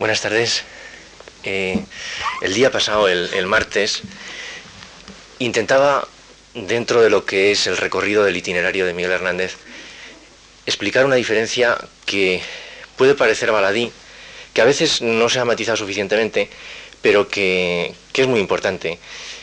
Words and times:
Buenas 0.00 0.20
tardes. 0.20 0.62
Eh, 1.42 1.76
el 2.42 2.54
día 2.54 2.70
pasado, 2.70 3.08
el, 3.08 3.46
martes, 3.46 4.02
intentaba, 5.40 6.06
dentro 6.54 7.02
de 7.02 7.10
lo 7.10 7.24
que 7.24 7.50
es 7.50 7.66
el 7.66 7.76
recorrido 7.76 8.22
del 8.22 8.36
itinerario 8.36 8.86
de 8.86 8.94
Miguel 8.94 9.10
Hernández, 9.10 9.56
explicar 10.66 11.04
una 11.04 11.16
diferencia 11.16 11.76
que 12.06 12.40
puede 12.96 13.16
parecer 13.16 13.50
baladí, 13.50 13.90
que 14.54 14.60
a 14.60 14.66
veces 14.66 15.02
no 15.02 15.28
se 15.28 15.40
ha 15.40 15.44
matizado 15.44 15.76
suficientemente, 15.76 16.48
pero 17.02 17.26
que, 17.26 17.92
es 18.14 18.26
muy 18.28 18.38
importante. 18.38 19.00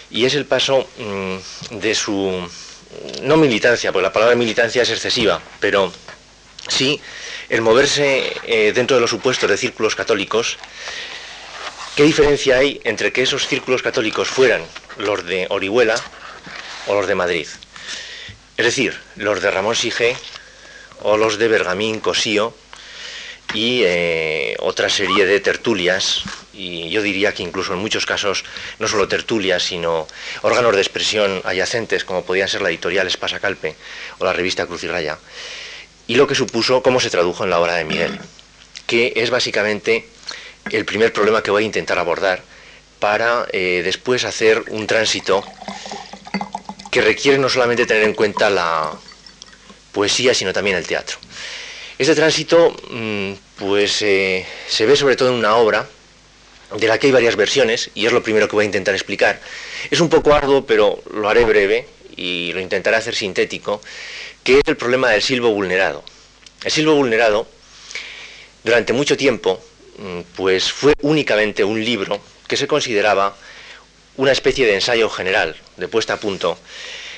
Y 0.09 0.23
es 0.23 0.35
el 0.35 0.45
paso 0.45 0.87
mm, 0.97 1.79
de 1.79 1.95
su, 1.95 2.49
no 3.23 3.35
militancia, 3.35 3.91
porque 3.91 4.03
la 4.03 4.13
palabra 4.13 4.37
militancia 4.37 4.83
es 4.83 4.89
excesiva, 4.89 5.41
pero 5.59 5.91
sí 6.69 7.01
el 7.49 7.61
moverse 7.61 8.35
eh, 8.43 8.71
dentro 8.73 8.97
de 8.97 9.01
los 9.01 9.09
supuestos 9.09 9.49
de 9.49 9.57
círculos 9.57 9.95
católicos, 9.95 10.57
¿qué 11.95 12.03
diferencia 12.03 12.57
hay 12.57 12.81
entre 12.83 13.11
que 13.11 13.21
esos 13.21 13.47
círculos 13.47 13.81
católicos 13.81 14.29
fueran 14.29 14.63
los 14.97 15.25
de 15.25 15.47
Orihuela 15.49 15.95
o 16.87 16.95
los 16.95 17.07
de 17.07 17.15
Madrid? 17.15 17.47
Es 18.57 18.65
decir, 18.65 18.99
los 19.15 19.41
de 19.41 19.51
Ramón 19.51 19.75
Sige 19.75 20.15
o 21.01 21.17
los 21.17 21.37
de 21.37 21.47
Bergamín, 21.47 21.99
Cosío 21.99 22.55
y 23.53 23.83
eh, 23.83 24.55
otra 24.59 24.89
serie 24.89 25.25
de 25.25 25.39
tertulias, 25.39 26.23
y 26.51 26.89
yo 26.89 27.01
diría 27.01 27.33
que 27.33 27.43
incluso 27.43 27.73
en 27.73 27.79
muchos 27.79 28.05
casos 28.05 28.43
no 28.79 28.87
solo 28.87 29.07
tertulias, 29.07 29.61
sino 29.61 30.07
órganos 30.41 30.73
de 30.73 30.81
expresión 30.81 31.41
adyacentes, 31.43 32.05
como 32.05 32.25
podían 32.25 32.47
ser 32.47 32.61
la 32.61 32.69
editorial 32.69 33.07
Espasacalpe 33.07 33.75
o 34.17 34.25
la 34.25 34.33
revista 34.33 34.65
Cruz 34.65 34.83
y 34.83 34.87
Raya 34.87 35.19
y 36.07 36.15
lo 36.15 36.27
que 36.27 36.35
supuso 36.35 36.83
cómo 36.83 36.99
se 36.99 37.09
tradujo 37.09 37.43
en 37.43 37.49
la 37.49 37.59
obra 37.59 37.75
de 37.75 37.85
Miguel, 37.85 38.19
que 38.87 39.13
es 39.15 39.29
básicamente 39.29 40.07
el 40.71 40.85
primer 40.85 41.13
problema 41.13 41.43
que 41.43 41.51
voy 41.51 41.63
a 41.63 41.65
intentar 41.65 41.97
abordar 41.99 42.41
para 42.99 43.45
eh, 43.51 43.81
después 43.83 44.23
hacer 44.23 44.63
un 44.69 44.87
tránsito 44.87 45.43
que 46.91 47.01
requiere 47.01 47.37
no 47.37 47.49
solamente 47.49 47.85
tener 47.85 48.03
en 48.03 48.13
cuenta 48.13 48.49
la 48.49 48.91
poesía, 49.91 50.33
sino 50.33 50.53
también 50.53 50.77
el 50.77 50.87
teatro. 50.87 51.17
Este 51.97 52.15
tránsito 52.15 52.75
mm, 52.89 53.33
pues, 53.57 54.01
eh, 54.01 54.45
se 54.67 54.85
ve 54.85 54.95
sobre 54.95 55.15
todo 55.15 55.29
en 55.29 55.35
una 55.35 55.55
obra 55.55 55.87
de 56.75 56.87
la 56.87 56.97
que 56.97 57.07
hay 57.07 57.13
varias 57.13 57.35
versiones, 57.35 57.89
y 57.93 58.05
es 58.05 58.11
lo 58.11 58.23
primero 58.23 58.47
que 58.47 58.55
voy 58.55 58.63
a 58.63 58.65
intentar 58.65 58.93
explicar. 58.95 59.39
Es 59.91 59.99
un 59.99 60.09
poco 60.09 60.33
arduo, 60.33 60.65
pero 60.65 61.01
lo 61.13 61.29
haré 61.29 61.45
breve 61.45 61.87
y 62.17 62.51
lo 62.53 62.59
intentaré 62.59 62.97
hacer 62.97 63.15
sintético, 63.15 63.81
que 64.45 64.59
es 64.59 64.63
el 64.67 64.77
problema 64.77 65.09
del 65.09 65.23
silbo 65.23 65.49
vulnerado. 65.49 66.03
El 66.63 66.71
silbo 66.71 66.93
vulnerado, 66.93 67.47
durante 68.63 68.93
mucho 68.93 69.17
tiempo, 69.17 69.59
mm, 69.97 70.21
pues 70.35 70.71
fue 70.71 70.93
únicamente 71.01 71.63
un 71.63 71.83
libro 71.83 72.21
que 72.47 72.55
se 72.55 72.67
consideraba 72.67 73.35
una 74.17 74.31
especie 74.31 74.67
de 74.67 74.75
ensayo 74.75 75.09
general, 75.09 75.57
de 75.77 75.87
puesta 75.87 76.13
a 76.13 76.19
punto, 76.19 76.59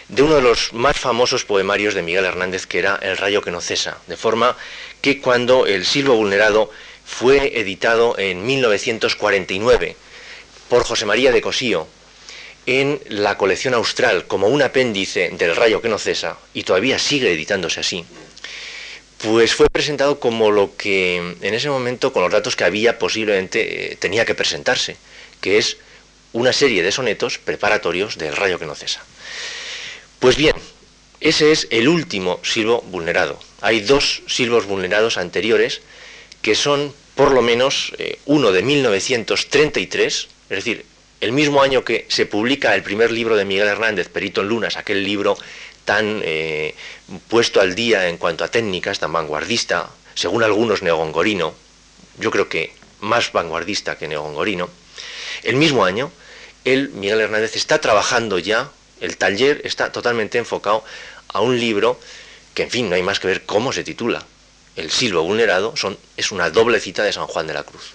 de 0.07 0.21
uno 0.21 0.35
de 0.35 0.41
los 0.41 0.71
más 0.71 0.97
famosos 0.97 1.43
poemarios 1.43 1.93
de 1.93 2.01
Miguel 2.01 2.23
Hernández, 2.23 2.65
que 2.65 2.79
era 2.79 2.97
El 3.01 3.17
rayo 3.17 3.41
que 3.41 3.51
no 3.51 3.59
cesa, 3.59 3.97
de 4.07 4.15
forma 4.15 4.55
que 5.01 5.19
cuando 5.19 5.67
El 5.67 5.85
silbo 5.85 6.15
vulnerado 6.15 6.71
fue 7.05 7.59
editado 7.59 8.17
en 8.17 8.45
1949 8.45 9.97
por 10.69 10.85
José 10.85 11.05
María 11.05 11.33
de 11.33 11.41
Cosío, 11.41 11.87
en 12.67 12.99
la 13.07 13.37
colección 13.37 13.73
austral 13.73 14.27
como 14.27 14.47
un 14.47 14.61
apéndice 14.61 15.29
del 15.29 15.55
Rayo 15.55 15.81
que 15.81 15.87
no 15.87 15.97
cesa, 15.97 16.37
y 16.53 16.63
todavía 16.63 16.99
sigue 16.99 17.31
editándose 17.31 17.79
así, 17.79 18.05
pues 19.19 19.55
fue 19.55 19.67
presentado 19.71 20.19
como 20.19 20.51
lo 20.51 20.75
que 20.75 21.15
en 21.15 21.53
ese 21.53 21.69
momento, 21.69 22.13
con 22.13 22.21
los 22.21 22.31
datos 22.31 22.55
que 22.55 22.65
había, 22.65 22.99
posiblemente 22.99 23.93
eh, 23.93 23.95
tenía 23.95 24.25
que 24.25 24.35
presentarse, 24.35 24.97
que 25.41 25.57
es 25.57 25.77
una 26.33 26.51
serie 26.51 26.83
de 26.83 26.91
sonetos 26.91 27.37
preparatorios 27.37 28.17
del 28.17 28.35
Rayo 28.35 28.59
que 28.59 28.65
no 28.65 28.75
cesa. 28.75 29.01
Pues 30.19 30.35
bien, 30.35 30.55
ese 31.21 31.53
es 31.53 31.67
el 31.71 31.87
último 31.87 32.39
silbo 32.43 32.81
vulnerado. 32.81 33.39
Hay 33.61 33.79
dos 33.79 34.23
silbos 34.27 34.65
vulnerados 34.65 35.17
anteriores 35.17 35.81
que 36.41 36.53
son 36.53 36.93
por 37.15 37.31
lo 37.31 37.41
menos 37.41 37.93
eh, 37.97 38.19
uno 38.25 38.51
de 38.51 38.61
1933, 38.61 40.27
es 40.49 40.55
decir, 40.55 40.85
el 41.19 41.31
mismo 41.31 41.61
año 41.61 41.83
que 41.83 42.05
se 42.09 42.25
publica 42.25 42.75
el 42.75 42.83
primer 42.83 43.11
libro 43.11 43.35
de 43.35 43.45
Miguel 43.45 43.67
Hernández, 43.67 44.09
Perito 44.09 44.41
en 44.41 44.49
Lunas, 44.49 44.77
aquel 44.77 45.03
libro 45.03 45.37
tan 45.85 46.21
eh, 46.23 46.75
puesto 47.27 47.61
al 47.61 47.73
día 47.73 48.07
en 48.09 48.17
cuanto 48.17 48.43
a 48.43 48.49
técnicas, 48.49 48.99
tan 48.99 49.13
vanguardista, 49.13 49.89
según 50.13 50.43
algunos 50.43 50.81
neogongorino, 50.81 51.53
yo 52.19 52.31
creo 52.31 52.49
que 52.49 52.73
más 52.99 53.31
vanguardista 53.31 53.97
que 53.97 54.07
neogongorino, 54.07 54.69
el 55.43 55.55
mismo 55.55 55.85
año, 55.85 56.11
él, 56.65 56.89
Miguel 56.89 57.21
Hernández, 57.21 57.55
está 57.55 57.79
trabajando 57.79 58.37
ya, 58.39 58.69
el 58.99 59.17
taller 59.17 59.61
está 59.63 59.91
totalmente 59.91 60.37
enfocado 60.37 60.83
a 61.29 61.41
un 61.41 61.59
libro 61.59 61.99
que, 62.53 62.63
en 62.63 62.71
fin, 62.71 62.89
no 62.89 62.95
hay 62.95 63.03
más 63.03 63.19
que 63.19 63.27
ver 63.27 63.43
cómo 63.45 63.71
se 63.71 63.83
titula. 63.83 64.25
El 64.75 64.91
silbo 64.91 65.23
vulnerado 65.23 65.73
es 66.17 66.31
una 66.31 66.49
doble 66.49 66.79
cita 66.79 67.03
de 67.03 67.13
San 67.13 67.27
Juan 67.27 67.47
de 67.47 67.53
la 67.53 67.63
Cruz. 67.63 67.93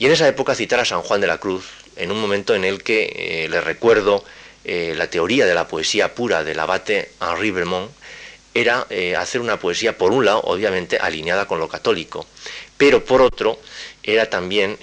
Y 0.00 0.06
en 0.06 0.12
esa 0.12 0.26
época 0.26 0.54
citar 0.54 0.80
a 0.80 0.86
San 0.86 1.02
Juan 1.02 1.20
de 1.20 1.26
la 1.26 1.36
Cruz 1.36 1.66
en 1.96 2.10
un 2.10 2.18
momento 2.18 2.54
en 2.54 2.64
el 2.64 2.82
que 2.82 3.12
eh, 3.44 3.48
le 3.50 3.60
recuerdo 3.60 4.24
eh, 4.64 4.94
la 4.96 5.10
teoría 5.10 5.44
de 5.44 5.52
la 5.52 5.68
poesía 5.68 6.14
pura 6.14 6.42
del 6.42 6.58
abate 6.58 7.10
Henri 7.20 7.50
Bremont, 7.50 7.90
era 8.54 8.86
eh, 8.88 9.14
hacer 9.14 9.42
una 9.42 9.58
poesía, 9.58 9.98
por 9.98 10.12
un 10.12 10.24
lado, 10.24 10.40
obviamente, 10.44 10.96
alineada 10.96 11.46
con 11.46 11.60
lo 11.60 11.68
católico, 11.68 12.26
pero 12.78 13.04
por 13.04 13.20
otro, 13.20 13.60
era 14.02 14.30
también 14.30 14.78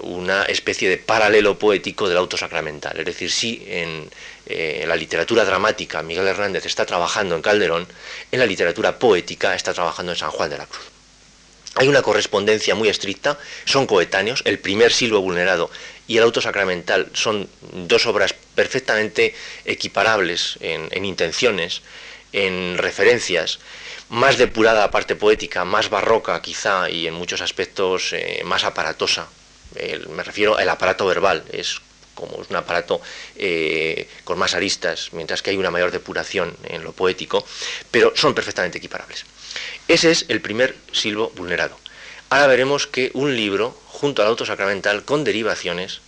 una 0.00 0.42
especie 0.42 0.88
de 0.88 0.98
paralelo 0.98 1.56
poético 1.56 2.08
del 2.08 2.18
auto 2.18 2.36
sacramental. 2.36 2.98
Es 2.98 3.06
decir, 3.06 3.30
si 3.30 3.64
en 3.68 4.10
la 4.88 4.96
literatura 4.96 5.44
dramática 5.44 6.02
Miguel 6.02 6.26
Hernández 6.26 6.66
está 6.66 6.84
trabajando 6.84 7.36
en 7.36 7.42
Calderón, 7.42 7.86
en 8.32 8.38
la 8.40 8.46
literatura 8.46 8.98
poética 8.98 9.54
está 9.54 9.72
trabajando 9.72 10.10
en 10.12 10.18
San 10.18 10.32
Juan 10.32 10.50
de 10.50 10.58
la 10.58 10.66
Cruz. 10.66 10.89
Hay 11.76 11.88
una 11.88 12.02
correspondencia 12.02 12.74
muy 12.74 12.88
estricta, 12.88 13.38
son 13.64 13.86
coetáneos, 13.86 14.42
el 14.44 14.58
primer 14.58 14.92
silbo 14.92 15.20
vulnerado 15.20 15.70
y 16.08 16.16
el 16.16 16.24
auto 16.24 16.40
sacramental 16.40 17.08
son 17.14 17.48
dos 17.72 18.06
obras 18.06 18.34
perfectamente 18.54 19.34
equiparables 19.64 20.58
en, 20.60 21.04
intenciones, 21.04 21.82
en 22.32 22.76
referencias, 22.76 23.60
más 24.08 24.36
depurada 24.36 24.80
la 24.80 24.90
parte 24.90 25.14
poética, 25.14 25.64
más 25.64 25.88
barroca 25.88 26.42
quizá 26.42 26.90
y 26.90 27.06
en 27.06 27.14
muchos 27.14 27.40
aspectos 27.40 28.12
eh, 28.12 28.42
más 28.44 28.64
aparatosa. 28.64 29.28
me 30.08 30.24
refiero 30.24 30.56
al 30.56 30.68
aparato 30.68 31.06
verbal, 31.06 31.44
es 31.52 31.80
como 32.16 32.36
un 32.36 32.56
aparato 32.56 33.00
eh, 33.36 34.08
con 34.24 34.38
más 34.38 34.54
aristas, 34.54 35.10
mientras 35.12 35.40
que 35.40 35.50
hay 35.50 35.56
una 35.56 35.70
mayor 35.70 35.92
depuración 35.92 36.56
en 36.64 36.82
lo 36.82 36.92
poético, 36.92 37.46
pero 37.90 38.12
son 38.16 38.34
perfectamente 38.34 38.78
equiparables. 38.78 39.24
Ese 39.88 40.10
es 40.10 40.26
el 40.28 40.40
primer 40.40 40.76
silbo 40.92 41.30
vulnerado. 41.36 41.76
Ahora 42.28 42.46
veremos 42.46 42.86
que 42.86 43.10
un 43.14 43.34
libro, 43.34 43.76
junto 43.88 44.22
al 44.22 44.28
auto 44.28 44.46
sacramental, 44.46 45.04
con 45.04 45.24
derivaciones, 45.24 46.00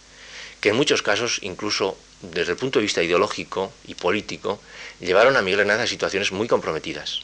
que 0.61 0.69
en 0.69 0.77
muchos 0.77 1.03
casos, 1.03 1.41
incluso 1.43 1.97
desde 2.21 2.53
el 2.53 2.59
punto 2.59 2.79
de 2.79 2.85
vista 2.85 3.03
ideológico 3.03 3.73
y 3.87 3.95
político, 3.95 4.61
llevaron 5.01 5.37
a 5.37 5.43
Miguel 5.43 5.61
Hernández 5.61 5.85
a 5.85 5.89
situaciones 5.89 6.31
muy 6.31 6.47
comprometidas 6.47 7.23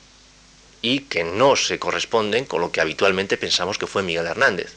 y 0.83 1.01
que 1.01 1.25
no 1.25 1.57
se 1.57 1.79
corresponden 1.79 2.45
con 2.45 2.61
lo 2.61 2.73
que 2.73 2.81
habitualmente 2.81 3.37
pensamos 3.37 3.79
que 3.79 3.87
fue 3.87 4.03
Miguel 4.03 4.27
Hernández 4.27 4.75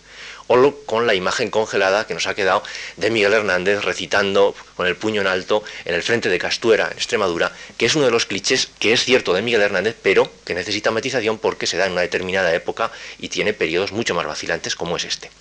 o 0.53 0.75
con 0.85 1.07
la 1.07 1.15
imagen 1.15 1.49
congelada 1.49 2.05
que 2.05 2.13
nos 2.13 2.27
ha 2.27 2.35
quedado 2.35 2.61
de 2.97 3.09
Miguel 3.09 3.33
Hernández 3.33 3.83
recitando 3.83 4.53
con 4.75 4.85
el 4.85 4.97
puño 4.97 5.21
en 5.21 5.27
alto 5.27 5.63
en 5.85 5.95
el 5.95 6.03
frente 6.03 6.27
de 6.27 6.37
Castuera, 6.37 6.87
en 6.91 6.97
Extremadura, 6.97 7.53
que 7.77 7.85
es 7.85 7.95
uno 7.95 8.05
de 8.05 8.11
los 8.11 8.25
clichés 8.25 8.69
que 8.77 8.91
es 8.91 9.05
cierto 9.05 9.33
de 9.33 9.41
Miguel 9.41 9.61
Hernández, 9.61 9.95
pero 10.01 10.29
que 10.43 10.53
necesita 10.53 10.91
matización 10.91 11.37
porque 11.37 11.67
se 11.67 11.77
da 11.77 11.85
en 11.85 11.93
una 11.93 12.01
determinada 12.01 12.53
época 12.53 12.91
y 13.17 13.29
tiene 13.29 13.53
periodos 13.53 13.93
mucho 13.93 14.13
más 14.13 14.25
vacilantes 14.25 14.75
como 14.75 14.97
es 14.97 15.05
este. 15.05 15.31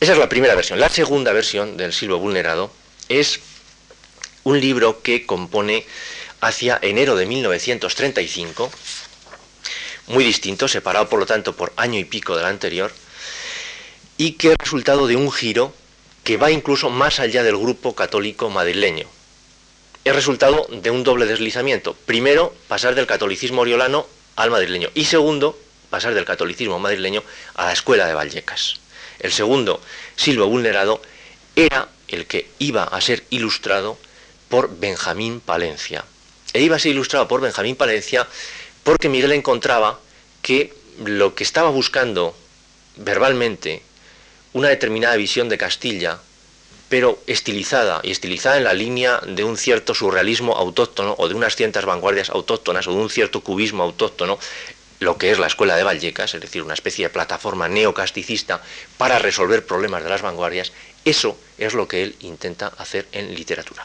Esa 0.00 0.12
es 0.12 0.18
la 0.18 0.28
primera 0.28 0.56
versión. 0.56 0.80
La 0.80 0.88
segunda 0.88 1.32
versión 1.32 1.76
del 1.76 1.92
Silvo 1.92 2.18
Vulnerado 2.18 2.72
es 3.08 3.38
un 4.42 4.60
libro 4.60 5.02
que 5.02 5.24
compone 5.24 5.86
hacia 6.40 6.78
enero 6.82 7.14
de 7.14 7.26
1935, 7.26 8.72
muy 10.08 10.24
distinto, 10.24 10.66
separado 10.68 11.08
por 11.08 11.20
lo 11.20 11.26
tanto 11.26 11.56
por 11.56 11.72
año 11.76 11.98
y 11.98 12.04
pico 12.04 12.36
del 12.36 12.44
anterior, 12.44 12.92
y 14.16 14.32
que 14.32 14.52
es 14.52 14.58
resultado 14.58 15.06
de 15.06 15.16
un 15.16 15.30
giro 15.30 15.72
que 16.22 16.36
va 16.36 16.50
incluso 16.50 16.90
más 16.90 17.20
allá 17.20 17.42
del 17.42 17.56
grupo 17.56 17.94
católico 17.94 18.50
madrileño. 18.50 19.06
Es 20.04 20.14
resultado 20.14 20.66
de 20.70 20.90
un 20.90 21.04
doble 21.04 21.26
deslizamiento. 21.26 21.94
Primero, 22.06 22.54
pasar 22.68 22.94
del 22.94 23.06
catolicismo 23.06 23.62
oriolano 23.62 24.06
al 24.36 24.50
madrileño. 24.50 24.90
Y 24.94 25.06
segundo, 25.06 25.58
pasar 25.90 26.14
del 26.14 26.24
catolicismo 26.24 26.78
madrileño 26.78 27.22
a 27.54 27.66
la 27.66 27.72
escuela 27.72 28.06
de 28.06 28.14
Vallecas. 28.14 28.80
El 29.18 29.32
segundo, 29.32 29.80
Silvo 30.16 30.46
Vulnerado, 30.46 31.00
era 31.56 31.88
el 32.08 32.26
que 32.26 32.48
iba 32.58 32.84
a 32.84 33.00
ser 33.00 33.24
ilustrado 33.30 33.98
por 34.48 34.78
Benjamín 34.78 35.40
Palencia. 35.40 36.04
E 36.52 36.62
iba 36.62 36.76
a 36.76 36.78
ser 36.78 36.92
ilustrado 36.92 37.26
por 37.28 37.40
Benjamín 37.40 37.76
Palencia 37.76 38.26
porque 38.82 39.08
Miguel 39.08 39.32
encontraba 39.32 39.98
que 40.42 40.74
lo 41.04 41.34
que 41.34 41.44
estaba 41.44 41.70
buscando 41.70 42.36
verbalmente 42.96 43.82
una 44.54 44.68
determinada 44.68 45.16
visión 45.16 45.48
de 45.48 45.58
Castilla, 45.58 46.20
pero 46.88 47.18
estilizada, 47.26 48.00
y 48.02 48.12
estilizada 48.12 48.56
en 48.56 48.64
la 48.64 48.72
línea 48.72 49.20
de 49.26 49.42
un 49.42 49.56
cierto 49.56 49.94
surrealismo 49.94 50.56
autóctono 50.56 51.14
o 51.18 51.28
de 51.28 51.34
unas 51.34 51.56
ciertas 51.56 51.84
vanguardias 51.84 52.30
autóctonas 52.30 52.86
o 52.86 52.92
de 52.92 52.98
un 52.98 53.10
cierto 53.10 53.40
cubismo 53.40 53.82
autóctono, 53.82 54.38
lo 55.00 55.18
que 55.18 55.32
es 55.32 55.40
la 55.40 55.48
escuela 55.48 55.76
de 55.76 55.82
Vallecas, 55.82 56.34
es 56.34 56.40
decir, 56.40 56.62
una 56.62 56.74
especie 56.74 57.06
de 57.06 57.10
plataforma 57.10 57.68
neocasticista 57.68 58.62
para 58.96 59.18
resolver 59.18 59.66
problemas 59.66 60.04
de 60.04 60.10
las 60.10 60.22
vanguardias, 60.22 60.72
eso 61.04 61.36
es 61.58 61.74
lo 61.74 61.88
que 61.88 62.04
él 62.04 62.16
intenta 62.20 62.68
hacer 62.78 63.06
en 63.10 63.34
literatura. 63.34 63.82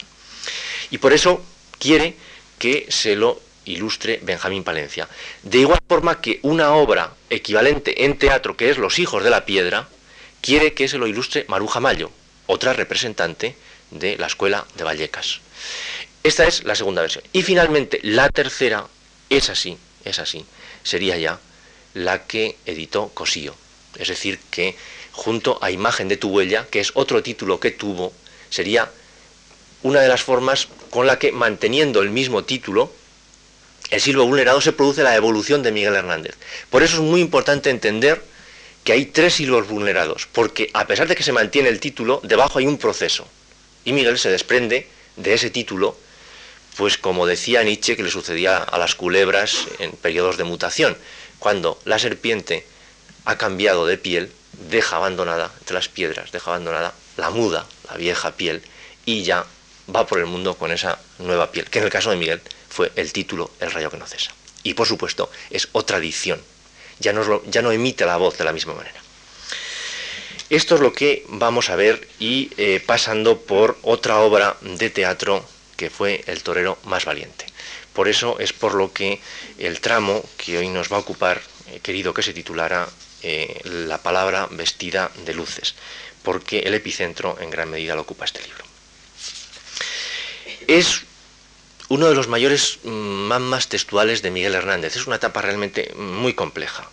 Y 0.92 1.00
por 1.00 1.14
eso 1.14 1.44
quiere 1.80 2.16
que 2.60 2.86
se 2.90 3.16
lo 3.16 3.42
ilustre 3.66 4.20
Benjamín 4.22 4.64
Palencia. 4.64 5.10
De 5.42 5.60
igual 5.60 5.80
forma 5.88 6.22
que 6.22 6.40
una 6.44 6.74
obra 6.74 7.14
equivalente 7.30 8.06
en 8.06 8.18
teatro, 8.18 8.56
que 8.56 8.70
es 8.70 8.78
Los 8.78 9.00
hijos 9.00 9.24
de 9.24 9.30
la 9.30 9.46
piedra, 9.46 9.88
quiere 10.42 10.74
que 10.74 10.88
se 10.88 10.98
lo 10.98 11.08
ilustre 11.08 11.46
Maruja 11.48 11.80
Mayo, 11.80 12.12
otra 12.48 12.74
representante 12.74 13.56
de 13.92 14.18
la 14.18 14.28
escuela 14.28 14.66
de 14.76 14.84
Vallecas. 14.84 15.42
Esta 16.24 16.46
es 16.46 16.64
la 16.64 16.76
segunda 16.76 17.02
versión. 17.02 17.24
Y 17.34 17.44
finalmente, 17.44 18.00
la 18.04 18.30
tercera 18.30 18.88
es 19.30 19.50
así, 19.50 19.78
es 20.06 20.20
así, 20.20 20.46
sería 20.84 21.18
ya 21.18 21.40
la 21.94 22.26
que 22.26 22.58
editó 22.66 23.10
Cosío. 23.10 23.56
Es 23.98 24.08
decir, 24.08 24.40
que 24.52 24.76
junto 25.12 25.60
a 25.62 25.72
Imagen 25.72 26.08
de 26.08 26.18
tu 26.18 26.30
huella, 26.30 26.68
que 26.70 26.80
es 26.80 26.92
otro 26.96 27.24
título 27.24 27.60
que 27.60 27.72
tuvo, 27.72 28.14
sería 28.50 28.92
una 29.82 30.02
de 30.02 30.08
las 30.08 30.22
formas 30.22 30.68
con 30.90 31.08
la 31.08 31.20
que, 31.20 31.32
manteniendo 31.32 32.02
el 32.02 32.10
mismo 32.10 32.44
título, 32.44 32.92
el 33.90 34.02
silbo 34.02 34.26
vulnerado 34.26 34.62
se 34.62 34.74
produce 34.74 35.04
la 35.04 35.16
evolución 35.16 35.64
de 35.64 35.72
Miguel 35.72 35.96
Hernández. 35.96 36.36
Por 36.70 36.84
eso 36.84 36.98
es 36.98 37.02
muy 37.02 37.22
importante 37.22 37.70
entender 37.70 38.24
que 38.90 38.94
hay 38.94 39.06
tres 39.06 39.36
silbos 39.36 39.68
vulnerados, 39.68 40.28
porque 40.34 40.72
a 40.74 40.88
pesar 40.88 41.08
de 41.08 41.16
que 41.16 41.22
se 41.22 41.32
mantiene 41.32 41.70
el 41.70 41.80
título, 41.80 42.22
debajo 42.24 42.58
hay 42.58 42.66
un 42.66 42.80
proceso. 42.80 43.28
Y 43.86 43.94
Miguel 43.94 44.18
se 44.18 44.32
desprende 44.32 44.88
de 45.16 45.36
ese 45.36 45.52
título, 45.52 45.96
pues 46.76 46.98
como 46.98 47.28
decía 47.28 47.62
Nietzsche 47.62 47.96
que 47.96 48.02
le 48.02 48.10
sucedía 48.10 48.58
a 48.58 48.80
las 48.80 48.96
culebras 48.96 49.68
en 49.78 49.92
periodos 49.92 50.38
de 50.38 50.44
mutación, 50.44 50.98
cuando 51.38 51.80
la 51.86 52.00
serpiente 52.00 52.66
ha 53.26 53.38
cambiado 53.38 53.86
de 53.86 54.00
piel, 54.00 54.32
deja 54.72 54.96
abandonada 54.96 55.52
entre 55.60 55.76
las 55.76 55.88
piedras, 55.88 56.32
deja 56.32 56.50
abandonada 56.50 56.96
la 57.16 57.30
muda, 57.30 57.68
la 57.92 57.96
vieja 57.96 58.38
piel, 58.38 58.64
y 59.06 59.22
ya 59.22 59.46
va 59.96 60.08
por 60.08 60.18
el 60.18 60.26
mundo 60.26 60.56
con 60.56 60.72
esa 60.72 60.98
nueva 61.20 61.52
piel, 61.52 61.70
que 61.70 61.78
en 61.78 61.86
el 61.86 61.92
caso 61.92 62.10
de 62.10 62.16
Miguel 62.16 62.42
fue 62.70 62.92
el 62.96 63.14
título 63.14 63.52
El 63.60 63.70
rayo 63.70 63.92
que 63.92 63.98
no 63.98 64.08
cesa. 64.08 64.32
Y 64.64 64.74
por 64.74 64.88
supuesto 64.88 65.30
es 65.52 65.68
otra 65.74 66.00
dicción, 66.00 66.42
ya 67.00 67.14
no, 67.14 67.72
emite 67.72 68.06
la 68.06 68.18
voz 68.18 68.38
de 68.38 68.44
la 68.44 68.54
misma 68.54 68.74
manera. 68.74 69.00
Esto 70.50 70.76
es 70.76 70.82
lo 70.82 70.94
que 70.94 71.26
vamos 71.28 71.70
a 71.70 71.76
ver 71.76 72.08
y 72.20 72.52
eh, 72.58 72.82
pasando 72.86 73.42
por 73.42 73.78
otra 73.84 74.20
obra 74.20 74.58
de 74.62 74.90
teatro 74.90 75.46
que 75.78 75.90
fue 75.90 76.24
El 76.26 76.44
torero 76.44 76.78
más 76.86 77.06
valiente. 77.06 77.46
Por 77.94 78.08
eso 78.08 78.40
es 78.40 78.52
por 78.54 78.74
lo 78.74 78.92
que 78.92 79.22
el 79.58 79.80
tramo 79.80 80.24
que 80.38 80.58
hoy 80.58 80.68
nos 80.70 80.92
va 80.92 80.98
a 80.98 81.02
ocupar, 81.02 81.42
he 81.72 81.80
querido 81.80 82.14
que 82.14 82.24
se 82.24 82.34
titulara 82.34 82.90
eh, 83.22 83.62
La 83.64 84.00
palabra 84.00 84.48
vestida 84.52 85.12
de 85.26 85.34
luces, 85.34 85.76
porque 86.24 86.60
el 86.60 86.74
epicentro 86.74 87.38
en 87.40 87.50
gran 87.50 87.70
medida 87.70 87.96
lo 87.96 88.02
ocupa 88.02 88.26
este 88.26 88.42
libro. 88.42 88.64
Es 90.68 91.04
uno 91.90 92.08
de 92.08 92.16
los 92.16 92.28
mayores 92.28 92.80
mamas 92.84 93.68
textuales 93.68 94.22
de 94.22 94.32
Miguel 94.32 94.56
Hernández. 94.56 94.96
Es 94.96 95.08
una 95.08 95.18
etapa 95.18 95.42
realmente 95.42 95.92
muy 95.96 96.34
compleja, 96.34 96.88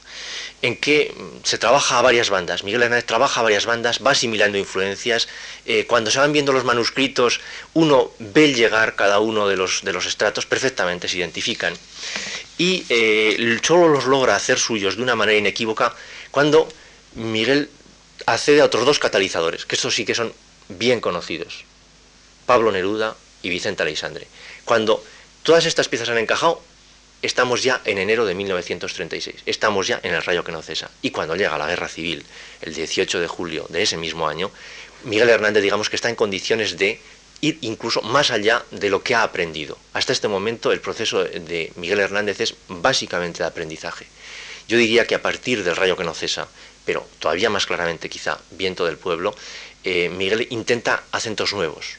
en 0.62 0.76
que 0.76 1.14
se 1.44 1.58
trabaja 1.58 1.98
a 1.98 2.02
varias 2.02 2.30
bandas. 2.30 2.64
Miguel 2.64 2.82
Hernández 2.82 3.04
trabaja 3.04 3.40
a 3.40 3.42
varias 3.42 3.66
bandas, 3.66 4.00
va 4.04 4.12
asimilando 4.12 4.56
influencias. 4.56 5.28
Eh, 5.66 5.84
cuando 5.86 6.10
se 6.10 6.18
van 6.18 6.32
viendo 6.32 6.52
los 6.52 6.64
manuscritos, 6.64 7.40
uno 7.74 8.10
ve 8.18 8.54
llegar 8.54 8.96
cada 8.96 9.20
uno 9.20 9.46
de 9.46 9.56
los, 9.56 9.84
de 9.84 9.92
los 9.92 10.06
estratos, 10.06 10.46
perfectamente 10.46 11.08
se 11.08 11.18
identifican. 11.18 11.74
Y 12.56 12.86
eh, 12.88 13.58
solo 13.62 13.88
los 13.88 14.06
logra 14.06 14.34
hacer 14.34 14.58
suyos 14.58 14.96
de 14.96 15.02
una 15.02 15.14
manera 15.14 15.38
inequívoca 15.38 15.94
cuando 16.30 16.68
Miguel 17.14 17.68
accede 18.24 18.62
a 18.62 18.64
otros 18.64 18.86
dos 18.86 18.98
catalizadores, 18.98 19.66
que 19.66 19.74
estos 19.74 19.94
sí 19.94 20.06
que 20.06 20.14
son 20.14 20.32
bien 20.68 21.00
conocidos. 21.00 21.64
Pablo 22.46 22.72
Neruda 22.72 23.14
y 23.42 23.50
Vicente 23.50 23.82
Aleixandre. 23.82 24.26
Cuando 24.66 25.02
todas 25.44 25.64
estas 25.64 25.88
piezas 25.88 26.08
han 26.08 26.18
encajado, 26.18 26.60
estamos 27.22 27.62
ya 27.62 27.80
en 27.84 27.98
enero 27.98 28.26
de 28.26 28.34
1936, 28.34 29.44
estamos 29.46 29.86
ya 29.86 30.00
en 30.02 30.12
el 30.12 30.24
rayo 30.24 30.42
que 30.42 30.50
no 30.50 30.60
cesa. 30.60 30.90
Y 31.02 31.12
cuando 31.12 31.36
llega 31.36 31.56
la 31.56 31.68
guerra 31.68 31.88
civil, 31.88 32.26
el 32.62 32.74
18 32.74 33.20
de 33.20 33.28
julio 33.28 33.66
de 33.68 33.82
ese 33.82 33.96
mismo 33.96 34.28
año, 34.28 34.50
Miguel 35.04 35.28
Hernández 35.28 35.62
digamos 35.62 35.88
que 35.88 35.94
está 35.94 36.08
en 36.08 36.16
condiciones 36.16 36.76
de 36.76 37.00
ir 37.42 37.58
incluso 37.60 38.02
más 38.02 38.32
allá 38.32 38.64
de 38.72 38.90
lo 38.90 39.04
que 39.04 39.14
ha 39.14 39.22
aprendido. 39.22 39.78
Hasta 39.92 40.12
este 40.12 40.26
momento 40.26 40.72
el 40.72 40.80
proceso 40.80 41.22
de 41.22 41.72
Miguel 41.76 42.00
Hernández 42.00 42.40
es 42.40 42.56
básicamente 42.66 43.44
de 43.44 43.48
aprendizaje. 43.48 44.08
Yo 44.66 44.78
diría 44.78 45.06
que 45.06 45.14
a 45.14 45.22
partir 45.22 45.62
del 45.62 45.76
rayo 45.76 45.96
que 45.96 46.02
no 46.02 46.12
cesa, 46.12 46.48
pero 46.84 47.06
todavía 47.20 47.50
más 47.50 47.66
claramente 47.66 48.08
quizá 48.08 48.40
Viento 48.50 48.84
del 48.84 48.98
Pueblo, 48.98 49.32
eh, 49.84 50.08
Miguel 50.08 50.48
intenta 50.50 51.04
acentos 51.12 51.52
nuevos, 51.52 51.98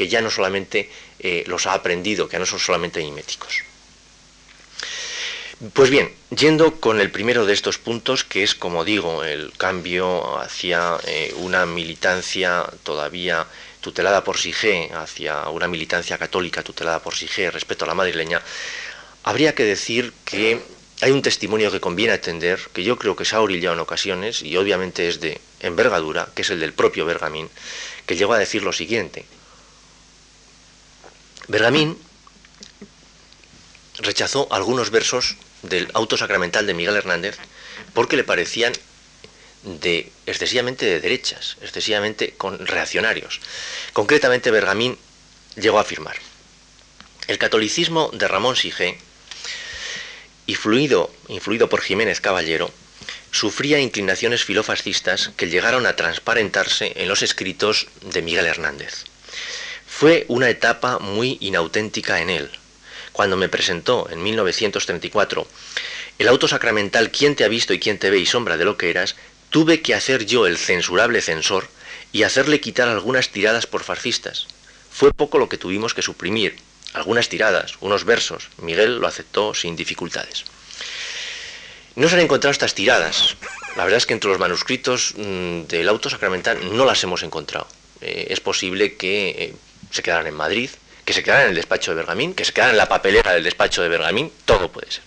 que 0.00 0.08
ya 0.08 0.22
no 0.22 0.30
solamente 0.30 0.88
eh, 1.18 1.44
los 1.46 1.66
ha 1.66 1.74
aprendido, 1.74 2.26
que 2.26 2.38
no 2.38 2.46
son 2.46 2.58
solamente 2.58 3.02
miméticos. 3.02 3.64
Pues 5.74 5.90
bien, 5.90 6.10
yendo 6.30 6.80
con 6.80 7.02
el 7.02 7.10
primero 7.10 7.44
de 7.44 7.52
estos 7.52 7.76
puntos, 7.76 8.24
que 8.24 8.42
es, 8.42 8.54
como 8.54 8.86
digo, 8.86 9.24
el 9.24 9.52
cambio 9.58 10.38
hacia 10.38 10.96
eh, 11.06 11.34
una 11.36 11.66
militancia 11.66 12.64
todavía 12.82 13.46
tutelada 13.82 14.24
por 14.24 14.38
Sige, 14.38 14.88
hacia 14.94 15.50
una 15.50 15.68
militancia 15.68 16.16
católica 16.16 16.62
tutelada 16.62 17.02
por 17.02 17.14
Sige 17.14 17.50
respecto 17.50 17.84
a 17.84 17.88
la 17.88 17.94
madrileña, 17.94 18.40
habría 19.22 19.54
que 19.54 19.64
decir 19.64 20.14
que 20.24 20.62
hay 21.02 21.10
un 21.10 21.20
testimonio 21.20 21.70
que 21.70 21.80
conviene 21.80 22.14
atender, 22.14 22.58
que 22.72 22.84
yo 22.84 22.96
creo 22.96 23.16
que 23.16 23.26
se 23.26 23.36
ha 23.36 23.42
orillado 23.42 23.74
en 23.74 23.80
ocasiones, 23.80 24.40
y 24.40 24.56
obviamente 24.56 25.08
es 25.10 25.20
de 25.20 25.42
envergadura, 25.60 26.30
que 26.34 26.40
es 26.40 26.48
el 26.48 26.60
del 26.60 26.72
propio 26.72 27.04
Bergamín, 27.04 27.50
que 28.06 28.16
llegó 28.16 28.32
a 28.32 28.38
decir 28.38 28.62
lo 28.62 28.72
siguiente, 28.72 29.26
Bergamín 31.50 31.98
rechazó 33.98 34.46
algunos 34.52 34.90
versos 34.90 35.34
del 35.62 35.90
auto 35.94 36.16
sacramental 36.16 36.64
de 36.64 36.74
Miguel 36.74 36.94
Hernández 36.94 37.38
porque 37.92 38.16
le 38.16 38.22
parecían 38.22 38.72
de 39.64 40.12
excesivamente 40.26 40.86
de 40.86 41.00
derechas, 41.00 41.56
excesivamente 41.60 42.34
con 42.34 42.64
reaccionarios. 42.64 43.40
Concretamente, 43.92 44.52
Bergamín 44.52 44.96
llegó 45.56 45.78
a 45.78 45.82
afirmar: 45.82 46.14
el 47.26 47.36
catolicismo 47.38 48.10
de 48.12 48.28
Ramón 48.28 48.54
Sige, 48.54 48.96
influido, 50.46 51.12
influido 51.26 51.68
por 51.68 51.80
Jiménez 51.80 52.20
Caballero, 52.20 52.70
sufría 53.32 53.80
inclinaciones 53.80 54.44
filofascistas 54.44 55.32
que 55.36 55.48
llegaron 55.48 55.86
a 55.86 55.96
transparentarse 55.96 56.92
en 56.94 57.08
los 57.08 57.22
escritos 57.22 57.88
de 58.02 58.22
Miguel 58.22 58.46
Hernández. 58.46 59.09
Fue 60.00 60.24
una 60.28 60.48
etapa 60.48 60.98
muy 60.98 61.36
inauténtica 61.42 62.22
en 62.22 62.30
él. 62.30 62.50
Cuando 63.12 63.36
me 63.36 63.50
presentó 63.50 64.08
en 64.10 64.22
1934 64.22 65.46
el 66.18 66.28
auto 66.28 66.48
sacramental 66.48 67.10
¿Quién 67.10 67.36
te 67.36 67.44
ha 67.44 67.48
visto 67.48 67.74
y 67.74 67.80
quién 67.80 67.98
te 67.98 68.08
ve 68.08 68.16
y 68.16 68.24
sombra 68.24 68.56
de 68.56 68.64
lo 68.64 68.78
que 68.78 68.88
eras? 68.88 69.14
tuve 69.50 69.82
que 69.82 69.94
hacer 69.94 70.24
yo 70.24 70.46
el 70.46 70.56
censurable 70.56 71.20
censor 71.20 71.68
y 72.12 72.22
hacerle 72.22 72.62
quitar 72.62 72.88
algunas 72.88 73.28
tiradas 73.28 73.66
por 73.66 73.84
fascistas. 73.84 74.46
Fue 74.90 75.12
poco 75.12 75.36
lo 75.36 75.50
que 75.50 75.58
tuvimos 75.58 75.92
que 75.92 76.00
suprimir, 76.00 76.56
algunas 76.94 77.28
tiradas, 77.28 77.74
unos 77.82 78.06
versos. 78.06 78.48
Miguel 78.56 79.00
lo 79.00 79.06
aceptó 79.06 79.52
sin 79.52 79.76
dificultades. 79.76 80.46
No 81.94 82.08
se 82.08 82.14
han 82.14 82.22
encontrado 82.22 82.52
estas 82.52 82.74
tiradas. 82.74 83.36
La 83.76 83.84
verdad 83.84 83.98
es 83.98 84.06
que 84.06 84.14
entre 84.14 84.30
los 84.30 84.38
manuscritos 84.38 85.12
mm, 85.18 85.64
del 85.64 85.90
auto 85.90 86.08
sacramental 86.08 86.74
no 86.74 86.86
las 86.86 87.04
hemos 87.04 87.22
encontrado. 87.22 87.68
Eh, 88.00 88.28
es 88.30 88.40
posible 88.40 88.96
que 88.96 89.28
eh, 89.28 89.54
se 89.90 90.02
quedaran 90.02 90.26
en 90.26 90.34
Madrid, 90.34 90.70
que 91.04 91.12
se 91.12 91.22
quedaran 91.22 91.44
en 91.44 91.50
el 91.50 91.56
despacho 91.56 91.90
de 91.90 91.96
Bergamín, 91.96 92.34
que 92.34 92.44
se 92.44 92.52
quedaran 92.52 92.74
en 92.74 92.78
la 92.78 92.88
papelera 92.88 93.32
del 93.32 93.44
despacho 93.44 93.82
de 93.82 93.88
Bergamín, 93.88 94.32
todo 94.44 94.70
puede 94.70 94.90
ser. 94.90 95.02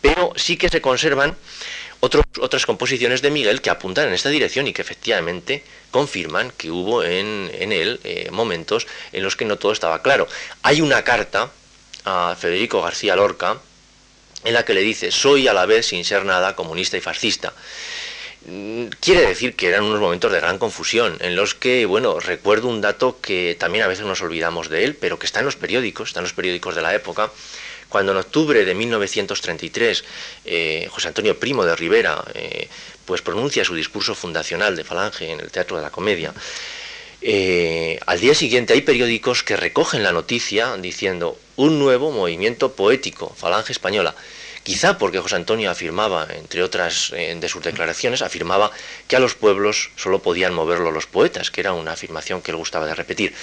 Pero 0.00 0.32
sí 0.36 0.56
que 0.56 0.68
se 0.68 0.80
conservan 0.80 1.36
otras 2.00 2.66
composiciones 2.66 3.22
de 3.22 3.30
Miguel 3.30 3.62
que 3.62 3.70
apuntan 3.70 4.08
en 4.08 4.14
esta 4.14 4.28
dirección 4.28 4.66
y 4.66 4.72
que 4.72 4.82
efectivamente 4.82 5.64
confirman 5.90 6.52
que 6.56 6.70
hubo 6.70 7.02
en, 7.02 7.50
él 7.52 8.00
eh, 8.04 8.28
momentos 8.30 8.86
en 9.12 9.22
los 9.22 9.36
que 9.36 9.44
no 9.46 9.56
todo 9.56 9.72
estaba 9.72 10.02
claro. 10.02 10.28
Hay 10.62 10.82
una 10.82 11.02
carta 11.02 11.50
a 12.04 12.36
Federico 12.38 12.82
García 12.82 13.16
Lorca 13.16 13.58
en 14.44 14.52
la 14.52 14.64
que 14.64 14.74
le 14.74 14.82
dice, 14.82 15.10
soy 15.10 15.48
a 15.48 15.54
la 15.54 15.64
vez, 15.64 15.86
sin 15.86 16.04
ser 16.04 16.26
nada, 16.26 16.54
comunista 16.54 16.98
y 16.98 17.00
fascista. 17.00 17.54
Mm, 18.46 18.88
quiere 19.00 19.26
decir 19.26 19.56
que 19.56 19.68
eran 19.68 19.84
unos 19.84 20.00
momentos 20.00 20.30
de 20.30 20.38
gran 20.40 20.58
confusión, 20.58 21.16
en 21.20 21.34
los 21.34 21.54
que, 21.54 21.86
bueno, 21.86 22.20
recuerdo 22.20 22.68
un 22.68 22.82
dato 22.82 23.18
que 23.20 23.56
también 23.58 23.84
a 23.84 23.88
veces 23.88 24.04
nos 24.04 24.20
olvidamos 24.20 24.68
de 24.68 24.84
él, 24.84 24.94
pero 24.96 25.18
que 25.18 25.24
está 25.26 25.40
en 25.40 25.46
los 25.46 25.56
periódicos, 25.56 26.08
está 26.08 26.20
en 26.20 26.24
los 26.24 26.34
periódicos 26.34 26.74
de 26.74 26.82
la 26.82 26.94
época, 26.94 27.30
cuando 27.88 28.12
en 28.12 28.18
octubre 28.18 28.64
de 28.64 28.74
1933 28.74 30.04
eh, 30.44 30.88
José 30.90 31.08
Antonio 31.08 31.38
Primo 31.38 31.64
de 31.64 31.76
Rivera 31.76 32.22
eh, 32.34 32.68
pues 33.06 33.22
pronuncia 33.22 33.64
su 33.64 33.74
discurso 33.74 34.14
fundacional 34.14 34.76
de 34.76 34.84
Falange 34.84 35.30
en 35.30 35.40
el 35.40 35.50
Teatro 35.50 35.76
de 35.76 35.82
la 35.82 35.90
Comedia, 35.90 36.34
eh, 37.22 37.98
al 38.04 38.20
día 38.20 38.34
siguiente 38.34 38.74
hay 38.74 38.82
periódicos 38.82 39.42
que 39.42 39.56
recogen 39.56 40.02
la 40.02 40.12
noticia 40.12 40.76
diciendo 40.76 41.38
un 41.56 41.78
nuevo 41.78 42.10
movimiento 42.10 42.72
poético, 42.72 43.32
Falange 43.34 43.72
Española. 43.72 44.14
Quizá 44.64 44.96
porque 44.96 45.20
José 45.20 45.36
Antonio 45.36 45.70
afirmaba, 45.70 46.26
entre 46.30 46.62
otras 46.62 47.12
de 47.12 47.48
sus 47.48 47.62
declaraciones, 47.62 48.22
afirmaba 48.22 48.70
que 49.06 49.14
a 49.14 49.20
los 49.20 49.34
pueblos 49.34 49.90
solo 49.94 50.20
podían 50.20 50.54
moverlo 50.54 50.90
los 50.90 51.06
poetas, 51.06 51.50
que 51.50 51.60
era 51.60 51.74
una 51.74 51.92
afirmación 51.92 52.40
que 52.40 52.50
él 52.50 52.56
gustaba 52.56 52.86
de 52.86 52.94
repetir. 52.94 53.34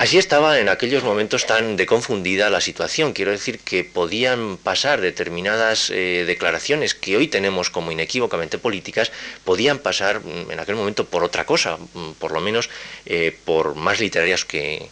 Así 0.00 0.16
estaba 0.16 0.58
en 0.58 0.70
aquellos 0.70 1.04
momentos 1.04 1.44
tan 1.44 1.76
de 1.76 1.84
confundida 1.84 2.48
la 2.48 2.62
situación. 2.62 3.12
Quiero 3.12 3.32
decir 3.32 3.58
que 3.58 3.84
podían 3.84 4.56
pasar 4.56 5.02
determinadas 5.02 5.90
eh, 5.90 6.24
declaraciones 6.26 6.94
que 6.94 7.18
hoy 7.18 7.28
tenemos 7.28 7.68
como 7.68 7.92
inequívocamente 7.92 8.56
políticas, 8.56 9.12
podían 9.44 9.78
pasar 9.78 10.20
mm, 10.20 10.52
en 10.52 10.58
aquel 10.58 10.76
momento 10.76 11.04
por 11.04 11.22
otra 11.22 11.44
cosa, 11.44 11.76
mm, 11.76 12.12
por 12.12 12.32
lo 12.32 12.40
menos 12.40 12.70
eh, 13.04 13.36
por 13.44 13.74
más 13.74 14.00
literarias 14.00 14.46
que, 14.46 14.88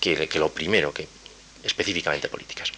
que, 0.00 0.26
que 0.26 0.38
lo 0.40 0.48
primero, 0.48 0.92
que 0.92 1.06
específicamente 1.62 2.28
políticas. 2.28 2.72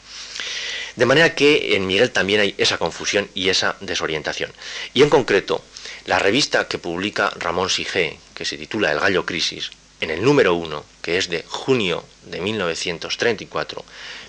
De 0.97 1.07
manera 1.07 1.35
que 1.35 1.75
en 1.75 1.87
Miguel 1.87 2.11
también 2.11 2.41
hay 2.41 2.55
esa 2.59 2.79
confusión 2.79 3.29
y 3.35 3.49
esa 3.49 3.77
desorientación. 3.81 4.53
Y 4.93 5.03
en 5.03 5.11
concreto, 5.11 5.65
la 6.07 6.19
revista 6.19 6.69
que 6.69 6.79
publica 6.79 7.31
Ramón 7.37 7.71
Sigé, 7.71 8.19
que 8.35 8.45
se 8.45 8.57
titula 8.57 8.93
El 8.93 9.01
Gallo 9.01 9.27
Crisis, 9.27 9.71
en 10.01 10.11
el 10.11 10.23
número 10.23 10.55
uno, 10.55 10.85
que 11.03 11.19
es 11.19 11.29
de 11.29 11.45
junio 11.49 12.05
de 12.25 12.41
1934, 12.41 13.85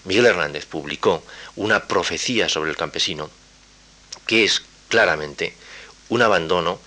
Miguel 0.05 0.25
Hernández 0.25 0.65
publicó 0.65 1.23
una 1.55 1.87
profecía 1.87 2.49
sobre 2.49 2.71
el 2.71 2.77
campesino, 2.77 3.29
que 4.25 4.43
es 4.43 4.63
claramente 4.87 5.53
un 6.09 6.21
abandono 6.21 6.79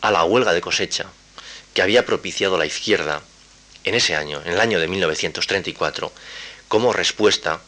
a 0.00 0.10
la 0.10 0.24
huelga 0.24 0.52
de 0.52 0.60
cosecha 0.60 1.06
que 1.74 1.82
había 1.82 2.06
propiciado 2.06 2.58
la 2.58 2.66
izquierda 2.66 3.22
en 3.84 3.94
ese 3.94 4.16
año, 4.16 4.40
en 4.44 4.52
el 4.52 4.60
año 4.60 4.78
de 4.78 4.88
1934, 4.88 6.12
como 6.68 6.92
respuesta 6.92 7.60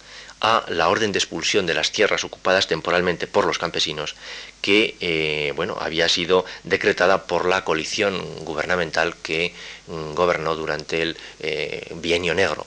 a 0.42 0.64
la 0.68 0.88
orden 0.88 1.12
de 1.12 1.18
expulsión 1.18 1.66
de 1.66 1.74
las 1.74 1.92
tierras 1.92 2.24
ocupadas 2.24 2.66
temporalmente 2.66 3.26
por 3.28 3.46
los 3.46 3.58
campesinos 3.58 4.16
que 4.62 4.94
eh, 5.00 5.52
bueno, 5.56 5.76
había 5.78 6.08
sido 6.08 6.46
decretada 6.62 7.24
por 7.24 7.46
la 7.46 7.64
coalición 7.64 8.22
gubernamental 8.44 9.16
que 9.16 9.52
mm, 9.88 10.14
gobernó 10.14 10.54
durante 10.54 11.02
el 11.02 11.16
eh, 11.40 11.92
bienio 11.96 12.32
negro. 12.32 12.64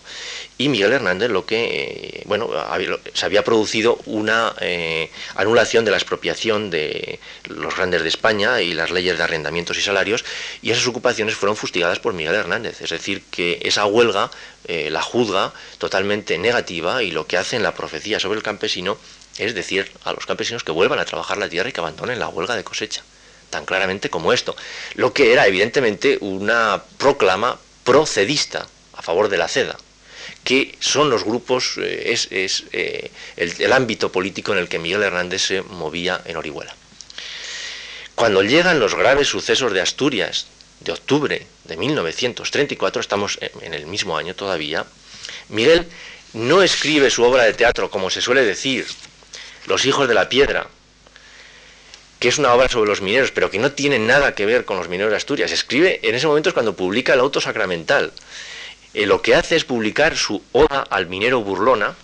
Y 0.58 0.68
Miguel 0.70 0.92
Hernández 0.92 1.32
lo 1.32 1.46
que, 1.46 2.20
eh, 2.20 2.24
bueno, 2.26 2.50
se 3.14 3.26
había 3.26 3.44
producido 3.44 3.98
una 4.06 4.54
anulación 5.36 5.84
de 5.84 5.92
la 5.92 5.98
expropiación 5.98 6.70
de 6.70 7.20
los 7.50 7.76
grandes 7.76 8.04
de 8.04 8.10
España 8.10 8.62
y 8.62 8.74
las 8.74 8.92
leyes 8.92 9.18
de 9.18 9.24
arrendamientos 9.24 9.78
y 9.78 9.82
salarios, 9.82 10.24
y 10.62 10.72
esas 10.72 10.88
ocupaciones 10.88 11.36
fueron 11.36 11.58
fustigadas 11.58 12.00
por 12.00 12.14
Miguel 12.14 12.36
Hernández. 12.36 12.82
Es 12.82 12.90
decir, 12.92 13.24
que 13.32 13.60
esa 13.64 13.86
huelga 13.86 14.32
la 14.68 15.02
juzga 15.02 15.54
totalmente 15.78 16.38
negativa 16.38 17.04
y 17.04 17.12
lo 17.12 17.28
que 17.28 17.38
hace 17.38 17.58
en 17.58 17.64
la 17.64 17.76
profecía 17.76 18.20
sobre 18.20 18.38
el 18.38 18.44
campesino 18.44 18.98
es 19.38 19.54
decir, 19.54 19.92
a 20.04 20.14
los 20.14 20.26
campesinos 20.26 20.64
que 20.64 20.72
vuelvan 20.72 21.00
a 21.00 21.06
trabajar 21.06 21.38
la 21.38 21.50
tierra 21.50 21.70
y 21.70 21.72
que 21.72 21.80
abandonen 21.80 22.20
la 22.20 22.30
huelga 22.30 22.56
de 22.56 22.64
cosecha, 22.64 23.04
tan 23.50 23.66
claramente 23.66 24.10
como 24.10 24.34
esto, 24.34 24.56
lo 24.96 25.14
que 25.14 25.34
era 25.34 25.48
evidentemente 25.48 26.18
una 26.22 26.84
proclama 26.98 27.60
procedista 27.84 28.68
a 28.94 29.02
favor 29.02 29.30
de 29.30 29.38
la 29.38 29.48
ceda, 29.48 29.78
que 30.44 30.76
son 30.80 31.10
los 31.10 31.24
grupos, 31.24 31.78
eh, 31.78 32.14
es, 32.14 32.64
eh, 32.72 33.12
el, 33.36 33.74
ámbito 33.74 34.12
político 34.12 34.54
en 34.54 34.60
el 34.60 34.70
que 34.70 34.80
Miguel 34.80 35.04
Hernández 35.04 35.42
se 35.42 35.62
movía 35.62 36.22
en 36.26 36.38
Orihuela. 36.38 36.76
Cuando 38.16 38.44
llegan 38.44 38.80
los 38.80 38.96
graves 38.96 39.28
sucesos 39.28 39.74
de 39.74 39.82
Asturias 39.82 40.48
de 40.80 40.94
octubre 40.94 41.46
de 41.66 41.78
1934, 41.78 43.02
estamos 43.02 43.38
en 43.42 43.74
el 43.74 43.86
mismo 43.88 44.18
año 44.18 44.36
todavía, 44.36 44.86
Miguel 45.50 45.88
no 46.34 46.62
escribe 46.62 47.10
su 47.10 47.24
obra 47.24 47.44
de 47.44 47.54
teatro, 47.54 47.90
como 47.90 48.10
se 48.10 48.22
suele 48.22 48.44
decir, 48.44 48.86
los 49.66 49.86
hijos 49.86 50.08
de 50.08 50.14
la 50.14 50.30
piedra, 50.30 50.68
que 52.20 52.30
es 52.30 52.38
una 52.38 52.54
obra 52.54 52.70
sobre 52.70 52.90
los 52.90 53.02
mineros, 53.02 53.32
pero 53.32 53.52
que 53.52 53.60
no 53.60 53.72
tiene 53.72 54.00
nada 54.00 54.36
que 54.36 54.46
ver 54.46 54.66
con 54.66 54.78
los 54.78 54.88
mineros 54.88 55.12
de 55.12 55.18
Asturias. 55.18 55.52
Escribe, 55.52 56.00
en 56.04 56.16
ese 56.16 56.28
momento 56.28 56.50
es 56.50 56.54
cuando 56.54 56.76
publica 56.76 57.14
el 57.14 57.20
auto 57.20 57.42
sacramental. 57.42 58.14
Eh, 58.94 59.06
lo 59.06 59.22
que 59.22 59.36
hace 59.36 59.56
es 59.56 59.66
publicar 59.66 60.16
su 60.16 60.42
oda 60.52 60.86
al 60.90 61.08
minero 61.08 61.42
burlona, 61.42 61.96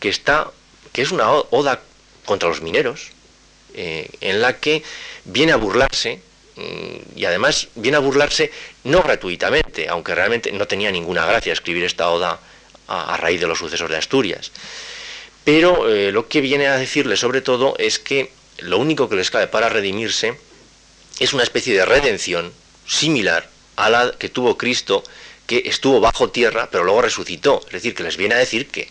que, 0.00 0.08
está, 0.08 0.50
que 0.92 1.02
es 1.02 1.12
una 1.12 1.30
oda 1.30 1.82
contra 2.24 2.48
los 2.48 2.62
mineros, 2.62 3.10
eh, 3.74 4.08
en 4.20 4.40
la 4.40 4.58
que 4.58 4.82
viene 5.24 5.52
a 5.52 5.56
burlarse, 5.56 6.20
mm, 6.56 7.18
y 7.18 7.24
además 7.26 7.68
viene 7.74 7.98
a 7.98 8.00
burlarse 8.00 8.50
no 8.84 9.02
gratuitamente, 9.02 9.88
aunque 9.88 10.14
realmente 10.14 10.52
no 10.52 10.66
tenía 10.66 10.90
ninguna 10.90 11.26
gracia 11.26 11.52
escribir 11.52 11.84
esta 11.84 12.08
oda 12.08 12.40
a 12.86 13.16
raíz 13.16 13.40
de 13.40 13.46
los 13.46 13.58
sucesos 13.58 13.88
de 13.88 13.96
Asturias. 13.96 14.52
Pero 15.44 15.88
eh, 15.88 16.10
lo 16.10 16.28
que 16.28 16.40
viene 16.40 16.66
a 16.66 16.76
decirle 16.76 17.16
sobre 17.16 17.42
todo 17.42 17.74
es 17.78 17.98
que 17.98 18.32
lo 18.58 18.78
único 18.78 19.08
que 19.08 19.16
les 19.16 19.30
cabe 19.30 19.46
para 19.46 19.68
redimirse 19.68 20.38
es 21.18 21.32
una 21.32 21.42
especie 21.42 21.74
de 21.74 21.84
redención 21.84 22.52
similar 22.86 23.48
a 23.76 23.90
la 23.90 24.12
que 24.18 24.28
tuvo 24.28 24.56
Cristo, 24.56 25.04
que 25.46 25.62
estuvo 25.66 26.00
bajo 26.00 26.30
tierra, 26.30 26.68
pero 26.70 26.84
luego 26.84 27.02
resucitó. 27.02 27.60
Es 27.66 27.72
decir, 27.72 27.94
que 27.94 28.02
les 28.02 28.16
viene 28.16 28.34
a 28.34 28.38
decir 28.38 28.68
que 28.68 28.90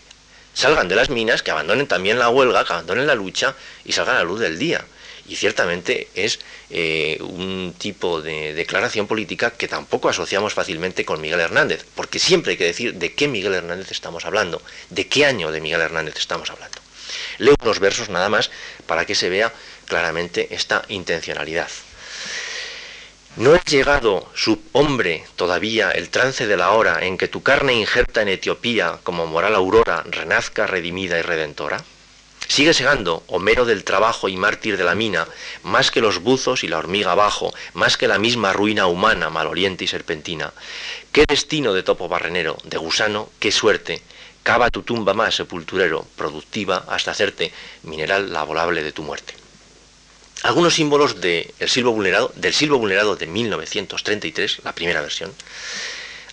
salgan 0.52 0.88
de 0.88 0.96
las 0.96 1.10
minas, 1.10 1.42
que 1.42 1.50
abandonen 1.50 1.88
también 1.88 2.18
la 2.18 2.28
huelga, 2.28 2.64
que 2.64 2.72
abandonen 2.72 3.06
la 3.06 3.14
lucha 3.14 3.56
y 3.84 3.92
salgan 3.92 4.16
a 4.16 4.18
la 4.20 4.24
luz 4.24 4.40
del 4.40 4.58
día 4.58 4.84
y 5.28 5.36
ciertamente 5.36 6.08
es 6.14 6.40
eh, 6.70 7.18
un 7.20 7.74
tipo 7.78 8.20
de 8.20 8.52
declaración 8.54 9.06
política 9.06 9.50
que 9.50 9.68
tampoco 9.68 10.08
asociamos 10.08 10.54
fácilmente 10.54 11.04
con 11.04 11.20
Miguel 11.20 11.40
Hernández, 11.40 11.84
porque 11.94 12.18
siempre 12.18 12.52
hay 12.52 12.58
que 12.58 12.64
decir 12.64 12.94
de 12.94 13.14
qué 13.14 13.28
Miguel 13.28 13.54
Hernández 13.54 13.90
estamos 13.90 14.24
hablando, 14.24 14.60
de 14.90 15.06
qué 15.06 15.24
año 15.24 15.50
de 15.50 15.60
Miguel 15.60 15.80
Hernández 15.80 16.16
estamos 16.18 16.50
hablando. 16.50 16.78
Leo 17.38 17.54
unos 17.62 17.80
versos 17.80 18.08
nada 18.08 18.28
más 18.28 18.50
para 18.86 19.06
que 19.06 19.14
se 19.14 19.28
vea 19.28 19.52
claramente 19.86 20.48
esta 20.50 20.84
intencionalidad. 20.88 21.68
¿No 23.36 23.56
es 23.56 23.64
llegado, 23.64 24.30
subhombre, 24.36 25.24
todavía 25.34 25.90
el 25.90 26.08
trance 26.08 26.46
de 26.46 26.56
la 26.56 26.70
hora 26.70 27.04
en 27.04 27.18
que 27.18 27.26
tu 27.26 27.42
carne 27.42 27.74
injerta 27.74 28.22
en 28.22 28.28
Etiopía 28.28 29.00
como 29.02 29.26
moral 29.26 29.56
aurora 29.56 30.04
renazca 30.06 30.68
redimida 30.68 31.18
y 31.18 31.22
redentora? 31.22 31.84
Sigue 32.48 32.74
segando, 32.74 33.22
Homero 33.28 33.64
del 33.64 33.84
trabajo 33.84 34.28
y 34.28 34.36
mártir 34.36 34.76
de 34.76 34.84
la 34.84 34.94
mina, 34.94 35.26
más 35.62 35.90
que 35.90 36.00
los 36.00 36.20
buzos 36.20 36.62
y 36.62 36.68
la 36.68 36.78
hormiga 36.78 37.12
abajo, 37.12 37.52
más 37.72 37.96
que 37.96 38.08
la 38.08 38.18
misma 38.18 38.52
ruina 38.52 38.86
humana, 38.86 39.30
maloriente 39.30 39.84
y 39.84 39.88
serpentina. 39.88 40.52
¿Qué 41.10 41.24
destino 41.26 41.72
de 41.72 41.82
topo 41.82 42.08
barrenero, 42.08 42.58
de 42.64 42.78
gusano, 42.78 43.30
qué 43.38 43.50
suerte? 43.50 44.02
Cava 44.42 44.70
tu 44.70 44.82
tumba 44.82 45.14
más, 45.14 45.34
sepulturero, 45.34 46.06
productiva, 46.16 46.84
hasta 46.88 47.12
hacerte 47.12 47.50
mineral 47.82 48.32
laborable 48.32 48.82
de 48.82 48.92
tu 48.92 49.02
muerte. 49.02 49.34
Algunos 50.42 50.74
símbolos 50.74 51.22
del 51.22 51.54
silbo 51.66 51.92
vulnerado, 51.92 52.30
del 52.36 52.52
silbo 52.52 52.76
vulnerado 52.76 53.16
de 53.16 53.26
1933, 53.26 54.60
la 54.62 54.74
primera 54.74 55.00
versión, 55.00 55.32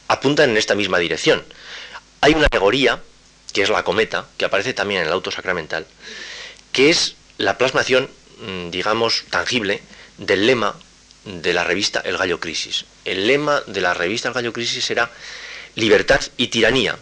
apuntan 0.09 0.49
en 0.49 0.57
esta 0.57 0.75
misma 0.75 0.99
dirección. 0.99 1.41
Hay 2.19 2.33
una 2.33 2.47
alegoría 2.51 3.01
que 3.51 3.61
es 3.61 3.69
la 3.69 3.83
cometa, 3.83 4.27
que 4.37 4.45
aparece 4.45 4.73
también 4.73 5.01
en 5.01 5.07
el 5.07 5.13
auto 5.13 5.31
sacramental, 5.31 5.85
que 6.71 6.89
es 6.89 7.15
la 7.37 7.57
plasmación, 7.57 8.09
mm, 8.39 8.69
digamos, 8.69 9.25
tangible 9.29 9.81
del 10.17 10.45
lema 10.47 10.75
de 11.25 11.53
la 11.53 11.63
revista 11.63 12.01
El 12.03 12.17
Gallo 12.17 12.39
Crisis. 12.39 12.85
El 13.05 13.27
lema 13.27 13.61
de 13.67 13.81
la 13.81 13.93
revista 13.93 14.29
El 14.29 14.33
Gallo 14.33 14.53
Crisis 14.53 14.89
era 14.89 15.11
libertad 15.75 16.21
y 16.37 16.47
tiranía. 16.47 16.97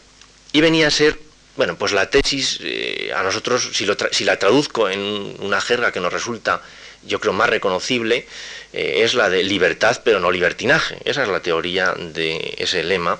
Y 0.51 0.61
venía 0.61 0.87
a 0.87 0.91
ser, 0.91 1.19
bueno, 1.55 1.77
pues 1.77 1.91
la 1.91 2.09
tesis, 2.09 2.59
eh, 2.61 3.11
a 3.15 3.23
nosotros, 3.23 3.69
si, 3.73 4.25
la 4.25 4.39
traduzco 4.39 4.89
en 4.89 5.35
una 5.39 5.61
jerga 5.61 5.91
que 5.91 5.99
nos 5.99 6.11
resulta, 6.11 6.61
yo 7.03 7.19
creo, 7.19 7.33
más 7.33 7.49
reconocible, 7.49 8.27
eh, 8.73 9.01
es 9.03 9.13
la 9.13 9.29
de 9.29 9.43
libertad 9.43 10.01
pero 10.03 10.19
no 10.19 10.31
libertinaje. 10.31 10.97
Esa 11.05 11.23
es 11.23 11.29
la 11.29 11.41
teoría 11.41 11.93
de 11.93 12.55
ese 12.57 12.83
lema. 12.83 13.19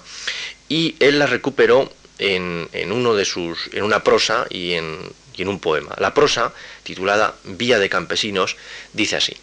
Y 0.68 0.96
él 1.00 1.20
la 1.20 1.28
recuperó 1.28 1.92
en, 2.20 2.92
uno 2.92 3.16
de 3.16 3.26
sus, 3.26 3.70
en 3.74 3.84
una 3.84 4.04
prosa 4.04 4.46
y 4.50 4.74
en, 4.74 5.00
y 5.36 5.42
en 5.42 5.48
un 5.48 5.60
poema. 5.60 5.96
La 5.98 6.14
prosa, 6.14 6.54
titulada 6.84 7.36
Vía 7.46 7.80
de 7.80 7.90
Campesinos, 7.90 8.58
dice 8.94 9.16
así. 9.16 9.36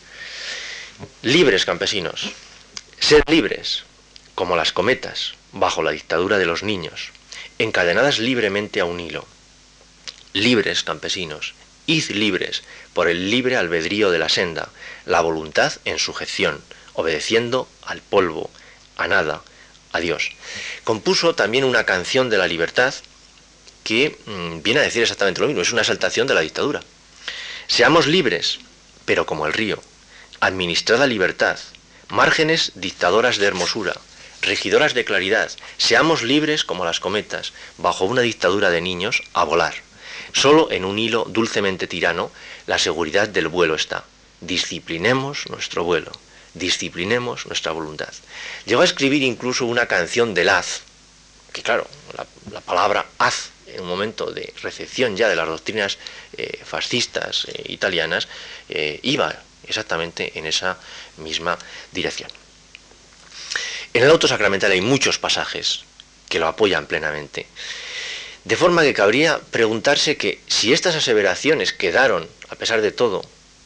Libres 1.23 1.65
campesinos, 1.65 2.31
ser 2.99 3.23
libres, 3.29 3.85
como 4.35 4.57
las 4.57 4.73
cometas, 4.73 5.35
bajo 5.53 5.83
la 5.83 5.91
dictadura 5.91 6.39
de 6.39 6.47
los 6.47 6.63
niños, 6.63 7.11
encadenadas 7.59 8.19
libremente 8.19 8.81
a 8.81 8.85
un 8.85 9.01
hilo. 9.01 9.27
Libres 10.33 10.83
campesinos, 10.83 11.55
id 11.87 12.11
libres 12.11 12.63
por 12.95 13.09
el 13.09 13.31
libre 13.31 13.57
albedrío 13.57 14.11
de 14.11 14.19
la 14.19 14.29
senda, 14.29 14.71
la 15.05 15.21
voluntad 15.21 15.73
en 15.85 15.99
sujeción, 15.99 16.63
obedeciendo 16.95 17.69
al 17.83 18.01
polvo, 18.01 18.51
a 18.97 19.09
nada, 19.09 19.43
Dios. 20.01 20.33
Compuso 20.85 21.35
también 21.35 21.65
una 21.65 21.85
canción 21.85 22.31
de 22.31 22.39
la 22.39 22.47
libertad 22.47 22.95
que 23.85 24.19
mm, 24.27 24.63
viene 24.63 24.81
a 24.81 24.83
decir 24.83 25.03
exactamente 25.03 25.41
lo 25.41 25.47
mismo, 25.47 25.63
es 25.63 25.73
una 25.73 25.83
exaltación 25.83 26.27
de 26.27 26.35
la 26.35 26.41
dictadura. 26.41 26.83
Seamos 27.69 28.07
libres, 28.07 28.59
pero 29.05 29.27
como 29.27 29.47
el 29.47 29.53
río, 29.53 29.81
administrada 30.41 31.07
libertad, 31.07 31.59
márgenes 32.09 32.73
dictadoras 32.75 33.37
de 33.39 33.47
hermosura, 33.47 33.95
regidoras 34.43 34.95
de 34.95 35.05
claridad, 35.05 35.51
seamos 35.79 36.23
libres 36.23 36.65
como 36.65 36.85
las 36.85 37.01
cometas, 37.01 37.53
bajo 37.79 38.05
una 38.05 38.23
dictadura 38.23 38.71
de 38.71 38.81
niños, 38.81 39.23
a 39.35 39.45
volar. 39.45 39.75
Solo 40.33 40.71
en 40.71 40.85
un 40.85 40.99
hilo 40.99 41.25
dulcemente 41.29 41.87
tirano 41.87 42.31
la 42.67 42.79
seguridad 42.79 43.29
del 43.29 43.49
vuelo 43.49 43.75
está. 43.75 44.05
Disciplinemos 44.41 45.49
nuestro 45.49 45.85
vuelo, 45.85 46.13
disciplinemos 46.59 47.47
nuestra 47.47 47.73
voluntad. 47.73 48.13
Llegó 48.65 48.83
a 48.83 48.85
escribir 48.85 49.23
incluso 49.23 49.67
una 49.67 49.87
canción 49.87 50.35
del 50.35 50.49
haz, 50.49 50.81
que 51.53 51.63
claro, 51.63 51.87
la, 52.53 52.61
palabra 52.61 53.07
haz 53.19 53.51
en 53.67 53.81
un 53.83 53.89
momento 53.89 54.31
de 54.31 54.53
recepción 54.63 55.17
ya 55.17 55.29
de 55.29 55.37
las 55.37 55.47
doctrinas 55.47 55.99
eh, 56.37 56.61
fascistas 56.65 57.47
eh, 57.49 57.65
italianas, 57.69 58.29
eh, 58.69 59.01
iba 59.03 59.35
exactamente 59.67 60.39
en 60.39 60.47
esa 60.47 60.79
misma 61.19 61.59
dirección. 61.93 62.31
En 63.93 64.03
el 64.03 64.11
auto 64.11 64.29
sacramental 64.29 64.73
hay 64.73 64.81
muchos 64.81 65.19
pasajes 65.19 65.85
que 66.29 66.39
lo 66.39 66.47
apoyan 66.47 66.87
plenamente. 66.87 67.47
De 68.45 68.57
forma 68.57 68.83
que 68.83 68.95
cabría 68.95 69.41
preguntarse 69.51 70.17
que 70.17 70.41
si 70.47 70.73
estas 70.73 70.95
aseveraciones 70.95 71.73
quedaron, 71.73 72.29
a 72.49 72.55
pesar 72.55 72.81
de 72.81 72.93
todo, 72.93 73.25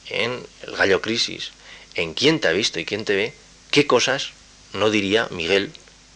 en 0.09 0.45
el 0.63 0.77
gallo 0.77 1.03
crisis, 1.03 1.53
en 2.01 2.15
quién 2.15 2.41
te 2.41 2.49
ha 2.49 2.53
visto 2.53 2.81
y 2.81 2.85
quién 2.85 3.05
te 3.05 3.17
ve, 3.17 3.35
qué 3.71 3.87
cosas 3.87 4.33
no 4.73 4.91
diría 4.91 5.29
Miguel 5.31 5.73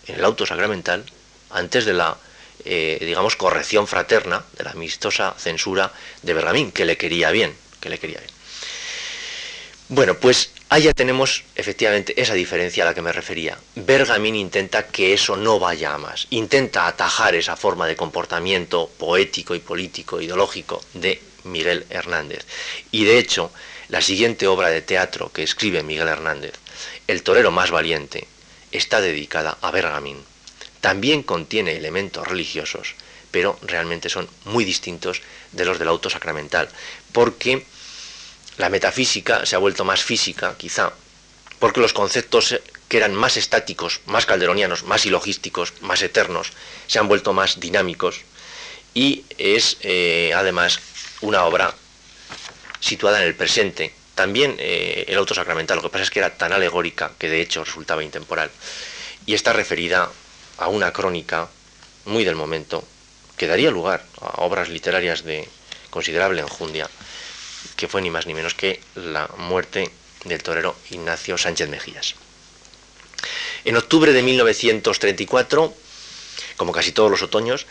en 0.07 0.17
el 0.17 0.25
auto 0.25 0.47
sacramental 0.47 1.05
antes 1.51 1.85
de 1.85 1.93
la, 1.93 2.17
eh, 2.65 2.99
digamos, 3.01 3.37
corrección 3.37 3.87
fraterna, 3.87 4.45
de 4.57 4.65
la 4.65 4.71
amistosa 4.73 5.35
censura 5.39 5.93
de 6.23 6.35
Bergamín, 6.35 6.73
que 6.73 6.85
le 6.85 6.97
quería 6.97 7.31
bien, 7.31 7.55
que 7.81 7.89
le 7.89 7.99
quería 7.99 8.19
bien. 8.19 8.31
Bueno, 9.89 10.15
pues 10.15 10.51
ya 10.81 10.93
tenemos 10.93 11.45
efectivamente 11.55 12.21
esa 12.21 12.35
diferencia 12.35 12.83
a 12.83 12.87
la 12.87 12.95
que 12.95 13.03
me 13.03 13.13
refería. 13.13 13.57
Bergamín 13.77 14.35
intenta 14.35 14.89
que 14.89 15.15
eso 15.15 15.37
no 15.37 15.61
vaya 15.61 15.95
a 15.95 15.99
más, 15.99 16.27
intenta 16.31 16.87
atajar 16.87 17.35
esa 17.35 17.57
forma 17.57 17.87
de 17.87 17.95
comportamiento 17.95 18.91
poético 18.99 19.55
y 19.55 19.61
político, 19.61 20.21
ideológico 20.21 20.83
de 20.95 21.21
Miguel 21.45 21.87
Hernández. 21.91 22.45
Y 22.91 23.05
de 23.05 23.19
hecho, 23.19 23.53
la 23.95 24.03
siguiente 24.03 24.49
obra 24.49 24.71
de 24.71 24.83
teatro 24.83 25.31
que 25.33 25.45
escribe 25.45 25.85
Miguel 25.85 26.09
Hernández, 26.09 26.55
El 27.07 27.23
torero 27.23 27.53
más 27.53 27.71
valiente, 27.71 28.27
está 28.73 29.01
dedicada 29.01 29.57
a 29.61 29.71
Bergamín. 29.71 30.21
También 30.81 31.23
contiene 31.23 31.77
elementos 31.77 32.27
religiosos, 32.27 32.97
pero 33.31 33.57
realmente 33.63 34.09
son 34.09 34.29
muy 34.47 34.65
distintos 34.65 35.23
de 35.53 35.65
los 35.65 35.79
del 35.79 35.87
auto 35.87 36.11
sacramental, 36.11 36.69
porque 37.13 37.67
la 38.57 38.69
metafísica 38.69 39.47
se 39.47 39.55
ha 39.55 39.61
vuelto 39.61 39.85
más 39.85 40.03
física, 40.03 40.57
quizá, 40.59 40.93
porque 41.61 41.79
los 41.79 41.93
conceptos 41.93 42.61
que 42.89 42.97
eran 42.97 43.15
más 43.15 43.37
estáticos, 43.37 44.01
más 44.07 44.27
calderonianos, 44.27 44.83
más 44.83 45.07
ilogísticos, 45.07 45.73
más 45.83 46.03
eternos, 46.03 46.51
se 46.89 46.99
han 46.99 47.07
vuelto 47.07 47.33
más 47.33 47.61
dinámicos 47.61 48.23
y 48.93 49.25
es 49.39 49.77
eh, 49.83 50.33
además 50.35 50.81
una 51.21 51.45
obra 51.45 51.77
situada 52.85 53.23
en 53.23 53.29
el 53.29 53.35
presente. 53.35 53.95
También 54.15 54.57
eh, 54.59 55.07
el 55.09 55.17
auto 55.17 55.35
sacramental, 55.35 55.77
lo 55.77 55.83
que 55.83 55.89
pasa 55.89 56.05
es 56.05 56.11
que 56.11 56.19
era 56.19 56.37
tan 56.37 56.53
alegórica 56.53 57.13
que 57.19 57.31
de 57.31 57.41
hecho 57.41 57.65
resultaba 57.65 58.05
intemporal 58.05 58.51
y 59.25 59.33
está 59.33 59.55
referida 59.55 60.11
a 60.59 60.69
una 60.69 60.93
crónica 60.93 61.49
muy 62.05 62.25
del 62.25 62.37
momento 62.37 62.85
que 63.39 63.47
daría 63.47 63.71
lugar 63.71 64.05
a 64.21 64.43
obras 64.43 64.69
literarias 64.69 65.25
de 65.25 65.49
considerable 65.89 66.43
enjundia 66.43 66.89
que 67.77 67.89
fue 67.89 68.03
ni 68.03 68.11
más 68.11 68.27
ni 68.27 68.35
menos 68.35 68.55
que 68.55 68.81
la 68.95 69.29
muerte 69.39 69.91
del 70.25 70.43
torero 70.43 70.77
Ignacio 70.91 71.39
Sánchez 71.39 71.69
Mejías. 71.71 72.15
En 73.65 73.77
octubre 73.77 74.13
de 74.13 74.23
1934, 74.23 75.75
como 76.59 76.73
casi 76.73 76.93
todos 76.93 77.11
los 77.11 77.23
otoños, 77.23 77.67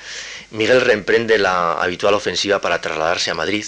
Miguel 0.49 0.81
reemprende 0.81 1.37
la 1.37 1.73
habitual 1.73 2.15
ofensiva 2.15 2.59
para 2.59 2.81
trasladarse 2.81 3.29
a 3.29 3.35
Madrid. 3.35 3.65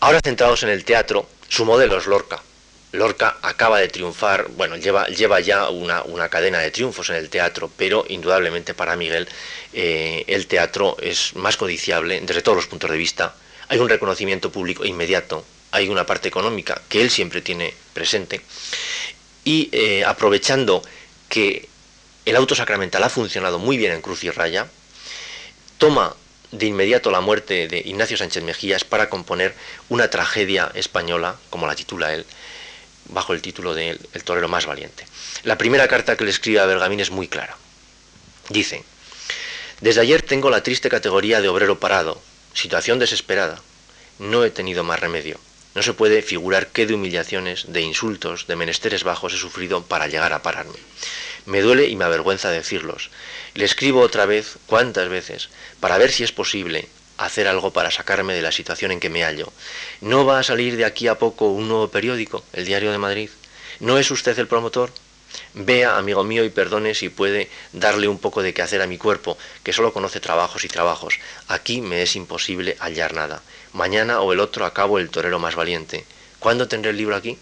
Ahora 0.00 0.20
centrados 0.22 0.62
en 0.62 0.68
el 0.68 0.84
teatro, 0.84 1.28
su 1.48 1.64
modelo 1.64 1.98
es 1.98 2.06
Lorca. 2.06 2.42
Lorca 2.92 3.38
acaba 3.42 3.80
de 3.80 3.88
triunfar, 3.88 4.48
bueno, 4.56 4.76
lleva, 4.76 5.06
lleva 5.08 5.40
ya 5.40 5.68
una, 5.70 6.28
cadena 6.28 6.60
de 6.60 6.70
triunfos 6.70 7.10
en 7.10 7.16
el 7.16 7.28
teatro, 7.28 7.70
pero 7.76 8.04
indudablemente 8.08 8.74
para 8.74 8.96
Miguel 8.96 9.28
eh, 9.72 10.24
el 10.28 10.46
teatro 10.46 10.96
es 11.00 11.34
más 11.34 11.56
codiciable 11.56 12.20
desde 12.20 12.42
todos 12.42 12.56
los 12.56 12.66
puntos 12.66 12.90
de 12.90 12.96
vista 12.96 13.34
hay 13.68 13.78
un 13.78 13.88
reconocimiento 13.88 14.50
público 14.50 14.84
inmediato, 14.84 15.44
hay 15.70 15.88
una 15.88 16.06
parte 16.06 16.28
económica 16.28 16.80
que 16.88 17.02
él 17.02 17.10
siempre 17.10 17.40
tiene 17.40 17.74
presente, 17.92 18.40
y 19.44 19.68
eh, 19.72 20.04
aprovechando 20.04 20.82
que 21.28 21.68
el 22.24 22.36
auto 22.36 22.54
sacramental 22.54 23.02
ha 23.02 23.10
funcionado 23.10 23.58
muy 23.58 23.76
bien 23.76 23.92
en 23.92 24.00
Cruz 24.00 24.24
y 24.24 24.30
Raya, 24.30 24.66
toma 25.78 26.14
de 26.58 26.66
inmediato 26.66 27.10
la 27.10 27.20
muerte 27.20 27.68
de 27.68 27.78
Ignacio 27.84 28.16
Sánchez 28.16 28.42
Mejías 28.42 28.84
para 28.84 29.10
componer 29.10 29.54
una 29.88 30.08
tragedia 30.08 30.70
española, 30.74 31.36
como 31.50 31.66
la 31.66 31.74
titula 31.74 32.14
él, 32.14 32.24
bajo 33.06 33.32
el 33.32 33.42
título 33.42 33.74
de 33.74 33.98
El 34.12 34.24
torero 34.24 34.48
más 34.48 34.66
valiente. 34.66 35.04
La 35.42 35.58
primera 35.58 35.88
carta 35.88 36.16
que 36.16 36.24
le 36.24 36.30
escribe 36.30 36.60
a 36.60 36.66
Bergamín 36.66 37.00
es 37.00 37.10
muy 37.10 37.28
clara. 37.28 37.56
Dice, 38.48 38.84
desde 39.80 40.00
ayer 40.00 40.22
tengo 40.22 40.48
la 40.48 40.62
triste 40.62 40.88
categoría 40.88 41.40
de 41.40 41.48
obrero 41.48 41.80
parado, 41.80 42.22
situación 42.52 42.98
desesperada. 42.98 43.60
No 44.18 44.44
he 44.44 44.50
tenido 44.50 44.84
más 44.84 45.00
remedio. 45.00 45.40
No 45.74 45.82
se 45.82 45.92
puede 45.92 46.22
figurar 46.22 46.68
qué 46.68 46.86
de 46.86 46.94
humillaciones, 46.94 47.64
de 47.72 47.80
insultos, 47.80 48.46
de 48.46 48.54
menesteres 48.54 49.02
bajos 49.02 49.34
he 49.34 49.38
sufrido 49.38 49.82
para 49.82 50.06
llegar 50.06 50.32
a 50.32 50.42
pararme. 50.42 50.78
Me 51.46 51.60
duele 51.60 51.88
y 51.88 51.96
me 51.96 52.04
avergüenza 52.04 52.50
decirlos. 52.50 53.10
Le 53.54 53.64
escribo 53.64 54.00
otra 54.00 54.26
vez, 54.26 54.56
cuántas 54.66 55.08
veces, 55.08 55.50
para 55.80 55.98
ver 55.98 56.10
si 56.10 56.24
es 56.24 56.32
posible 56.32 56.88
hacer 57.18 57.46
algo 57.46 57.72
para 57.72 57.90
sacarme 57.90 58.34
de 58.34 58.42
la 58.42 58.52
situación 58.52 58.90
en 58.92 59.00
que 59.00 59.10
me 59.10 59.22
hallo. 59.22 59.52
¿No 60.00 60.24
va 60.24 60.38
a 60.38 60.42
salir 60.42 60.76
de 60.76 60.84
aquí 60.84 61.06
a 61.06 61.18
poco 61.18 61.46
un 61.48 61.68
nuevo 61.68 61.88
periódico, 61.88 62.44
el 62.52 62.64
Diario 62.64 62.90
de 62.90 62.98
Madrid? 62.98 63.30
¿No 63.80 63.98
es 63.98 64.10
usted 64.10 64.38
el 64.38 64.48
promotor? 64.48 64.90
Vea, 65.52 65.96
amigo 65.96 66.24
mío, 66.24 66.44
y 66.44 66.50
perdone 66.50 66.94
si 66.94 67.08
puede 67.08 67.50
darle 67.72 68.08
un 68.08 68.18
poco 68.18 68.42
de 68.42 68.54
quehacer 68.54 68.82
a 68.82 68.86
mi 68.86 68.98
cuerpo, 68.98 69.36
que 69.62 69.72
solo 69.72 69.92
conoce 69.92 70.20
trabajos 70.20 70.64
y 70.64 70.68
trabajos. 70.68 71.18
Aquí 71.48 71.80
me 71.80 72.02
es 72.02 72.16
imposible 72.16 72.76
hallar 72.80 73.14
nada. 73.14 73.42
Mañana 73.72 74.20
o 74.20 74.32
el 74.32 74.40
otro 74.40 74.64
acabo 74.64 74.98
el 74.98 75.10
torero 75.10 75.38
más 75.38 75.56
valiente. 75.56 76.04
¿Cuándo 76.38 76.68
tendré 76.68 76.90
el 76.90 76.96
libro 76.96 77.16
aquí? 77.16 77.38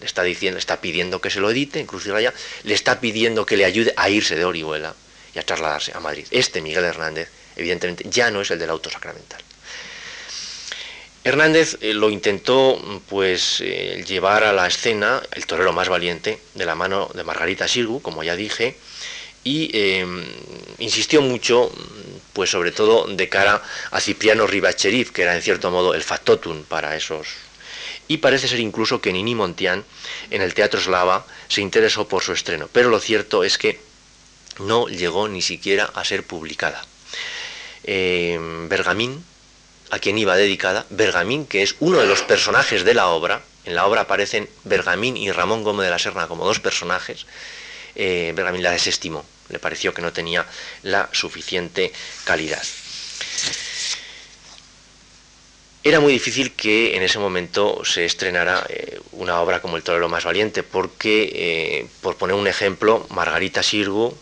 Le 0.00 0.06
está 0.06 0.22
diciendo, 0.22 0.58
está 0.58 0.80
pidiendo 0.80 1.20
que 1.20 1.30
se 1.30 1.40
lo 1.40 1.50
edite 1.50 1.80
en 1.80 1.86
Cruz 1.86 2.06
le 2.06 2.74
está 2.74 3.00
pidiendo 3.00 3.46
que 3.46 3.56
le 3.56 3.64
ayude 3.64 3.94
a 3.96 4.10
irse 4.10 4.36
de 4.36 4.44
Orihuela 4.44 4.94
y 5.34 5.38
a 5.38 5.42
trasladarse 5.42 5.92
a 5.94 6.00
Madrid. 6.00 6.26
Este 6.30 6.60
Miguel 6.60 6.84
Hernández, 6.84 7.28
evidentemente, 7.56 8.04
ya 8.08 8.30
no 8.30 8.40
es 8.40 8.50
el 8.50 8.58
del 8.58 8.70
auto 8.70 8.90
sacramental. 8.90 9.42
Hernández 11.24 11.78
eh, 11.80 11.92
lo 11.92 12.08
intentó 12.08 12.80
pues 13.08 13.60
eh, 13.60 14.04
llevar 14.06 14.44
a 14.44 14.52
la 14.52 14.68
escena 14.68 15.20
el 15.32 15.44
torero 15.44 15.72
más 15.72 15.88
valiente 15.88 16.38
de 16.54 16.64
la 16.64 16.76
mano 16.76 17.10
de 17.14 17.24
Margarita 17.24 17.66
Sirgu, 17.66 18.00
como 18.00 18.22
ya 18.22 18.36
dije, 18.36 18.76
y 19.42 19.70
em, 19.72 20.24
insistió 20.78 21.22
mucho, 21.22 21.72
pues 22.32 22.50
sobre 22.50 22.70
todo 22.70 23.06
de 23.06 23.28
cara 23.28 23.62
a 23.90 24.00
Cipriano 24.00 24.46
Rivacheriv, 24.46 25.12
que 25.12 25.22
era 25.22 25.34
en 25.34 25.42
cierto 25.42 25.70
modo 25.70 25.94
el 25.94 26.02
factotum 26.02 26.62
para 26.62 26.94
esos. 26.96 27.26
Y 28.08 28.18
parece 28.18 28.48
ser 28.48 28.60
incluso 28.60 29.00
que 29.00 29.12
Nini 29.12 29.34
Montián 29.34 29.84
en 30.30 30.42
el 30.42 30.54
Teatro 30.54 30.80
Slava 30.80 31.26
se 31.48 31.60
interesó 31.60 32.06
por 32.06 32.22
su 32.22 32.32
estreno, 32.32 32.68
pero 32.72 32.88
lo 32.88 33.00
cierto 33.00 33.42
es 33.42 33.58
que 33.58 33.80
no 34.60 34.88
llegó 34.88 35.28
ni 35.28 35.42
siquiera 35.42 35.90
a 35.94 36.04
ser 36.04 36.24
publicada. 36.24 36.84
Em, 37.84 38.68
Bergamín, 38.68 39.24
a 39.90 39.98
quien 39.98 40.18
iba 40.18 40.36
dedicada, 40.36 40.86
Bergamín, 40.90 41.46
que 41.46 41.62
es 41.62 41.76
uno 41.80 41.98
de 41.98 42.06
los 42.06 42.22
personajes 42.22 42.84
de 42.84 42.94
la 42.94 43.08
obra, 43.08 43.42
en 43.64 43.74
la 43.74 43.86
obra 43.86 44.02
aparecen 44.02 44.48
Bergamín 44.64 45.16
y 45.16 45.30
Ramón 45.32 45.64
Gómez 45.64 45.84
de 45.84 45.90
la 45.90 45.98
Serna 45.98 46.28
como 46.28 46.46
dos 46.46 46.60
personajes, 46.60 47.26
eh, 47.94 48.32
Bergamín 48.34 48.62
la 48.62 48.70
desestimó, 48.70 49.24
le 49.48 49.58
pareció 49.58 49.92
que 49.92 50.02
no 50.02 50.12
tenía 50.12 50.46
la 50.82 51.08
suficiente 51.12 51.92
calidad. 52.24 52.62
Era 55.86 56.00
muy 56.00 56.12
difícil 56.12 56.50
que 56.50 56.96
en 56.96 57.04
ese 57.04 57.20
momento 57.20 57.84
se 57.84 58.04
estrenara 58.04 58.66
eh, 58.68 58.98
una 59.12 59.40
obra 59.40 59.62
como 59.62 59.76
El 59.76 59.84
Torero 59.84 60.08
más 60.08 60.24
valiente, 60.24 60.64
porque, 60.64 61.30
eh, 61.32 61.86
por 62.00 62.16
poner 62.16 62.34
un 62.34 62.48
ejemplo, 62.48 63.06
Margarita 63.10 63.62
Sirgu, 63.62 64.12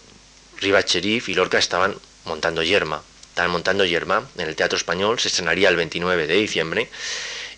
Riva 0.58 0.82
Cherif 0.82 1.30
y 1.30 1.34
Lorca 1.34 1.56
estaban 1.56 1.94
montando 2.26 2.62
yerma, 2.62 3.02
Estaban 3.30 3.50
montando 3.50 3.86
Yerma 3.86 4.28
en 4.36 4.46
el 4.46 4.56
Teatro 4.56 4.76
Español, 4.76 5.18
se 5.18 5.28
estrenaría 5.28 5.70
el 5.70 5.76
29 5.76 6.26
de 6.26 6.34
diciembre 6.34 6.90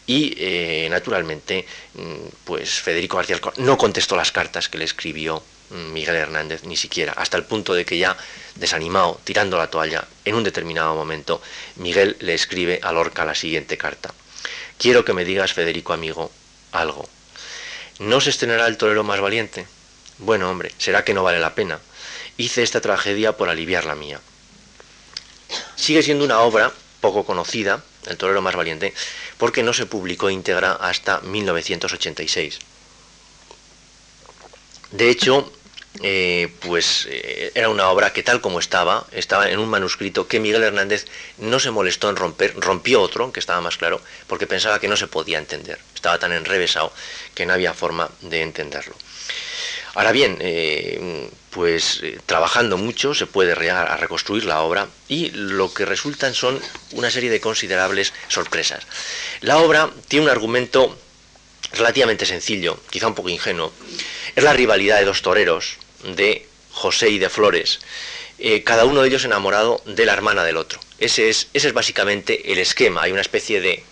y 0.06 0.34
eh, 0.38 0.86
naturalmente 0.88 1.66
mm, 1.94 2.28
pues 2.44 2.80
Federico 2.80 3.16
García 3.16 3.40
no 3.56 3.76
contestó 3.76 4.14
las 4.14 4.30
cartas 4.30 4.68
que 4.68 4.78
le 4.78 4.84
escribió 4.84 5.42
Miguel 5.70 6.16
Hernández, 6.16 6.64
ni 6.64 6.76
siquiera, 6.76 7.12
hasta 7.12 7.36
el 7.36 7.44
punto 7.44 7.74
de 7.74 7.84
que 7.84 7.98
ya 7.98 8.16
desanimado, 8.54 9.20
tirando 9.24 9.58
la 9.58 9.70
toalla, 9.70 10.06
en 10.24 10.34
un 10.34 10.44
determinado 10.44 10.94
momento, 10.94 11.42
Miguel 11.76 12.16
le 12.20 12.34
escribe 12.34 12.80
a 12.82 12.92
Lorca 12.92 13.24
la 13.24 13.34
siguiente 13.34 13.76
carta. 13.76 14.14
Quiero 14.78 15.04
que 15.04 15.12
me 15.12 15.24
digas, 15.24 15.52
Federico 15.52 15.92
amigo, 15.92 16.30
algo. 16.72 17.08
¿No 17.98 18.20
se 18.20 18.30
estrenará 18.30 18.66
el 18.66 18.76
torero 18.76 19.04
más 19.04 19.20
valiente? 19.20 19.66
Bueno, 20.18 20.50
hombre, 20.50 20.72
será 20.78 21.04
que 21.04 21.14
no 21.14 21.22
vale 21.22 21.40
la 21.40 21.54
pena. 21.54 21.80
Hice 22.36 22.62
esta 22.62 22.80
tragedia 22.80 23.36
por 23.36 23.48
aliviar 23.48 23.84
la 23.84 23.94
mía. 23.94 24.20
Sigue 25.76 26.02
siendo 26.02 26.24
una 26.24 26.40
obra 26.40 26.72
poco 27.00 27.24
conocida, 27.24 27.82
El 28.06 28.16
torero 28.16 28.40
más 28.40 28.54
valiente, 28.54 28.94
porque 29.36 29.64
no 29.64 29.72
se 29.72 29.86
publicó 29.86 30.30
íntegra 30.30 30.72
hasta 30.72 31.20
1986. 31.22 32.58
De 34.96 35.10
hecho, 35.10 35.52
eh, 36.02 36.48
pues 36.60 37.06
eh, 37.10 37.52
era 37.54 37.68
una 37.68 37.90
obra 37.90 38.14
que 38.14 38.22
tal 38.22 38.40
como 38.40 38.60
estaba, 38.60 39.06
estaba 39.12 39.50
en 39.50 39.58
un 39.58 39.68
manuscrito 39.68 40.26
que 40.26 40.40
Miguel 40.40 40.62
Hernández 40.62 41.04
no 41.36 41.60
se 41.60 41.70
molestó 41.70 42.08
en 42.08 42.16
romper, 42.16 42.54
rompió 42.56 43.02
otro, 43.02 43.30
que 43.30 43.40
estaba 43.40 43.60
más 43.60 43.76
claro, 43.76 44.00
porque 44.26 44.46
pensaba 44.46 44.80
que 44.80 44.88
no 44.88 44.96
se 44.96 45.06
podía 45.06 45.38
entender. 45.38 45.78
Estaba 45.94 46.18
tan 46.18 46.32
enrevesado 46.32 46.94
que 47.34 47.44
no 47.44 47.52
había 47.52 47.74
forma 47.74 48.10
de 48.22 48.40
entenderlo. 48.40 48.94
Ahora 49.96 50.12
bien, 50.12 50.38
eh, 50.40 51.28
pues 51.50 52.00
trabajando 52.24 52.78
mucho 52.78 53.12
se 53.12 53.26
puede 53.26 53.52
a 53.70 53.96
reconstruir 53.98 54.46
la 54.46 54.62
obra 54.62 54.88
y 55.08 55.28
lo 55.30 55.74
que 55.74 55.84
resultan 55.84 56.32
son 56.32 56.58
una 56.92 57.10
serie 57.10 57.30
de 57.30 57.40
considerables 57.40 58.14
sorpresas. 58.28 58.86
La 59.42 59.58
obra 59.58 59.90
tiene 60.08 60.24
un 60.24 60.30
argumento 60.30 60.98
relativamente 61.72 62.26
sencillo, 62.26 62.80
quizá 62.90 63.08
un 63.08 63.14
poco 63.14 63.28
ingenuo. 63.28 63.72
Es 64.34 64.44
la 64.44 64.52
rivalidad 64.52 64.98
de 64.98 65.04
dos 65.04 65.22
toreros, 65.22 65.76
de 66.04 66.46
José 66.70 67.08
y 67.08 67.18
de 67.18 67.30
Flores, 67.30 67.80
eh, 68.38 68.62
cada 68.64 68.84
uno 68.84 69.00
de 69.00 69.08
ellos 69.08 69.24
enamorado 69.24 69.80
de 69.86 70.04
la 70.04 70.12
hermana 70.12 70.44
del 70.44 70.58
otro. 70.58 70.78
Ese 70.98 71.30
es, 71.30 71.72
básicamente 71.72 72.52
el 72.52 72.58
esquema. 72.58 73.02
Hay 73.02 73.12
una 73.12 73.22
especie 73.22 73.60
de 73.60 73.82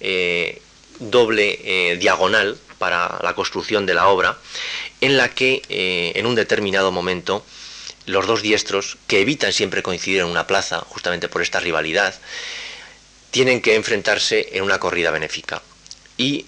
eh, 0.00 0.62
doble 1.00 1.58
eh, 1.64 1.96
diagonal 1.96 2.56
para 2.78 3.18
la 3.22 3.34
construcción 3.34 3.86
de 3.86 3.94
la 3.94 4.08
obra, 4.08 4.38
en 5.00 5.16
la 5.16 5.28
que 5.34 5.62
en 5.68 6.26
un 6.26 6.34
determinado 6.34 6.92
momento 6.92 7.44
los 8.06 8.26
dos 8.26 8.42
diestros, 8.42 8.96
que 9.06 9.20
evitan 9.20 9.52
siempre 9.52 9.82
coincidir 9.82 10.20
en 10.20 10.26
una 10.26 10.46
plaza, 10.46 10.80
justamente 10.88 11.28
por 11.28 11.42
esta 11.42 11.60
rivalidad, 11.60 12.14
tienen 13.30 13.60
que 13.60 13.74
enfrentarse 13.74 14.48
en 14.52 14.62
una 14.62 14.78
corrida 14.78 15.10
benéfica. 15.10 15.62
Y 16.20 16.44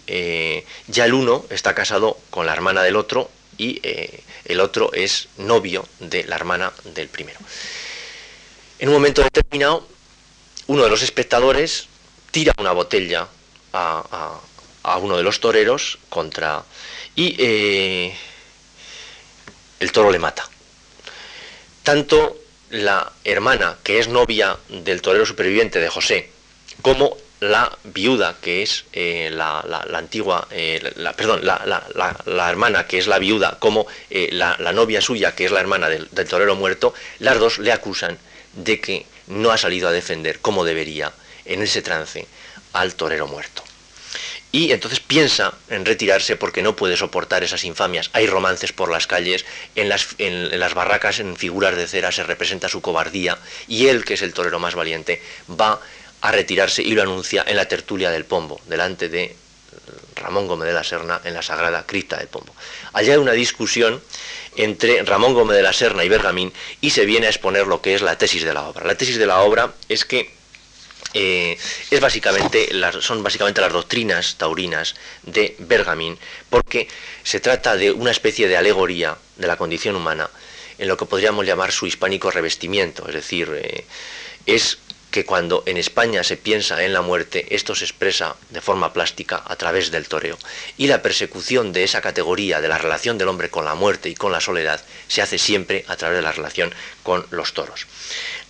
ya 0.87 1.07
el 1.07 1.15
uno 1.15 1.47
está 1.49 1.75
casado 1.75 2.19
con 2.29 2.45
la 2.45 2.53
hermana 2.53 2.83
del 2.83 2.95
otro 2.95 3.31
y 3.57 3.81
el 4.45 4.61
otro 4.61 4.93
es 4.93 5.29
novio 5.39 5.89
de 5.99 6.25
la 6.25 6.37
hermana 6.37 6.75
del 6.85 7.09
primero. 7.09 7.39
En 8.79 8.89
un 8.89 8.95
momento 8.95 9.23
determinado, 9.23 9.89
uno 10.67 10.85
de 10.85 10.91
los 10.91 11.03
espectadores 11.03 11.87
tira 12.31 12.53
una 12.59 12.73
botella 12.73 13.29
a, 13.73 14.41
uno 15.01 15.17
de 15.17 15.23
los 15.23 15.41
toreros 15.41 15.99
contra 16.11 16.65
y 17.15 17.37
eh, 17.39 18.15
el 19.81 19.93
toro 19.93 20.11
le 20.11 20.19
mata. 20.19 20.47
Tanto 21.83 22.37
la 22.71 23.13
hermana, 23.25 23.79
que 23.83 23.99
es 24.01 24.09
novia 24.09 24.59
del 24.69 25.01
torero 25.01 25.25
superviviente 25.25 25.79
de 25.79 25.89
José, 25.89 26.31
como 26.83 27.17
la 27.43 27.77
viuda, 27.83 28.37
que 28.41 28.63
es 28.63 28.85
eh, 28.93 29.29
la, 29.33 29.65
antigua, 29.95 30.47
eh, 30.53 30.93
la, 30.95 31.13
perdón, 31.13 31.45
la, 31.45 32.49
hermana, 32.49 32.87
que 32.87 32.99
es 32.99 33.09
la 33.09 33.19
viuda, 33.19 33.57
como 33.59 33.87
eh, 34.11 34.29
la, 34.31 34.57
novia 34.73 35.01
suya, 35.01 35.35
que 35.35 35.47
es 35.47 35.51
la 35.51 35.59
hermana 35.59 35.89
del, 35.89 36.09
torero 36.09 36.55
muerto, 36.55 36.95
las 37.19 37.41
dos 37.41 37.59
le 37.59 37.73
acusan 37.73 38.17
de 38.55 38.81
que 38.81 39.07
no 39.27 39.51
ha 39.51 39.59
salido 39.59 39.89
a 39.89 39.93
defender 39.93 40.39
como 40.39 40.65
debería 40.65 41.13
en 41.45 41.63
ese 41.63 41.83
trance 41.83 42.27
al 42.75 42.95
torero 42.95 43.27
muerto. 43.27 43.65
Y 44.53 44.71
entonces 44.71 45.01
piensa 45.01 45.55
en 45.69 45.85
retirarse 45.85 46.37
porque 46.37 46.63
no 46.63 46.77
puede 46.77 46.97
soportar 46.97 47.43
esas 47.43 47.65
infamias. 47.65 48.11
Hay 48.13 48.27
romances 48.27 48.73
por 48.73 48.91
las 48.91 49.07
calles, 49.07 49.47
en 49.75 49.89
las, 49.89 50.09
en 50.19 50.61
las 50.61 50.75
barracas, 50.75 51.19
en 51.19 51.37
figuras 51.37 51.75
de 51.75 51.89
cera, 51.89 52.13
se 52.13 52.23
representa 52.23 52.69
su 52.69 52.83
cobardía, 52.83 53.39
y 53.67 53.89
él, 53.89 54.05
que 54.05 54.15
es 54.15 54.23
el 54.23 54.35
torero 54.35 54.61
más 54.61 54.75
valiente, 54.75 55.23
va 55.51 55.81
a 56.23 56.33
retirarse 56.33 56.83
y 56.83 56.93
lo 56.93 57.03
anuncia 57.03 57.45
en 57.47 57.57
la 57.57 57.67
tertulia 57.67 58.11
del 58.11 58.25
Pombo, 58.25 58.61
delante 58.67 59.09
de 59.09 59.37
Ramón 60.17 60.47
Gómez 60.47 60.69
de 60.69 60.75
la 60.75 60.85
Serna 60.85 61.21
en 61.25 61.35
la 61.35 61.43
Sagrada 61.43 61.85
Cripta 61.85 62.17
del 62.17 62.29
Pombo. 62.29 62.55
Allá 62.93 63.15
hay 63.15 63.19
una 63.19 63.33
discusión 63.33 64.01
entre 64.57 65.03
Ramón 65.03 65.35
Gómez 65.35 65.57
de 65.57 65.63
la 65.63 65.73
Serna 65.73 66.05
y 66.05 66.09
Bergamín 66.09 66.53
y 66.81 66.91
se 66.91 67.07
viene 67.07 67.27
a 67.27 67.31
exponer 67.31 67.67
lo 67.67 67.83
que 67.83 67.95
es 67.95 68.03
la 68.03 68.17
tesis 68.19 68.45
de 68.45 68.55
la 68.55 68.63
obra. 68.63 68.87
La 68.87 68.97
tesis 68.97 69.19
de 69.19 69.27
la 69.27 69.41
obra 69.41 69.75
es 69.89 70.05
que 70.05 70.33
eh, 71.15 71.59
es 71.91 72.01
básicamente 72.01 72.71
son 73.01 73.23
básicamente 73.23 73.61
las 73.61 73.73
doctrinas 73.73 74.37
taurinas 74.39 74.95
de 75.25 75.57
Bergamín, 75.59 76.19
porque 76.49 76.89
se 77.23 77.41
trata 77.41 77.77
de 77.77 77.91
una 77.91 78.11
especie 78.11 78.49
de 78.49 78.57
alegoría 78.57 79.19
de 79.37 79.47
la 79.47 79.57
condición 79.57 79.97
humana 79.97 80.31
en 80.79 80.89
lo 80.89 80.97
que 80.97 81.07
podríamos 81.07 81.45
llamar 81.47 81.73
su 81.73 81.87
hispánico 81.87 82.31
revestimiento, 82.31 83.07
es 83.09 83.15
decir, 83.15 83.51
eh, 83.55 83.85
es 84.47 84.79
que 85.13 85.27
cuando 85.27 85.63
en 85.67 85.77
España 85.77 86.25
se 86.25 86.39
piensa 86.39 86.83
en 86.83 86.95
la 86.95 87.03
muerte, 87.03 87.47
esto 87.55 87.75
se 87.75 87.85
expresa 87.85 88.35
de 88.49 88.63
forma 88.63 88.95
plástica 88.95 89.43
a 89.47 89.55
través 89.57 89.91
del 89.91 90.09
toreo. 90.09 90.39
Y 90.79 90.87
la 90.87 91.03
persecución 91.03 91.73
de 91.73 91.85
esa 91.85 92.01
categoría 92.01 92.63
de 92.63 92.69
la 92.69 92.79
relación 92.79 93.19
del 93.19 93.29
hombre 93.29 93.51
con 93.51 93.67
la 93.67 93.75
muerte 93.75 94.09
y 94.09 94.15
con 94.15 94.33
la 94.33 94.41
soledad 94.41 94.83
se 95.09 95.21
hace 95.21 95.39
siempre 95.39 95.85
a 95.87 95.97
través 95.97 96.17
de 96.17 96.23
la 96.23 96.33
relación 96.33 96.75
con 97.03 97.27
los 97.31 97.53
toros. 97.53 97.87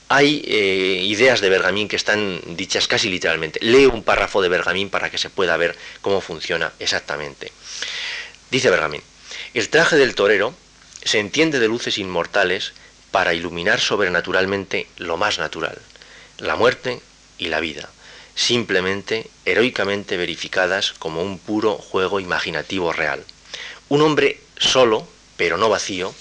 Hay 0.08 0.44
eh, 0.46 1.02
ideas 1.04 1.40
de 1.40 1.48
Bergamín 1.48 1.88
que 1.88 1.96
están 1.96 2.40
dichas 2.56 2.86
casi 2.86 3.10
literalmente. 3.10 3.58
Leo 3.60 3.90
un 3.90 4.04
párrafo 4.04 4.40
de 4.40 4.48
Bergamín 4.48 4.88
para 4.88 5.10
que 5.10 5.18
se 5.18 5.30
pueda 5.30 5.56
ver 5.56 5.76
cómo 6.00 6.20
funciona 6.20 6.72
exactamente. 6.78 7.50
Dice 8.52 8.70
Bergamín, 8.70 9.02
el 9.52 9.68
traje 9.68 9.96
del 9.96 10.14
torero 10.14 10.54
se 11.02 11.18
entiende 11.18 11.58
de 11.58 11.66
luces 11.66 11.98
inmortales 11.98 12.72
para 13.10 13.34
iluminar 13.34 13.80
sobrenaturalmente 13.80 14.86
lo 14.98 15.16
más 15.16 15.40
natural 15.40 15.76
la 16.42 16.56
muerte 16.56 17.00
y 17.38 17.46
la 17.46 17.60
vida, 17.60 17.88
simplemente, 18.34 19.30
heroicamente 19.44 20.16
verificadas 20.16 20.92
como 20.92 21.22
un 21.22 21.38
puro 21.38 21.74
juego 21.74 22.18
imaginativo 22.18 22.92
real. 22.92 23.24
Un 23.88 24.02
hombre 24.02 24.40
solo, 24.58 25.06
pero 25.36 25.56
no 25.56 25.68
vacío, 25.68 26.12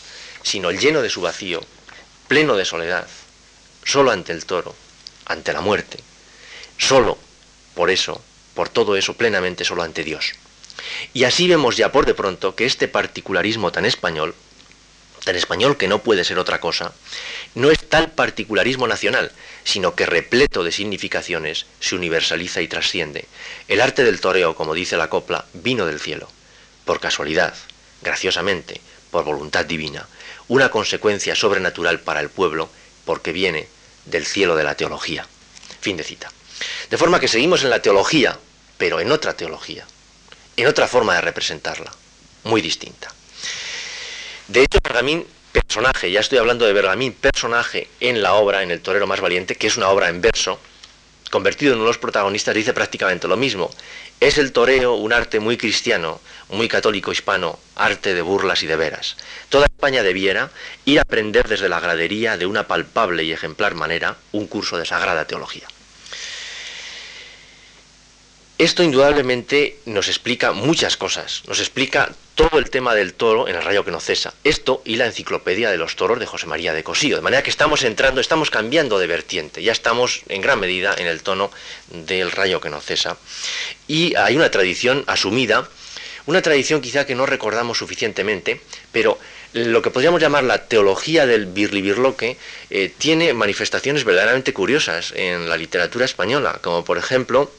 sino 0.44 0.72
lleno 0.72 1.02
de 1.02 1.10
su 1.10 1.22
vacío, 1.22 1.62
pleno 2.28 2.56
de 2.56 2.66
soledad, 2.66 3.08
solo 3.84 4.12
ante 4.12 4.32
el 4.32 4.46
toro, 4.46 4.76
ante 5.26 5.54
la 5.54 5.62
muerte, 5.62 5.98
solo, 6.78 7.18
por 7.74 7.90
eso, 7.90 8.22
por 8.54 8.70
todo 8.70 8.96
eso, 8.96 9.16
plenamente 9.16 9.66
solo 9.66 9.82
ante 9.82 10.04
Dios. 10.04 10.34
Y 11.16 11.24
así 11.24 11.48
vemos 11.48 11.78
ya 11.78 11.92
por 11.92 12.06
de 12.06 12.14
pronto 12.14 12.56
que 12.56 12.66
este 12.66 12.88
particularismo 12.88 13.72
tan 13.72 13.86
español, 13.86 14.36
tan 15.24 15.36
español 15.36 15.78
que 15.78 15.88
no 15.88 16.00
puede 16.00 16.24
ser 16.24 16.40
otra 16.40 16.60
cosa, 16.60 16.94
no 17.56 17.72
es 17.72 17.80
tal 17.80 18.12
particularismo 18.12 18.88
nacional, 18.88 19.32
sino 19.64 19.96
que 19.96 20.06
repleto 20.06 20.64
de 20.64 20.72
significaciones 20.72 21.66
se 21.80 21.96
universaliza 21.96 22.62
y 22.62 22.68
trasciende. 22.68 23.28
El 23.68 23.82
arte 23.82 24.04
del 24.04 24.20
toreo, 24.20 24.56
como 24.56 24.74
dice 24.74 24.98
la 24.98 25.10
copla, 25.10 25.46
vino 25.54 25.86
del 25.86 26.00
cielo, 26.00 26.30
por 26.86 27.00
casualidad, 27.00 27.54
graciosamente, 28.02 28.82
por 29.12 29.24
voluntad 29.24 29.66
divina, 29.66 30.08
una 30.48 30.70
consecuencia 30.70 31.36
sobrenatural 31.36 32.00
para 32.00 32.20
el 32.20 32.30
pueblo, 32.30 32.70
porque 33.06 33.32
viene 33.32 33.68
del 34.06 34.26
cielo 34.26 34.56
de 34.56 34.64
la 34.64 34.76
teología. 34.76 35.28
Fin 35.82 35.98
de 35.98 36.04
cita. 36.04 36.32
De 36.90 36.98
forma 36.98 37.20
que 37.20 37.28
seguimos 37.28 37.64
en 37.64 37.70
la 37.70 37.82
teología, 37.82 38.38
pero 38.78 39.00
en 39.00 39.12
otra 39.12 39.34
teología, 39.34 39.86
en 40.58 40.68
otra 40.68 40.88
forma 40.88 41.16
de 41.16 41.22
representarla, 41.22 41.92
muy 42.44 42.62
distinta. 42.62 43.14
De 44.52 44.64
hecho, 44.64 44.82
Pergamín 44.82 45.26
personaje, 45.54 46.12
ya 46.12 46.20
estoy 46.20 46.38
hablando 46.38 46.66
de 46.66 46.74
Bergamín, 46.74 47.14
personaje 47.14 47.88
en 48.02 48.22
la 48.22 48.34
obra, 48.34 48.64
en 48.64 48.72
El 48.72 48.82
Torero 48.82 49.08
Más 49.08 49.22
Valiente, 49.22 49.56
que 49.56 49.68
es 49.68 49.78
una 49.78 49.88
obra 49.88 50.10
en 50.10 50.20
verso, 50.20 50.60
convertido 51.30 51.72
en 51.72 51.78
uno 51.78 51.86
de 51.86 51.92
los 51.92 51.98
protagonistas, 51.98 52.54
dice 52.54 52.74
prácticamente 52.74 53.30
lo 53.30 53.38
mismo. 53.38 53.72
Es 54.20 54.38
el 54.38 54.52
toreo 54.52 54.96
un 54.96 55.14
arte 55.14 55.40
muy 55.40 55.56
cristiano, 55.56 56.20
muy 56.50 56.68
católico 56.68 57.14
hispano, 57.14 57.60
arte 57.78 58.14
de 58.14 58.22
burlas 58.22 58.62
y 58.62 58.68
de 58.68 58.76
veras. 58.76 59.16
Toda 59.48 59.68
España 59.68 60.04
debiera 60.04 60.52
ir 60.84 61.00
a 61.00 61.04
aprender 61.04 61.48
desde 61.48 61.70
la 61.70 61.80
gradería 61.80 62.36
de 62.36 62.46
una 62.46 62.68
palpable 62.68 63.24
y 63.24 63.32
ejemplar 63.32 63.74
manera 63.74 64.18
un 64.34 64.48
curso 64.48 64.78
de 64.78 64.86
sagrada 64.86 65.28
teología. 65.28 65.66
Esto 68.62 68.84
indudablemente 68.84 69.78
nos 69.86 70.08
explica 70.08 70.52
muchas 70.52 70.95
cosas. 70.95 71.41
Nos 71.47 71.60
explica 71.60 72.12
todo 72.36 72.60
el 72.60 72.69
tema 72.69 72.93
del 72.93 73.15
toro 73.15 73.47
en 73.47 73.56
el 73.56 73.63
rayo 73.63 73.84
que 73.84 73.89
no 73.89 74.00
cesa. 74.00 74.36
Esto 74.43 74.84
y 74.86 74.97
la 74.97 75.08
enciclopedia 75.08 75.71
de 75.71 75.80
los 75.80 75.95
toros 75.95 76.19
de 76.19 76.28
José 76.28 76.45
María 76.45 76.71
de 76.71 76.84
Cosío. 76.84 77.15
De 77.15 77.24
manera 77.24 77.41
que 77.41 77.50
estamos 77.50 77.82
entrando, 77.82 78.21
estamos 78.21 78.52
cambiando 78.52 79.00
de 79.00 79.08
vertiente. 79.08 79.63
Ya 79.63 79.71
estamos 79.71 80.21
en 80.30 80.41
gran 80.41 80.60
medida 80.60 80.93
en 80.95 81.08
el 81.08 81.24
tono 81.24 81.50
del 81.89 82.32
rayo 82.32 82.62
que 82.62 82.69
no 82.69 82.80
cesa. 82.82 83.17
Y 83.88 84.15
hay 84.15 84.36
una 84.36 84.52
tradición 84.52 85.06
asumida, 85.08 85.67
una 86.28 86.43
tradición 86.43 86.82
quizá 86.82 87.08
que 87.08 87.15
no 87.15 87.26
recordamos 87.26 87.80
suficientemente, 87.80 88.62
pero 88.91 89.17
lo 89.54 89.82
que 89.82 89.89
podríamos 89.89 90.21
llamar 90.21 90.43
la 90.43 90.67
teología 90.67 91.26
del 91.26 91.47
birlibirloque 91.47 92.38
eh, 92.69 92.93
tiene 92.95 93.34
manifestaciones 93.34 94.04
verdaderamente 94.04 94.54
curiosas 94.54 95.13
en 95.15 95.50
la 95.50 95.58
literatura 95.58 96.06
española, 96.06 96.60
como 96.62 96.86
por 96.86 97.00
ejemplo 97.00 97.52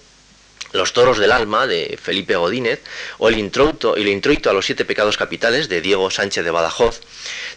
los 0.73 0.93
toros 0.93 1.19
del 1.19 1.33
alma 1.33 1.67
de 1.67 1.99
Felipe 2.03 2.37
Godínez 2.37 2.81
o 3.19 3.29
el 3.29 3.39
introito, 3.39 3.97
el 3.97 4.09
introito 4.09 4.51
a 4.51 4.53
los 4.53 4.67
siete 4.67 4.85
pecados 4.85 5.17
capitales 5.17 5.69
de 5.69 5.81
Diego 5.81 6.11
Sánchez 6.11 6.45
de 6.45 6.51
Badajoz, 6.51 7.01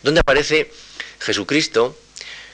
donde 0.03 0.21
aparece 0.21 0.71
Jesucristo 1.19 1.97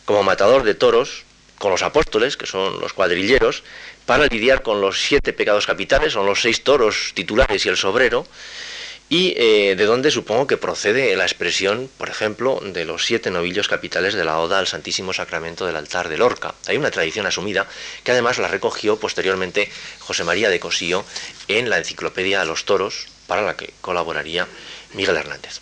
como 0.06 0.24
matador 0.24 0.64
de 0.64 0.76
toros 0.76 1.24
con 1.58 1.72
los 1.72 1.84
apóstoles, 1.84 2.38
que 2.38 2.48
son 2.48 2.80
los 2.82 2.94
cuadrilleros, 2.94 3.64
para 4.06 4.26
lidiar 4.26 4.64
con 4.64 4.82
los 4.82 5.00
siete 5.00 5.32
pecados 5.32 5.68
capitales, 5.68 6.14
son 6.14 6.26
los 6.26 6.42
seis 6.42 6.64
toros 6.64 7.12
titulares 7.14 7.66
y 7.66 7.70
el 7.70 7.78
sobrero, 7.78 8.26
y 9.12 9.34
eh, 9.36 9.76
de 9.76 9.86
donde 9.86 10.10
supongo 10.10 10.48
que 10.48 10.56
procede 10.56 11.14
la 11.18 11.26
expresión, 11.26 11.90
por 11.98 12.08
ejemplo, 12.08 12.62
de 12.64 12.86
los 12.86 13.04
siete 13.06 13.30
novillos 13.30 13.68
capitales 13.68 14.14
de 14.14 14.24
la 14.24 14.40
Oda 14.40 14.58
al 14.58 14.68
Santísimo 14.68 15.12
Sacramento 15.12 15.66
del 15.66 15.76
altar 15.76 16.08
de 16.08 16.18
Lorca. 16.18 16.56
Hay 16.68 16.78
una 16.78 16.92
tradición 16.92 17.26
asumida 17.26 17.68
que 18.06 18.14
además 18.14 18.38
la 18.38 18.48
recogió 18.48 19.02
posteriormente 19.02 19.70
José 20.00 20.24
María 20.24 20.50
de 20.50 20.62
Cosío 20.62 21.04
en 21.50 21.70
la 21.70 21.78
enciclopedia 21.78 22.40
a 22.40 22.46
los 22.46 22.64
toros, 22.64 23.08
para 23.28 23.42
la 23.42 23.58
que 23.58 23.74
colaboraría 23.82 24.48
Miguel 24.94 25.18
Hernández. 25.18 25.60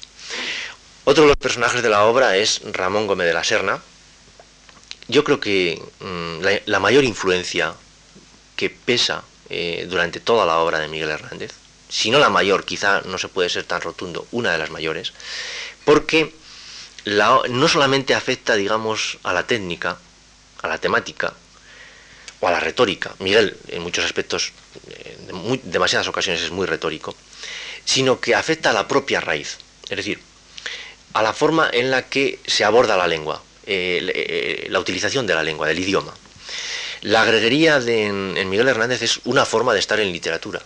Otro 1.05 1.23
de 1.23 1.29
los 1.29 1.37
personajes 1.37 1.81
de 1.81 1.89
la 1.89 2.05
obra 2.05 2.37
es 2.37 2.61
Ramón 2.71 3.07
Gómez 3.07 3.25
de 3.25 3.33
la 3.33 3.43
Serna. 3.43 3.81
Yo 5.07 5.23
creo 5.23 5.39
que 5.39 5.81
mm, 6.01 6.67
la, 6.67 6.79
mayor 6.79 7.03
influencia 7.03 7.73
que 8.55 8.69
pesa 8.69 9.23
eh, 9.49 9.87
durante 9.89 10.19
toda 10.19 10.45
la 10.45 10.59
obra 10.59 10.77
de 10.77 10.87
Miguel 10.87 11.09
Hernández 11.09 11.58
si 11.89 12.11
no 12.11 12.19
la 12.19 12.29
mayor, 12.29 12.65
quizá 12.65 13.01
no 13.01 13.17
se 13.17 13.27
puede 13.27 13.49
ser 13.49 13.63
tan 13.63 13.81
rotundo, 13.81 14.27
una 14.31 14.51
de 14.51 14.59
las 14.59 14.69
mayores, 14.69 15.13
porque 15.83 16.33
no 17.05 17.67
solamente 17.67 18.13
afecta, 18.13 18.55
digamos, 18.55 19.17
a 19.23 19.33
la 19.33 19.47
técnica, 19.47 19.97
a 20.61 20.67
la 20.67 20.77
temática 20.77 21.33
o 22.39 22.47
a 22.47 22.51
la 22.51 22.59
retórica, 22.59 23.15
Miguel 23.19 23.57
en 23.69 23.81
muchos 23.81 24.05
aspectos, 24.05 24.53
en 24.87 25.53
eh, 25.53 25.59
demasiadas 25.63 26.07
ocasiones 26.07 26.41
es 26.41 26.51
muy 26.51 26.67
retórico, 26.67 27.15
sino 27.83 28.19
que 28.19 28.35
afecta 28.35 28.69
a 28.69 28.73
la 28.73 28.87
propia 28.87 29.19
raíz, 29.19 29.57
es 29.89 29.97
decir, 29.97 30.19
a 31.13 31.23
la 31.23 31.33
forma 31.33 31.69
en 31.73 31.89
la 31.89 32.07
que 32.07 32.39
se 32.45 32.63
aborda 32.63 32.95
la 32.95 33.07
lengua, 33.07 33.41
eh, 33.65 33.99
eh, 34.13 34.67
la 34.69 34.79
utilización 34.79 35.25
de 35.25 35.33
la 35.33 35.41
lengua, 35.43 35.67
del 35.67 35.79
idioma. 35.79 36.13
La 37.01 37.25
greguería 37.25 37.77
en 37.77 38.49
Miguel 38.49 38.67
Hernández 38.67 39.01
es 39.01 39.21
una 39.23 39.45
forma 39.45 39.73
de 39.73 39.79
estar 39.79 39.99
en 40.01 40.11
literatura, 40.11 40.61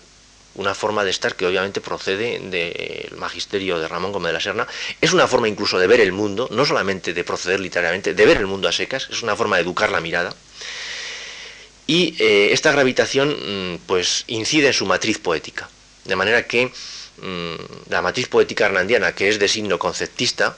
una 0.56 0.76
forma 0.76 1.04
de 1.04 1.12
estar 1.12 1.36
que 1.36 1.46
obviamente 1.46 1.82
procede 1.82 2.40
del 2.40 3.18
magisterio 3.18 3.80
de 3.80 3.88
Ramón 3.88 4.12
Gómez 4.12 4.30
de 4.30 4.34
la 4.34 4.40
Serna, 4.40 4.68
es 5.02 5.14
una 5.14 5.28
forma 5.28 5.48
incluso 5.48 5.80
de 5.80 5.88
ver 5.88 6.00
el 6.00 6.12
mundo, 6.12 6.48
no 6.52 6.66
solamente 6.66 7.14
de 7.14 7.24
proceder 7.24 7.60
literariamente, 7.60 8.14
de 8.14 8.26
ver 8.26 8.38
el 8.38 8.48
mundo 8.48 8.68
a 8.68 8.72
secas, 8.72 9.08
es 9.12 9.24
una 9.24 9.36
forma 9.36 9.58
de 9.58 9.64
educar 9.64 9.92
la 9.92 10.02
mirada. 10.02 10.36
Y 11.88 12.16
eh, 12.20 12.50
esta 12.54 12.72
gravitación 12.72 13.74
mm, 13.74 13.80
pues 13.88 14.24
incide 14.28 14.68
en 14.68 14.74
su 14.74 14.86
matriz 14.86 15.18
poética, 15.18 15.70
de 16.06 16.16
manera 16.16 16.48
que 16.48 16.68
mm, 16.68 17.90
la 17.90 18.02
matriz 18.02 18.28
poética 18.28 18.66
hernandiana, 18.66 19.14
que 19.14 19.30
es 19.30 19.40
de 19.40 19.48
signo 19.48 19.80
conceptista, 19.80 20.56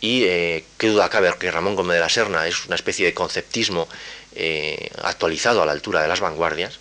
y 0.00 0.24
eh, 0.24 0.64
qué 0.76 0.88
duda 0.88 1.08
cabe 1.08 1.32
que 1.40 1.50
Ramón 1.50 1.74
Gómez 1.74 1.96
de 1.96 2.00
la 2.00 2.08
Serna 2.08 2.46
es 2.46 2.66
una 2.66 2.76
especie 2.76 3.04
de 3.04 3.14
conceptismo 3.14 3.88
eh, 4.36 4.90
actualizado 5.02 5.60
a 5.62 5.66
la 5.66 5.72
altura 5.72 6.02
de 6.02 6.08
las 6.08 6.20
vanguardias, 6.20 6.78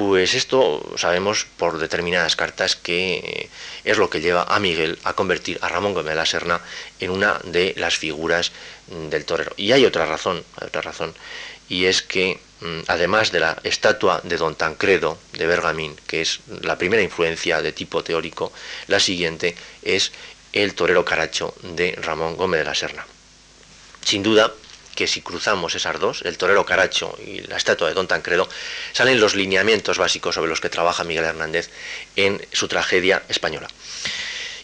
pues 0.00 0.32
esto 0.32 0.82
sabemos 0.96 1.46
por 1.58 1.78
determinadas 1.78 2.34
cartas 2.34 2.74
que 2.74 3.50
es 3.84 3.98
lo 3.98 4.08
que 4.08 4.22
lleva 4.22 4.44
a 4.44 4.58
Miguel 4.58 4.98
a 5.04 5.12
convertir 5.12 5.58
a 5.60 5.68
Ramón 5.68 5.92
Gómez 5.92 6.12
de 6.12 6.14
la 6.14 6.24
Serna 6.24 6.62
en 7.00 7.10
una 7.10 7.38
de 7.44 7.74
las 7.76 7.98
figuras 7.98 8.50
del 8.88 9.26
torero. 9.26 9.52
Y 9.58 9.72
hay 9.72 9.84
otra 9.84 10.06
razón, 10.06 10.42
hay 10.56 10.68
otra 10.68 10.80
razón, 10.80 11.12
y 11.68 11.84
es 11.84 12.00
que 12.00 12.38
mm, 12.62 12.80
además 12.86 13.30
de 13.30 13.40
la 13.40 13.58
estatua 13.62 14.22
de 14.24 14.38
Don 14.38 14.54
Tancredo 14.54 15.18
de 15.34 15.46
Bergamín, 15.46 15.94
que 16.06 16.22
es 16.22 16.40
la 16.62 16.78
primera 16.78 17.02
influencia 17.02 17.60
de 17.60 17.72
tipo 17.72 18.02
teórico, 18.02 18.54
la 18.86 19.00
siguiente 19.00 19.54
es 19.82 20.12
el 20.54 20.74
torero 20.74 21.04
caracho 21.04 21.54
de 21.62 21.94
Ramón 22.00 22.36
Gómez 22.38 22.60
de 22.60 22.64
la 22.64 22.74
Serna. 22.74 23.06
Sin 24.02 24.22
duda, 24.22 24.50
que 25.00 25.06
si 25.06 25.22
cruzamos 25.22 25.74
esas 25.74 25.98
dos, 25.98 26.20
el 26.26 26.36
torero 26.36 26.66
Caracho 26.66 27.16
y 27.24 27.40
la 27.40 27.56
estatua 27.56 27.88
de 27.88 27.94
Don 27.94 28.06
Tancredo, 28.06 28.46
salen 28.92 29.18
los 29.18 29.34
lineamientos 29.34 29.96
básicos 29.96 30.34
sobre 30.34 30.50
los 30.50 30.60
que 30.60 30.68
trabaja 30.68 31.04
Miguel 31.04 31.24
Hernández 31.24 31.70
en 32.16 32.46
su 32.52 32.68
tragedia 32.68 33.22
española. 33.30 33.66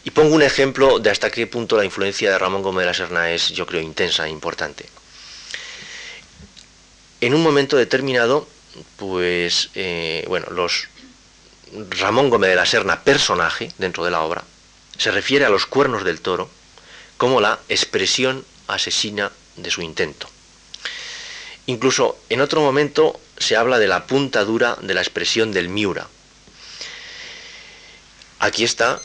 Y 0.04 0.10
pongo 0.10 0.34
un 0.34 0.42
ejemplo 0.42 0.98
de 0.98 1.08
hasta 1.08 1.30
qué 1.30 1.46
punto 1.46 1.78
la 1.78 1.86
influencia 1.86 2.30
de 2.30 2.36
Ramón 2.36 2.60
Gómez 2.60 2.82
de 2.82 2.86
la 2.86 2.92
Serna 2.92 3.30
es, 3.30 3.48
yo 3.48 3.64
creo, 3.64 3.80
intensa 3.80 4.26
e 4.26 4.28
importante. 4.28 4.84
En 7.22 7.32
un 7.32 7.42
momento 7.42 7.78
determinado, 7.78 8.46
pues, 8.98 9.70
eh, 9.74 10.22
bueno, 10.28 10.48
los 10.50 10.88
Ramón 11.98 12.28
Gómez 12.28 12.50
de 12.50 12.56
la 12.56 12.66
Serna, 12.66 13.04
personaje 13.04 13.72
dentro 13.78 14.04
de 14.04 14.10
la 14.10 14.20
obra, 14.20 14.44
se 14.98 15.10
refiere 15.12 15.46
a 15.46 15.48
los 15.48 15.64
cuernos 15.64 16.04
del 16.04 16.20
toro 16.20 16.50
como 17.16 17.40
la 17.40 17.58
expresión 17.70 18.44
asesina 18.68 19.32
de 19.56 19.70
su 19.70 19.82
intento. 19.82 20.28
Incluso 21.66 22.18
en 22.28 22.40
otro 22.40 22.60
momento 22.60 23.20
se 23.38 23.56
habla 23.56 23.78
de 23.78 23.88
la 23.88 24.06
punta 24.06 24.44
dura 24.44 24.76
de 24.80 24.94
la 24.94 25.00
expresión 25.00 25.52
del 25.52 25.68
Miura. 25.68 26.06
Aquí 28.38 28.64
está 28.64 29.00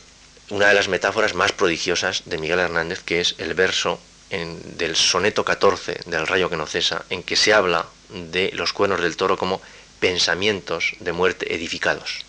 una 0.50 0.68
de 0.68 0.74
las 0.74 0.88
metáforas 0.90 1.34
más 1.34 1.54
prodigiosas 1.54 2.24
de 2.26 2.38
Miguel 2.38 2.60
Hernández, 2.60 3.02
que 3.04 3.22
es 3.22 3.36
el 3.38 3.54
verso 3.54 4.00
del 4.30 4.96
soneto 4.96 5.44
14 5.44 6.02
del 6.06 6.28
Rayo 6.28 6.50
que 6.50 6.58
no 6.58 6.68
cesa, 6.68 7.04
en 7.10 7.24
que 7.24 7.36
se 7.36 7.54
habla 7.54 7.88
de 8.10 8.52
los 8.54 8.74
cuernos 8.74 9.02
del 9.02 9.18
toro 9.18 9.38
como 9.38 9.62
pensamientos 10.00 10.94
de 11.00 11.12
muerte 11.12 11.54
edificados. 11.54 12.26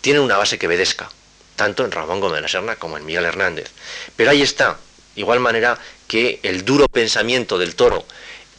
Tiene 0.00 0.20
una 0.20 0.36
base 0.36 0.58
que 0.58 0.66
obedezca, 0.66 1.10
tanto 1.56 1.84
en 1.84 1.92
Ramón 1.92 2.20
Gómez 2.20 2.36
de 2.36 2.42
la 2.42 2.48
Serna 2.48 2.76
como 2.76 2.96
en 2.96 3.06
Miguel 3.06 3.24
Hernández. 3.24 3.70
Pero 4.16 4.30
ahí 4.30 4.42
está, 4.42 4.78
igual 5.16 5.40
manera 5.40 5.78
que 6.12 6.40
el 6.42 6.66
duro 6.66 6.88
pensamiento 6.88 7.56
del 7.56 7.74
toro 7.74 8.04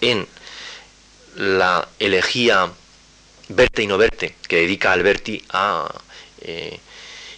en 0.02 0.28
la 1.36 1.88
elegía 2.00 2.72
Verte 3.48 3.84
y 3.84 3.88
no 3.88 4.00
verte, 4.00 4.36
que 4.48 4.56
dedica 4.56 4.92
Alberti 4.92 5.44
a 5.50 5.94
eh, 6.42 6.80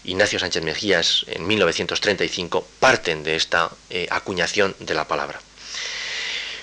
Ignacio 0.05 0.39
Sánchez 0.39 0.63
Mejías 0.63 1.25
en 1.27 1.45
1935, 1.45 2.65
parten 2.79 3.23
de 3.23 3.35
esta 3.35 3.69
eh, 3.89 4.07
acuñación 4.09 4.73
de 4.79 4.93
la 4.93 5.05
palabra. 5.05 5.41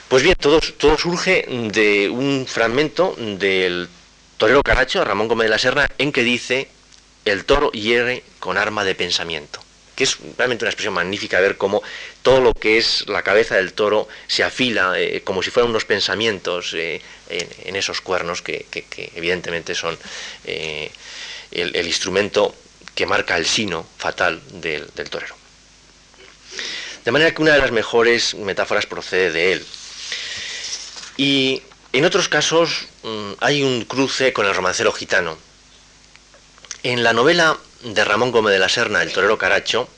Pues 0.08 0.22
bien, 0.22 0.36
todo, 0.40 0.58
todo 0.78 0.96
surge 0.96 1.44
de 1.46 2.08
un 2.08 2.46
fragmento 2.48 3.14
del 3.18 3.90
torero 4.38 4.62
Caracho, 4.62 5.04
Ramón 5.04 5.28
Gómez 5.28 5.44
de 5.46 5.50
la 5.50 5.58
Serna, 5.58 5.90
en 5.98 6.10
que 6.10 6.22
dice, 6.22 6.68
el 7.26 7.44
toro 7.44 7.70
hiere 7.72 8.22
con 8.38 8.56
arma 8.56 8.82
de 8.82 8.94
pensamiento 8.94 9.60
que 9.94 10.04
es 10.04 10.18
realmente 10.38 10.64
una 10.64 10.70
expresión 10.70 10.94
magnífica 10.94 11.40
ver 11.40 11.56
cómo 11.56 11.82
todo 12.22 12.40
lo 12.40 12.52
que 12.54 12.78
es 12.78 13.06
la 13.08 13.22
cabeza 13.22 13.56
del 13.56 13.72
toro 13.72 14.08
se 14.26 14.42
afila 14.42 14.98
eh, 14.98 15.22
como 15.22 15.42
si 15.42 15.50
fueran 15.50 15.70
unos 15.70 15.84
pensamientos 15.84 16.72
eh, 16.74 17.00
en, 17.28 17.76
esos 17.76 18.00
cuernos 18.00 18.42
que, 18.42 18.66
evidentemente 19.14 19.74
son 19.74 19.98
eh, 20.44 20.90
el, 21.50 21.86
instrumento 21.86 22.54
que 22.94 23.06
marca 23.06 23.36
el 23.36 23.46
sino 23.46 23.86
fatal 23.98 24.40
del, 24.52 24.86
torero. 25.10 25.34
De 27.04 27.10
manera 27.10 27.34
que 27.34 27.42
una 27.42 27.52
de 27.52 27.58
las 27.58 27.72
mejores 27.72 28.34
metáforas 28.34 28.86
procede 28.86 29.32
de 29.32 29.52
él. 29.52 29.66
Y 31.16 31.62
en 31.92 32.04
otros 32.04 32.28
casos 32.28 32.86
mm, 33.02 33.32
hay 33.40 33.62
un 33.62 33.84
cruce 33.84 34.32
con 34.32 34.46
el 34.46 34.54
romancero 34.54 34.92
gitano. 34.92 35.36
En 36.82 37.02
la 37.02 37.12
novela 37.12 37.58
de 37.82 38.04
Ramón 38.04 38.30
Gómez 38.30 38.52
de 38.52 38.58
la 38.58 38.68
Serna, 38.68 39.02
el 39.02 39.12
torero 39.12 39.38
caracho, 39.38 39.88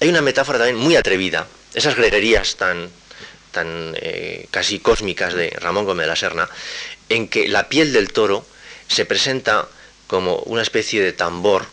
hay 0.00 0.08
una 0.08 0.22
metáfora 0.22 0.58
también 0.58 0.76
muy 0.76 0.96
atrevida. 0.96 1.46
Esas 1.74 1.96
grererías 1.96 2.56
tan, 2.56 2.90
tan 3.52 3.94
eh, 3.96 4.48
casi 4.50 4.78
cósmicas 4.78 5.34
de 5.34 5.50
Ramón 5.50 5.84
Gómez 5.84 6.04
de 6.04 6.08
la 6.08 6.16
Serna, 6.16 6.48
en 7.08 7.28
que 7.28 7.48
la 7.48 7.68
piel 7.68 7.92
del 7.92 8.12
toro 8.12 8.44
se 8.88 9.04
presenta 9.04 9.68
como 10.06 10.36
una 10.40 10.62
especie 10.62 11.02
de 11.02 11.12
tambor 11.12 11.66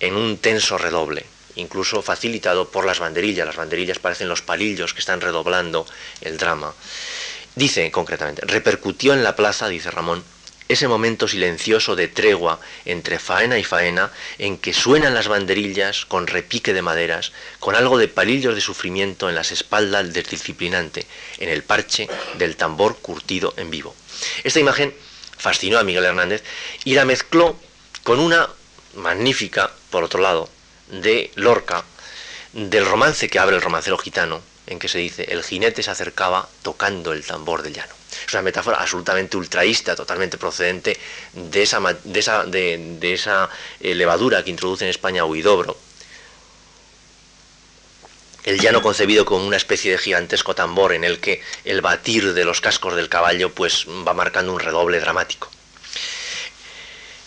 en 0.00 0.14
un 0.16 0.38
tenso 0.38 0.78
redoble, 0.78 1.24
incluso 1.56 2.02
facilitado 2.02 2.70
por 2.70 2.84
las 2.84 2.98
banderillas. 2.98 3.46
Las 3.46 3.56
banderillas 3.56 3.98
parecen 3.98 4.28
los 4.28 4.42
palillos 4.42 4.94
que 4.94 5.00
están 5.00 5.20
redoblando 5.20 5.86
el 6.20 6.38
drama. 6.38 6.74
Dice 7.54 7.90
concretamente, 7.90 8.42
repercutió 8.46 9.12
en 9.12 9.22
la 9.22 9.36
plaza, 9.36 9.68
dice 9.68 9.90
Ramón, 9.90 10.24
ese 10.70 10.86
momento 10.86 11.26
silencioso 11.26 11.96
de 11.96 12.06
tregua 12.06 12.60
entre 12.84 13.18
faena 13.18 13.58
y 13.58 13.64
faena 13.64 14.12
en 14.38 14.56
que 14.56 14.72
suenan 14.72 15.14
las 15.14 15.26
banderillas 15.26 16.06
con 16.06 16.28
repique 16.28 16.72
de 16.72 16.80
maderas, 16.80 17.32
con 17.58 17.74
algo 17.74 17.98
de 17.98 18.06
palillos 18.06 18.54
de 18.54 18.60
sufrimiento 18.60 19.28
en 19.28 19.34
las 19.34 19.50
espaldas 19.50 20.12
del 20.12 20.24
disciplinante, 20.24 21.06
en 21.38 21.48
el 21.48 21.64
parche 21.64 22.08
del 22.38 22.54
tambor 22.54 22.98
curtido 22.98 23.52
en 23.56 23.70
vivo. 23.70 23.96
Esta 24.44 24.60
imagen 24.60 24.94
fascinó 25.36 25.78
a 25.78 25.84
Miguel 25.84 26.04
Hernández 26.04 26.44
y 26.84 26.94
la 26.94 27.04
mezcló 27.04 27.58
con 28.04 28.20
una 28.20 28.48
magnífica, 28.94 29.72
por 29.90 30.04
otro 30.04 30.20
lado, 30.20 30.48
de 30.88 31.32
Lorca, 31.34 31.84
del 32.52 32.86
romance 32.86 33.28
que 33.28 33.40
abre 33.40 33.56
el 33.56 33.62
romancero 33.62 33.98
gitano, 33.98 34.40
en 34.68 34.78
que 34.78 34.88
se 34.88 34.98
dice, 34.98 35.24
el 35.30 35.42
jinete 35.42 35.82
se 35.82 35.90
acercaba 35.90 36.48
tocando 36.62 37.12
el 37.12 37.24
tambor 37.24 37.62
del 37.62 37.74
llano. 37.74 37.99
Es 38.26 38.32
una 38.32 38.42
metáfora 38.42 38.78
absolutamente 38.78 39.36
ultraísta, 39.36 39.94
totalmente 39.94 40.38
procedente 40.38 40.98
de 41.32 41.62
esa, 41.62 41.80
de 41.80 42.20
esa, 42.20 42.44
de, 42.44 43.12
esa 43.12 43.48
eh, 43.80 43.94
levadura 43.94 44.42
que 44.44 44.50
introduce 44.50 44.84
en 44.84 44.90
España 44.90 45.24
Huidobro. 45.24 45.76
El 48.44 48.58
llano 48.58 48.80
concebido 48.80 49.24
como 49.24 49.46
una 49.46 49.58
especie 49.58 49.92
de 49.92 49.98
gigantesco 49.98 50.54
tambor 50.54 50.92
en 50.92 51.04
el 51.04 51.20
que 51.20 51.42
el 51.64 51.82
batir 51.82 52.32
de 52.32 52.44
los 52.44 52.60
cascos 52.60 52.96
del 52.96 53.08
caballo 53.08 53.52
pues 53.54 53.86
va 53.86 54.14
marcando 54.14 54.52
un 54.52 54.60
redoble 54.60 54.98
dramático. 54.98 55.50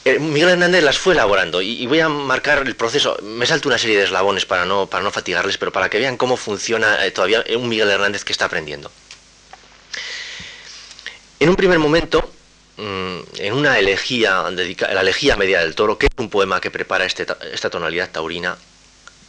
Eh, 0.06 0.20
Miguel 0.20 0.50
Hernández 0.50 0.84
las 0.84 0.98
fue 0.98 1.14
elaborando 1.14 1.62
y, 1.62 1.86
voy 1.88 2.02
a 2.02 2.10
marcar 2.10 2.64
el 2.66 2.76
proceso. 2.76 3.18
Me 3.22 3.46
salto 3.46 3.70
una 3.70 3.78
serie 3.78 3.98
de 3.98 4.04
eslabones 4.04 4.46
para 4.46 4.66
no, 4.66 4.88
para 4.88 5.04
no 5.04 5.12
fatigarles, 5.12 5.58
pero 5.58 5.72
para 5.72 5.90
que 5.90 6.00
vean 6.00 6.18
cómo 6.18 6.36
funciona 6.36 7.06
eh, 7.06 7.12
todavía 7.12 7.44
un 7.56 7.70
Miguel 7.70 7.90
Hernández 7.90 8.26
que 8.26 8.34
está 8.34 8.46
aprendiendo. 8.46 8.92
En 11.44 11.50
un 11.50 11.58
primer 11.58 11.78
momento, 11.78 12.32
mm, 12.78 13.18
en 13.40 13.54
una 13.54 13.78
elegía, 13.78 14.50
la 14.50 15.02
elegía 15.02 15.36
media 15.36 15.60
del 15.60 15.76
toro, 15.76 15.98
que 15.98 16.06
es 16.06 16.12
un 16.16 16.30
poema 16.30 16.62
que 16.62 16.72
prepara 16.72 17.04
este 17.04 17.28
esta 17.52 17.70
tonalidad 17.70 18.10
taurina, 18.12 18.58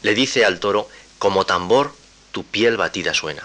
le 0.03 0.14
dice 0.14 0.44
al 0.44 0.61
toro, 0.61 0.88
como 1.18 1.44
tambor, 1.44 1.92
tu 2.31 2.44
piel 2.44 2.77
batida 2.77 3.14
suena. 3.14 3.44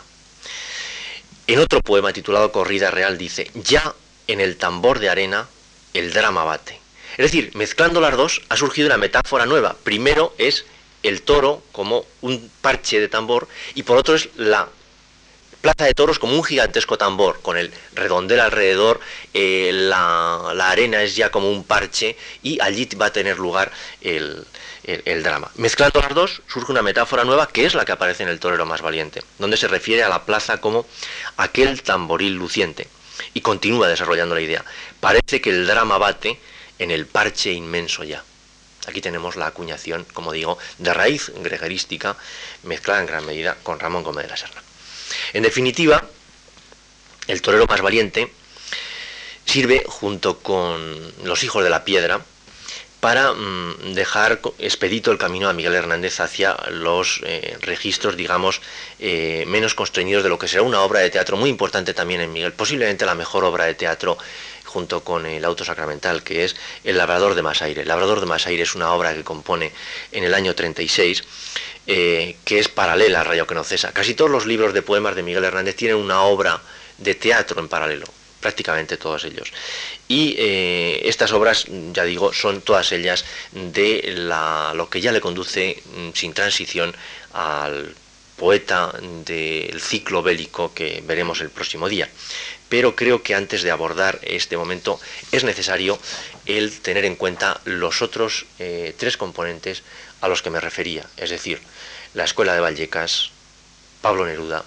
En 1.47 1.57
otro 1.57 1.81
poema 1.81 2.13
titulado 2.13 2.51
Corrida 2.51 2.91
Real 2.91 3.17
dice, 3.17 3.49
ya 3.55 3.95
en 4.27 4.39
el 4.39 4.55
tambor 4.57 4.99
de 4.99 5.09
arena 5.09 5.47
el 5.95 6.13
drama 6.13 6.43
bate. 6.43 6.79
Es 7.17 7.31
decir, 7.31 7.49
mezclando 7.55 7.99
las 7.99 8.15
dos 8.15 8.43
ha 8.49 8.55
surgido 8.55 8.85
una 8.85 8.97
metáfora 8.97 9.47
nueva. 9.47 9.77
Primero 9.83 10.35
es 10.37 10.65
el 11.01 11.23
toro 11.23 11.63
como 11.71 12.05
un 12.21 12.51
parche 12.61 12.99
de 12.99 13.07
tambor 13.07 13.47
y 13.73 13.81
por 13.81 13.97
otro 13.97 14.13
es 14.13 14.29
la 14.35 14.69
plaza 15.61 15.85
de 15.85 15.93
toros 15.93 16.19
como 16.19 16.35
un 16.35 16.43
gigantesco 16.43 16.97
tambor, 16.97 17.41
con 17.41 17.57
el 17.57 17.71
redondel 17.93 18.39
alrededor, 18.39 18.99
eh, 19.33 19.71
la, 19.73 20.51
arena 20.69 21.03
es 21.03 21.15
ya 21.15 21.31
como 21.31 21.51
un 21.51 21.63
parche 21.63 22.17
y 22.43 22.59
allí 22.61 22.87
va 22.99 23.07
a 23.07 23.13
tener 23.13 23.37
lugar 23.37 23.71
el, 24.01 24.45
drama. 25.21 25.51
Mezclando 25.55 26.01
las 26.01 26.15
dos 26.15 26.41
surge 26.47 26.71
una 26.71 26.81
metáfora 26.81 27.23
nueva 27.23 27.47
que 27.47 27.65
es 27.65 27.75
la 27.75 27.85
que 27.85 27.91
aparece 27.91 28.23
en 28.23 28.29
el 28.29 28.39
torero 28.39 28.65
más 28.65 28.81
valiente, 28.81 29.23
donde 29.37 29.57
se 29.57 29.67
refiere 29.67 30.03
a 30.03 30.09
la 30.09 30.25
plaza 30.25 30.59
como 30.59 30.85
aquel 31.37 31.83
tamboril 31.83 32.33
luciente 32.33 32.87
y 33.33 33.41
continúa 33.41 33.87
desarrollando 33.87 34.35
la 34.35 34.41
idea. 34.41 34.65
Parece 34.99 35.41
que 35.41 35.51
el 35.51 35.67
drama 35.67 35.97
bate 35.97 36.39
en 36.79 36.91
el 36.91 37.05
parche 37.05 37.51
inmenso 37.51 38.03
ya. 38.03 38.23
Aquí 38.87 39.01
tenemos 39.01 39.35
la 39.35 39.47
acuñación, 39.47 40.05
como 40.13 40.31
digo, 40.31 40.57
de 40.79 40.93
raíz 40.93 41.31
gregarística 41.35 42.15
mezclada 42.63 43.01
en 43.01 43.07
gran 43.07 43.25
medida 43.25 43.57
con 43.61 43.79
Ramón 43.79 44.03
Gómez 44.03 44.23
de 44.23 44.29
la 44.29 44.37
Serna. 44.37 44.63
En 45.33 45.43
definitiva, 45.43 46.05
el 47.27 47.41
torero 47.41 47.65
más 47.67 47.81
valiente 47.81 48.31
sirve 49.45 49.83
junto 49.87 50.39
con 50.39 51.13
los 51.23 51.43
hijos 51.43 51.63
de 51.63 51.69
la 51.69 51.83
piedra 51.83 52.21
para 52.99 53.31
mm, 53.33 53.93
dejar 53.93 54.41
expedito 54.59 55.11
el 55.11 55.17
camino 55.17 55.47
a 55.47 55.53
Miguel 55.53 55.75
Hernández 55.75 56.19
hacia 56.19 56.55
los 56.69 57.21
eh, 57.23 57.57
registros, 57.61 58.17
digamos, 58.17 58.61
eh, 58.99 59.45
menos 59.47 59.73
constreñidos 59.73 60.23
de 60.23 60.29
lo 60.29 60.37
que 60.37 60.47
será 60.47 60.63
una 60.63 60.81
obra 60.81 60.99
de 60.99 61.09
teatro 61.09 61.37
muy 61.37 61.49
importante 61.49 61.93
también 61.93 62.21
en 62.21 62.33
Miguel, 62.33 62.53
posiblemente 62.53 63.05
la 63.05 63.15
mejor 63.15 63.45
obra 63.45 63.65
de 63.65 63.75
teatro 63.75 64.17
junto 64.69 65.03
con 65.03 65.25
el 65.25 65.43
auto 65.43 65.65
sacramental, 65.65 66.23
que 66.23 66.45
es 66.45 66.55
El 66.83 66.97
Labrador 66.97 67.35
de 67.35 67.41
Masaire. 67.41 67.81
El 67.81 67.87
Labrador 67.87 68.19
de 68.19 68.27
Masaire 68.27 68.63
es 68.63 68.75
una 68.75 68.93
obra 68.93 69.13
que 69.13 69.23
compone 69.23 69.71
en 70.11 70.23
el 70.23 70.33
año 70.33 70.53
36, 70.53 71.23
eh, 71.87 72.37
que 72.45 72.59
es 72.59 72.69
paralela 72.69 73.21
a 73.21 73.23
Rayo 73.23 73.47
no 73.49 73.63
cesa. 73.63 73.91
Casi 73.91 74.13
todos 74.13 74.29
los 74.29 74.45
libros 74.45 74.73
de 74.73 74.83
poemas 74.83 75.15
de 75.15 75.23
Miguel 75.23 75.43
Hernández 75.43 75.75
tienen 75.75 75.97
una 75.97 76.21
obra 76.21 76.61
de 76.99 77.15
teatro 77.15 77.59
en 77.59 77.67
paralelo 77.67 78.05
prácticamente 78.39 78.95
todos 78.95 79.25
ellos. 79.25 79.51
Y 80.07 80.35
eh, 80.37 81.01
estas 81.03 81.33
obras, 81.33 81.65
ya 81.91 82.05
digo, 82.05 82.31
son 82.31 82.61
todas 82.61 82.91
ellas 82.93 83.25
de 83.51 84.13
lo 84.73 84.89
que 84.89 85.01
ya 85.01 85.11
le 85.11 85.19
conduce 85.19 85.83
mm, 85.93 86.09
sin 86.13 86.33
transición 86.33 86.95
al 87.33 87.93
poeta 88.37 88.93
del 89.25 89.81
ciclo 89.81 90.23
bélico 90.23 90.73
que 90.73 91.03
veremos 91.05 91.41
el 91.41 91.49
próximo 91.49 91.89
día. 91.89 92.09
Pero 92.69 92.95
creo 92.95 93.23
que 93.23 93.35
antes 93.35 93.63
de 93.63 93.71
abordar 93.71 94.19
este 94.23 94.55
momento 94.55 94.99
es 95.31 95.43
necesario 95.43 95.99
el 96.45 96.79
tener 96.79 97.05
en 97.05 97.15
cuenta 97.15 97.59
los 97.65 98.01
otros 98.01 98.45
eh, 98.59 98.93
tres 98.97 99.17
componentes 99.17 99.83
a 100.21 100.27
los 100.27 100.41
que 100.41 100.49
me 100.49 100.59
refería, 100.59 101.05
es 101.17 101.29
decir, 101.29 101.59
la 102.13 102.23
Escuela 102.23 102.53
de 102.53 102.59
Vallecas, 102.59 103.31
Pablo 104.01 104.25
Neruda 104.25 104.63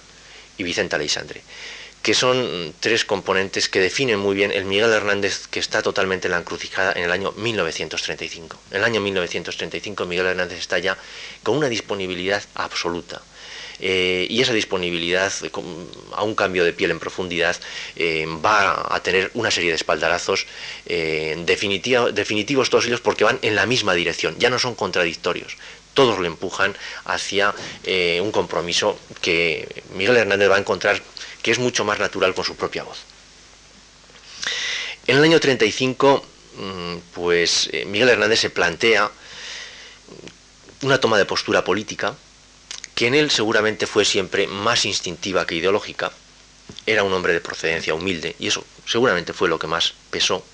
y 0.59 0.63
Vicente 0.63 0.97
Aleixandre 0.97 1.43
que 2.03 2.15
son 2.15 2.75
tres 2.81 3.05
componentes 3.05 3.69
que 3.69 3.79
definen 3.79 4.19
muy 4.19 4.35
bien 4.35 4.51
el 4.51 4.65
Miguel 4.65 4.93
Hernández 4.93 5.47
que 5.47 5.61
está 5.61 5.83
totalmente 5.83 6.27
en 6.27 6.33
la 6.33 6.39
encrucijada 6.39 6.93
en 6.93 7.05
el 7.05 7.13
año 7.13 7.31
1935. 7.37 8.59
En 8.73 8.79
el 8.79 8.85
año 8.85 9.01
1935 9.01 10.05
Miguel 10.07 10.27
Hernández 10.27 10.59
está 10.59 10.81
ya 10.81 10.99
con 11.45 11.57
una 11.57 11.69
disponibilidad 11.69 12.43
absoluta. 12.55 13.23
Eh, 13.85 14.29
y 14.31 14.41
esa 14.41 14.53
disponibilidad 14.53 15.33
a 16.13 16.23
un 16.23 16.35
cambio 16.37 16.65
de 16.65 16.73
piel 16.73 16.93
en 16.93 17.01
profundidad 17.01 17.57
eh, 17.97 18.27
va 18.27 18.95
a 18.95 19.03
tener 19.03 19.33
una 19.35 19.51
serie 19.51 19.71
de 19.71 19.75
espaldarazos 19.75 20.47
eh, 20.87 21.35
definitivos 21.45 22.71
todos 22.71 22.87
ellos 22.87 23.01
porque 23.01 23.25
van 23.25 23.41
en 23.43 23.57
la 23.57 23.67
misma 23.67 23.95
dirección, 23.95 24.39
ya 24.39 24.51
no 24.51 24.61
son 24.61 24.77
contradictorios, 24.77 25.57
todos 25.95 26.21
le 26.21 26.29
empujan 26.29 26.77
hacia 27.05 27.55
un 28.21 28.31
compromiso 28.31 28.97
que 29.21 29.83
Miguel 29.95 30.17
Hernández 30.17 30.49
va 30.49 30.57
a 30.57 30.61
encontrar 30.61 31.03
que 31.43 31.51
es 31.51 31.59
mucho 31.59 31.85
más 31.85 31.99
natural 31.99 32.35
con 32.35 32.45
su 32.45 32.55
propia 32.55 32.85
voz. 32.85 32.99
En 35.09 35.17
el 35.17 35.25
año 35.25 35.41
35, 35.41 36.25
mm, 36.57 36.97
pues 37.13 37.69
Miguel 37.87 38.11
Hernández 38.11 38.39
se 38.39 38.51
plantea 38.51 39.11
una 40.83 41.01
toma 41.01 41.19
de 41.19 41.25
postura 41.25 41.65
política 41.65 42.15
que 43.03 43.09
en 43.09 43.17
él 43.17 43.33
seguramente 43.33 43.89
fue 43.89 44.05
siempre 44.05 44.47
más 44.47 44.85
instintiva 44.85 45.45
que 45.45 45.57
ideológica. 45.57 46.13
Era 46.87 47.03
un 47.03 47.13
hombre 47.13 47.33
de 47.33 47.41
procedencia 47.41 47.95
humilde 47.95 48.37
y 48.39 48.47
eso 48.47 48.65
seguramente 48.87 49.33
fue 49.33 49.49
lo 49.49 49.59
que 49.59 49.67
más 49.67 49.95
pesó. 50.13 50.47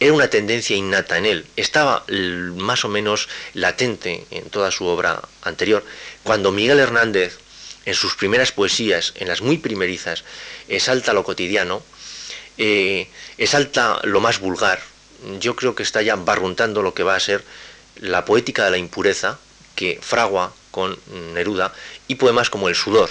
Era 0.00 0.14
una 0.14 0.30
tendencia 0.30 0.74
innata 0.74 1.18
en 1.18 1.26
él, 1.26 1.46
estaba 1.56 2.06
más 2.08 2.86
o 2.86 2.88
menos 2.88 3.28
latente 3.52 4.24
en 4.30 4.48
toda 4.48 4.70
su 4.70 4.86
obra 4.86 5.20
anterior. 5.42 5.84
Cuando 6.22 6.52
Miguel 6.52 6.80
Hernández 6.80 7.36
en 7.84 7.92
sus 7.92 8.14
primeras 8.14 8.50
poesías, 8.50 9.12
en 9.16 9.28
las 9.28 9.42
muy 9.42 9.58
primerizas, 9.58 10.24
exalta 10.68 11.12
lo 11.12 11.22
cotidiano, 11.22 11.82
eh, 12.56 13.08
exalta 13.36 14.00
lo 14.04 14.22
más 14.22 14.40
vulgar. 14.40 14.80
Yo 15.38 15.54
creo 15.54 15.74
que 15.74 15.82
está 15.82 16.00
ya 16.00 16.16
barruntando 16.16 16.80
lo 16.80 16.94
que 16.94 17.02
va 17.02 17.14
a 17.14 17.20
ser 17.20 17.44
la 17.96 18.24
poética 18.24 18.64
de 18.64 18.70
la 18.70 18.78
impureza 18.78 19.38
que 19.76 19.98
fragua 20.00 20.54
con 20.74 20.98
Neruda 21.34 21.72
y 22.08 22.16
poemas 22.16 22.50
como 22.50 22.68
El 22.68 22.74
sudor, 22.74 23.08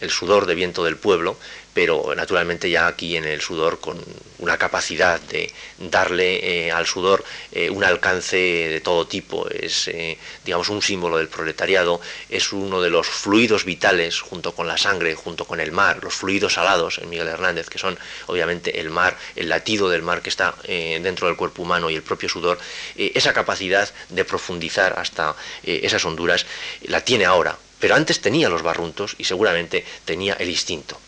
el 0.00 0.10
sudor 0.10 0.46
de 0.46 0.54
viento 0.54 0.84
del 0.84 0.96
pueblo, 0.96 1.36
pero 1.76 2.14
naturalmente 2.16 2.70
ya 2.70 2.86
aquí 2.86 3.18
en 3.18 3.26
el 3.26 3.42
sudor 3.42 3.80
con 3.80 4.02
una 4.38 4.56
capacidad 4.56 5.20
de 5.20 5.52
darle 5.78 6.66
eh, 6.66 6.72
al 6.72 6.86
sudor 6.86 7.22
eh, 7.52 7.68
un 7.68 7.84
alcance 7.84 8.38
de 8.38 8.80
todo 8.80 9.06
tipo. 9.06 9.46
Es, 9.50 9.88
eh, 9.88 10.16
digamos, 10.42 10.70
un 10.70 10.80
símbolo 10.80 11.18
del 11.18 11.28
proletariado, 11.28 12.00
es 12.30 12.54
uno 12.54 12.80
de 12.80 12.88
los 12.88 13.06
fluidos 13.06 13.66
vitales 13.66 14.22
junto 14.22 14.54
con 14.54 14.66
la 14.66 14.78
sangre, 14.78 15.14
junto 15.14 15.44
con 15.44 15.60
el 15.60 15.70
mar, 15.70 15.98
los 16.02 16.14
fluidos 16.14 16.54
salados 16.54 16.96
en 16.96 17.10
Miguel 17.10 17.28
Hernández, 17.28 17.68
que 17.68 17.78
son 17.78 17.98
obviamente 18.26 18.80
el 18.80 18.88
mar, 18.88 19.18
el 19.34 19.50
latido 19.50 19.90
del 19.90 20.00
mar 20.00 20.22
que 20.22 20.30
está 20.30 20.54
dentro 20.66 21.26
del 21.26 21.36
cuerpo 21.36 21.62
humano 21.62 21.90
y 21.90 21.94
el 21.94 22.02
propio 22.02 22.30
sudor. 22.30 22.58
esa 22.96 23.34
capacidad 23.34 23.92
de 24.08 24.24
profundizar 24.24 24.98
hasta 24.98 25.36
esas 25.62 26.04
honduras 26.06 26.46
la 26.84 27.02
tiene 27.02 27.26
ahora, 27.26 27.58
pero 27.80 27.94
antes 27.94 28.20
tenía 28.20 28.48
los 28.48 28.62
barruntos 28.62 29.14
y 29.18 29.24
seguramente 29.24 29.84
tenía 30.04 30.34
el 30.34 30.50
instinto. 30.50 30.98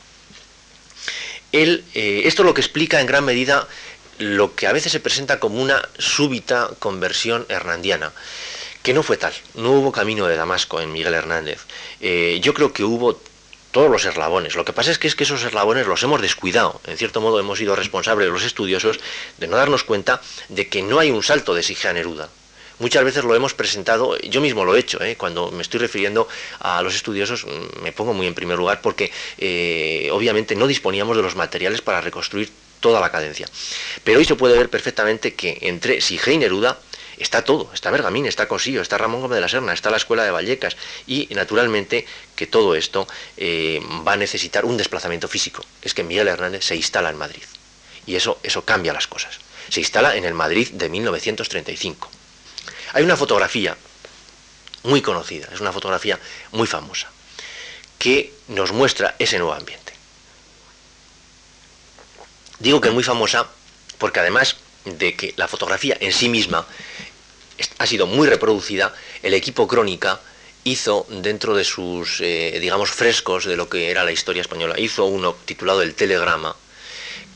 Eh, 1.53 2.23
esto 2.25 2.43
es 2.43 2.47
lo 2.47 2.55
que 2.55 2.61
explica 2.61 3.01
en 3.01 3.07
gran 3.07 3.25
medida 3.25 3.67
lo 4.19 4.55
que 4.55 4.67
a 4.67 4.73
veces 4.73 4.93
se 4.93 5.01
presenta 5.01 5.41
como 5.41 5.63
una 5.63 5.81
súbita 5.99 6.71
conversión 6.79 7.47
hernandiana, 7.49 8.13
que 8.83 8.93
no 8.93 9.03
fue 9.03 9.17
tal. 9.17 9.33
No 9.55 9.73
hubo 9.73 9.93
camino 9.93 10.27
de 10.27 10.37
Damasco 10.37 10.81
en 10.81 10.93
Miguel 10.93 11.15
Hernández. 11.15 11.61
Eh, 12.01 12.41
yo 12.43 12.53
creo 12.53 12.73
que 12.73 12.85
hubo 12.85 13.21
todos 13.71 13.91
los 13.91 14.05
eslabones. 14.05 14.57
Lo 14.57 14.65
que 14.65 14.73
pasa 14.73 14.91
es 14.91 14.99
que, 14.99 15.07
es 15.07 15.15
que 15.15 15.25
esos 15.25 15.43
eslabones 15.45 15.87
los 15.87 16.03
hemos 16.03 16.21
descuidado. 16.21 16.81
En 16.87 16.97
cierto 16.97 17.21
modo 17.21 17.39
hemos 17.39 17.59
sido 17.59 17.77
responsables 17.77 18.29
los 18.29 18.43
estudiosos 18.43 18.99
de 19.39 19.47
no 19.47 19.57
darnos 19.57 19.85
cuenta 19.85 20.21
de 20.49 20.69
que 20.69 20.83
no 20.83 20.99
hay 20.99 21.11
un 21.11 21.23
salto 21.23 21.55
de 21.55 21.63
Sige 21.63 21.89
a 21.89 21.93
Neruda 21.93 22.29
muchas 22.79 23.05
veces 23.05 23.25
lo 23.25 23.35
hemos 23.35 23.55
presentado, 23.55 24.19
yo 24.19 24.41
mismo 24.41 24.65
lo 24.65 24.77
he 24.77 24.81
hecho, 24.81 25.03
¿eh? 25.03 25.17
cuando 25.17 25.51
me 25.51 25.63
estoy 25.63 25.81
refiriendo 25.81 26.29
a 26.61 26.83
los 26.83 26.95
estudiosos 26.95 27.45
mm, 27.45 27.83
me 27.83 27.93
pongo 27.93 28.15
muy 28.15 28.27
en 28.27 28.35
primer 28.35 28.59
lugar 28.59 28.81
porque 28.81 29.11
eh, 29.39 30.09
obviamente 30.13 30.55
no 30.55 30.67
disponíamos 30.67 31.17
de 31.17 31.23
los 31.23 31.37
materiales 31.37 31.81
para 31.81 32.01
reconstruir 32.01 32.51
toda 32.81 33.01
la 33.01 33.11
cadencia. 33.11 33.49
Pero 34.05 34.19
hoy 34.19 34.25
se 34.25 34.37
puede 34.37 34.57
ver 34.57 34.71
perfectamente 34.71 35.35
que 35.35 35.59
entre 35.63 36.01
Sige 36.01 36.33
y 36.33 36.39
Neruda 36.39 36.79
está 37.17 37.43
todo, 37.43 37.71
está 37.75 37.91
Bergamín, 37.91 38.27
está 38.27 38.47
Cosío, 38.47 38.81
está 38.81 38.97
Ramón 38.99 39.21
Gómez 39.21 39.37
de 39.37 39.41
la 39.41 39.49
Serna, 39.49 39.73
está 39.73 39.91
la 39.91 39.97
Escuela 39.97 40.25
de 40.25 40.31
Vallecas 40.31 40.77
y 41.07 41.27
naturalmente 41.33 42.07
que 42.37 42.47
todo 42.47 42.77
esto 42.77 43.09
eh, 43.37 43.83
va 44.07 44.13
a 44.13 44.17
necesitar 44.17 44.65
un 44.65 44.77
desplazamiento 44.77 45.27
físico. 45.27 45.65
Es 45.83 45.95
que 45.95 46.05
Miguel 46.05 46.29
Hernández 46.29 46.65
se 46.65 46.77
instala 46.77 47.11
en 47.11 47.17
Madrid 47.17 47.43
y 48.07 48.15
eso 48.15 48.39
cambia 48.65 48.93
las 48.93 49.09
cosas. 49.09 49.41
Se 49.69 49.81
instala 49.81 50.17
en 50.17 50.25
el 50.25 50.35
Madrid 50.35 50.71
de 50.71 50.89
1935. 50.89 52.11
Hay 52.93 53.05
una 53.05 53.17
fotografía 53.17 53.77
muy 54.85 55.03
conocida, 55.03 55.49
es 55.53 55.61
una 55.61 55.73
fotografía 55.73 56.19
muy 56.53 56.67
famosa, 56.67 57.11
que 57.99 58.33
nos 58.49 58.73
muestra 58.73 59.17
ese 59.19 59.39
nuevo 59.39 59.53
ambiente. 59.53 59.93
Digo 62.59 62.81
que 62.81 62.89
es 62.89 62.95
muy 62.95 63.05
famosa 63.05 63.49
porque 63.99 64.21
además 64.21 64.57
de 64.85 65.15
que 65.15 65.35
la 65.37 65.49
fotografía 65.49 65.97
en 66.01 66.13
sí 66.13 66.29
misma 66.29 66.67
ha 67.79 67.87
sido 67.87 68.07
muy 68.07 68.29
reproducida, 68.29 68.95
el 69.23 69.35
equipo 69.35 69.67
Crónica 69.67 70.21
hizo 70.65 71.07
dentro 71.09 71.55
de 71.55 71.65
sus, 71.65 72.21
eh, 72.21 72.59
digamos, 72.61 72.91
frescos 72.91 73.45
de 73.45 73.57
lo 73.57 73.69
que 73.69 73.91
era 73.91 74.05
la 74.05 74.13
historia 74.13 74.43
española, 74.43 74.79
hizo 74.79 75.05
uno 75.05 75.37
titulado 75.45 75.83
El 75.83 75.95
Telegrama, 75.95 76.57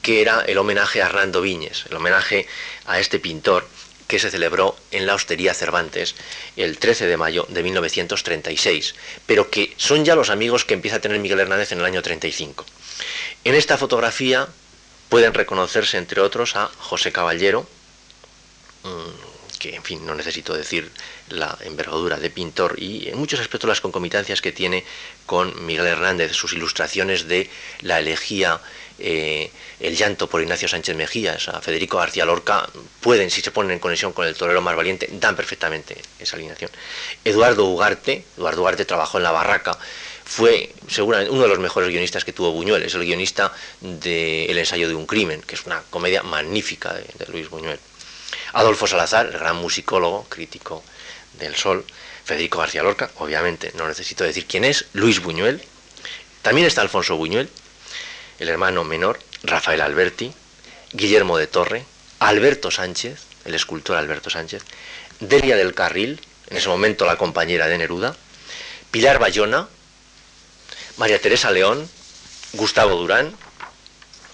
que 0.00 0.20
era 0.20 0.42
el 0.42 0.59
homenaje 0.59 1.03
a 1.03 1.07
Hernando 1.07 1.40
Viñes, 1.40 1.84
el 1.88 1.96
homenaje 1.96 2.46
a 2.86 3.00
este 3.00 3.18
pintor 3.18 3.66
que 4.12 4.18
se 4.18 4.30
celebró 4.30 4.76
en 4.90 5.06
la 5.06 5.14
Hostería 5.14 5.54
Cervantes 5.54 6.14
el 6.58 6.76
13 6.76 7.06
de 7.06 7.16
mayo 7.16 7.46
de 7.48 7.62
1936, 7.62 8.94
pero 9.24 9.48
que 9.48 9.72
son 9.78 10.04
ya 10.04 10.14
los 10.14 10.28
amigos 10.28 10.66
que 10.66 10.74
empieza 10.74 10.98
a 10.98 11.00
tener 11.00 11.18
Miguel 11.18 11.40
Hernández 11.40 11.72
en 11.72 11.78
el 11.78 11.86
año 11.86 12.02
35. 12.02 12.66
En 13.44 13.54
esta 13.54 13.78
fotografía 13.78 14.48
pueden 15.08 15.32
reconocerse, 15.32 15.96
entre 15.96 16.20
otros, 16.20 16.56
a 16.56 16.66
José 16.78 17.10
Caballero, 17.10 17.66
mm, 18.82 19.58
que 19.58 19.76
en 19.76 19.82
fin, 19.82 20.04
no 20.04 20.14
necesito 20.14 20.52
decir 20.52 20.90
la 21.30 21.56
envergadura 21.62 22.18
de 22.18 22.28
pintor 22.28 22.74
y 22.76 23.08
en 23.08 23.16
muchos 23.16 23.40
aspectos 23.40 23.68
las 23.68 23.80
concomitancias 23.80 24.42
que 24.42 24.52
tiene 24.52 24.84
con 25.24 25.64
Miguel 25.64 25.86
Hernández, 25.86 26.32
sus 26.32 26.52
ilustraciones 26.52 27.28
de 27.28 27.48
la 27.80 27.98
elegía 27.98 28.60
eh, 28.99 29.51
el 29.80 29.97
llanto 29.97 30.28
por 30.28 30.43
Ignacio 30.43 30.68
Sánchez 30.68 30.97
Mejías, 30.97 31.49
a 31.49 31.61
Federico 31.61 31.99
García 31.99 32.24
Lorca, 32.24 32.68
pueden, 33.01 33.30
si 33.30 33.40
se 33.40 33.51
ponen 33.51 33.72
en 33.72 33.78
conexión 33.78 34.12
con 34.12 34.26
el 34.26 34.34
torero 34.34 34.61
más 34.61 34.76
valiente, 34.76 35.09
dan 35.12 35.36
perfectamente 35.36 35.97
esa 36.18 36.36
alineación. 36.36 36.70
Eduardo 37.24 37.64
Ugarte, 37.66 38.24
Eduardo 38.36 38.62
Ugarte 38.62 38.84
trabajó 38.84 39.18
en 39.18 39.24
La 39.24 39.32
Barraca, 39.32 39.76
fue 40.24 40.72
seguramente 40.88 41.32
uno 41.32 41.43
de 41.43 41.49
los 41.49 41.59
mejores 41.59 41.90
guionistas 41.90 42.24
que 42.24 42.32
tuvo 42.32 42.53
Buñuel, 42.53 42.82
es 42.82 42.95
el 42.95 43.05
guionista 43.05 43.53
de 43.80 44.47
El 44.47 44.59
ensayo 44.59 44.88
de 44.88 44.95
un 44.95 45.07
crimen, 45.07 45.43
que 45.43 45.57
es 45.57 45.66
una 45.66 45.82
comedia 45.90 46.22
magnífica 46.22 46.95
de, 46.95 47.05
de 47.18 47.26
Luis 47.32 47.49
Buñuel. 47.49 47.78
Adolfo 48.55 48.86
Salazar, 48.86 49.26
el 49.26 49.32
gran 49.32 49.57
musicólogo, 49.57 50.26
crítico 50.28 50.82
del 51.38 51.55
Sol, 51.57 51.84
Federico 52.24 52.59
García 52.59 52.82
Lorca, 52.82 53.11
obviamente 53.18 53.72
no 53.74 53.88
necesito 53.88 54.24
decir 54.24 54.47
quién 54.47 54.64
es, 54.64 54.86
Luis 54.93 55.20
Buñuel, 55.20 55.62
también 56.43 56.66
está 56.66 56.82
Alfonso 56.82 57.16
Buñuel, 57.16 57.49
el 58.43 58.49
hermano 58.49 58.82
menor, 58.82 59.20
Rafael 59.45 59.80
Alberti, 59.80 60.32
Guillermo 60.93 61.38
de 61.38 61.47
Torre, 61.47 61.84
Alberto 62.18 62.72
Sánchez, 62.72 63.20
el 63.45 63.55
escultor 63.55 63.97
Alberto 63.97 64.30
Sánchez, 64.30 64.64
Delia 65.20 65.57
del 65.57 65.74
Carril, 65.74 66.20
en 66.51 66.57
ese 66.57 66.68
momento 66.68 67.07
la 67.07 67.16
compañera 67.16 67.68
de 67.68 67.78
Neruda, 67.78 68.16
Pilar 68.90 69.20
Bayona, 69.20 69.68
María 70.97 71.20
Teresa 71.20 71.53
León, 71.53 71.88
Gustavo 72.55 72.97
Durán, 72.97 73.32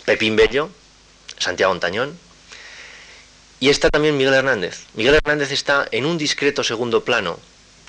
Pepín 0.07 0.37
Bello, 0.37 0.71
Santiago 1.39 1.75
Antañón, 1.75 2.19
y 3.61 3.69
está 3.69 3.91
también 3.91 4.17
Miguel 4.17 4.33
Hernández. 4.33 4.85
Miguel 4.95 5.17
Hernández 5.17 5.51
está 5.51 5.87
en 5.91 6.07
un 6.07 6.17
discreto 6.17 6.65
segundo 6.65 7.05
plano, 7.05 7.39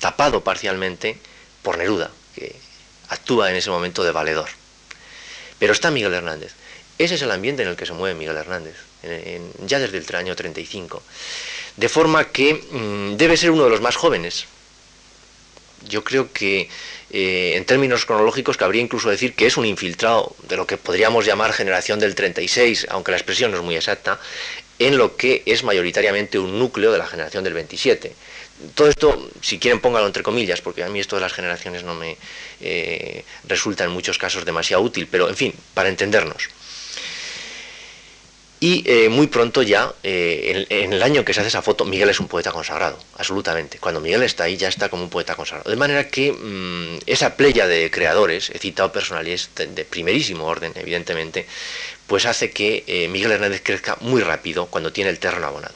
tapado 0.02 0.44
parcialmente 0.44 1.18
por 1.64 1.78
Neruda, 1.78 2.12
que 2.36 2.60
actúa 3.08 3.50
en 3.50 3.56
ese 3.56 3.70
momento 3.70 4.04
de 4.04 4.12
valedor. 4.12 4.59
Pero 5.60 5.74
está 5.74 5.92
Miguel 5.92 6.14
Hernández. 6.14 6.54
Ese 6.98 7.16
es 7.16 7.22
el 7.22 7.32
ambiente 7.32 7.64
en 7.64 7.70
el 7.70 7.76
que 7.76 7.86
se 7.86 7.94
mueve 7.94 8.18
Miguel 8.18 8.36
Hernández, 8.36 8.76
ya 9.66 9.80
desde 9.80 9.98
el 9.98 10.16
año 10.16 10.36
35. 10.36 11.02
De 11.78 11.88
forma 11.88 12.26
que 12.26 12.56
mm, 12.56 13.16
debe 13.16 13.38
ser 13.38 13.52
uno 13.52 13.64
de 13.66 13.70
los 13.70 13.82
más 13.82 13.96
jóvenes. 13.96 14.46
Yo 15.88 16.04
creo 16.04 16.34
que 16.34 16.70
eh, 17.10 17.54
en 17.56 17.64
términos 17.64 18.06
cronológicos 18.06 18.58
cabría 18.58 18.82
incluso 18.82 19.10
decir 19.10 19.34
que 19.34 19.46
es 19.46 19.56
un 19.56 19.66
infiltrado 19.66 20.36
de 20.50 20.58
lo 20.58 20.68
que 20.68 20.76
podríamos 20.76 21.26
llamar 21.26 21.54
generación 21.54 22.00
del 22.00 22.16
36, 22.16 22.88
aunque 22.90 23.12
la 23.12 23.18
expresión 23.18 23.52
no 23.52 23.58
es 23.58 23.64
muy 23.64 23.76
exacta, 23.76 24.20
en 24.78 24.98
lo 24.98 25.16
que 25.16 25.44
es 25.46 25.64
mayoritariamente 25.64 26.38
un 26.38 26.60
núcleo 26.60 26.92
de 26.92 26.98
la 26.98 27.08
generación 27.08 27.46
del 27.46 27.54
27 27.54 28.14
todo 28.76 28.90
esto, 28.90 29.30
si 29.42 29.58
quieren 29.60 29.80
póngalo 29.80 30.08
entre 30.08 30.24
comillas, 30.24 30.62
porque 30.62 30.84
a 30.84 30.90
mí 30.90 31.00
esto 31.00 31.16
de 31.16 31.22
las 31.22 31.34
generaciones 31.34 31.84
no 31.84 31.96
me 31.96 32.18
eh, 32.62 33.24
resulta 33.46 33.84
en 33.84 33.92
muchos 33.92 34.18
casos 34.18 34.46
demasiado 34.46 34.84
útil, 34.84 35.08
pero 35.10 35.30
en 35.30 35.36
fin, 35.36 35.54
para 35.74 35.90
entendernos. 35.90 36.50
Y 38.62 38.84
eh, 38.86 39.08
muy 39.08 39.28
pronto 39.28 39.62
ya, 39.62 39.94
eh, 40.04 40.66
en, 40.70 40.92
el 40.92 41.02
año 41.02 41.24
que 41.24 41.34
se 41.34 41.40
hace 41.40 41.48
esa 41.48 41.62
foto, 41.62 41.86
Miguel 41.86 42.10
es 42.10 42.20
un 42.20 42.28
poeta 42.28 42.52
consagrado, 42.52 43.00
absolutamente. 43.18 43.80
Cuando 43.80 44.02
Miguel 44.02 44.24
está 44.24 44.44
ahí, 44.44 44.58
ya 44.58 44.68
está 44.68 44.90
como 44.90 45.04
un 45.04 45.10
poeta 45.10 45.36
consagrado. 45.36 45.70
De 45.70 45.78
manera 45.78 46.10
que 46.10 46.34
mm, 46.34 47.00
esa 47.06 47.38
playa 47.38 47.68
de 47.68 47.90
creadores, 47.90 48.50
he 48.50 48.60
citado 48.60 48.92
personalidades 48.92 49.50
de, 49.56 49.86
primerísimo 49.86 50.46
orden, 50.46 50.74
evidentemente, 50.76 51.48
pues 52.08 52.26
hace 52.26 52.52
que 52.52 53.08
Miguel 53.10 53.32
Hernández 53.32 53.62
crezca 53.64 53.96
muy 54.02 54.22
rápido 54.22 54.66
cuando 54.66 54.92
tiene 54.92 55.10
el 55.12 55.20
terreno 55.20 55.48
abonado. 55.48 55.76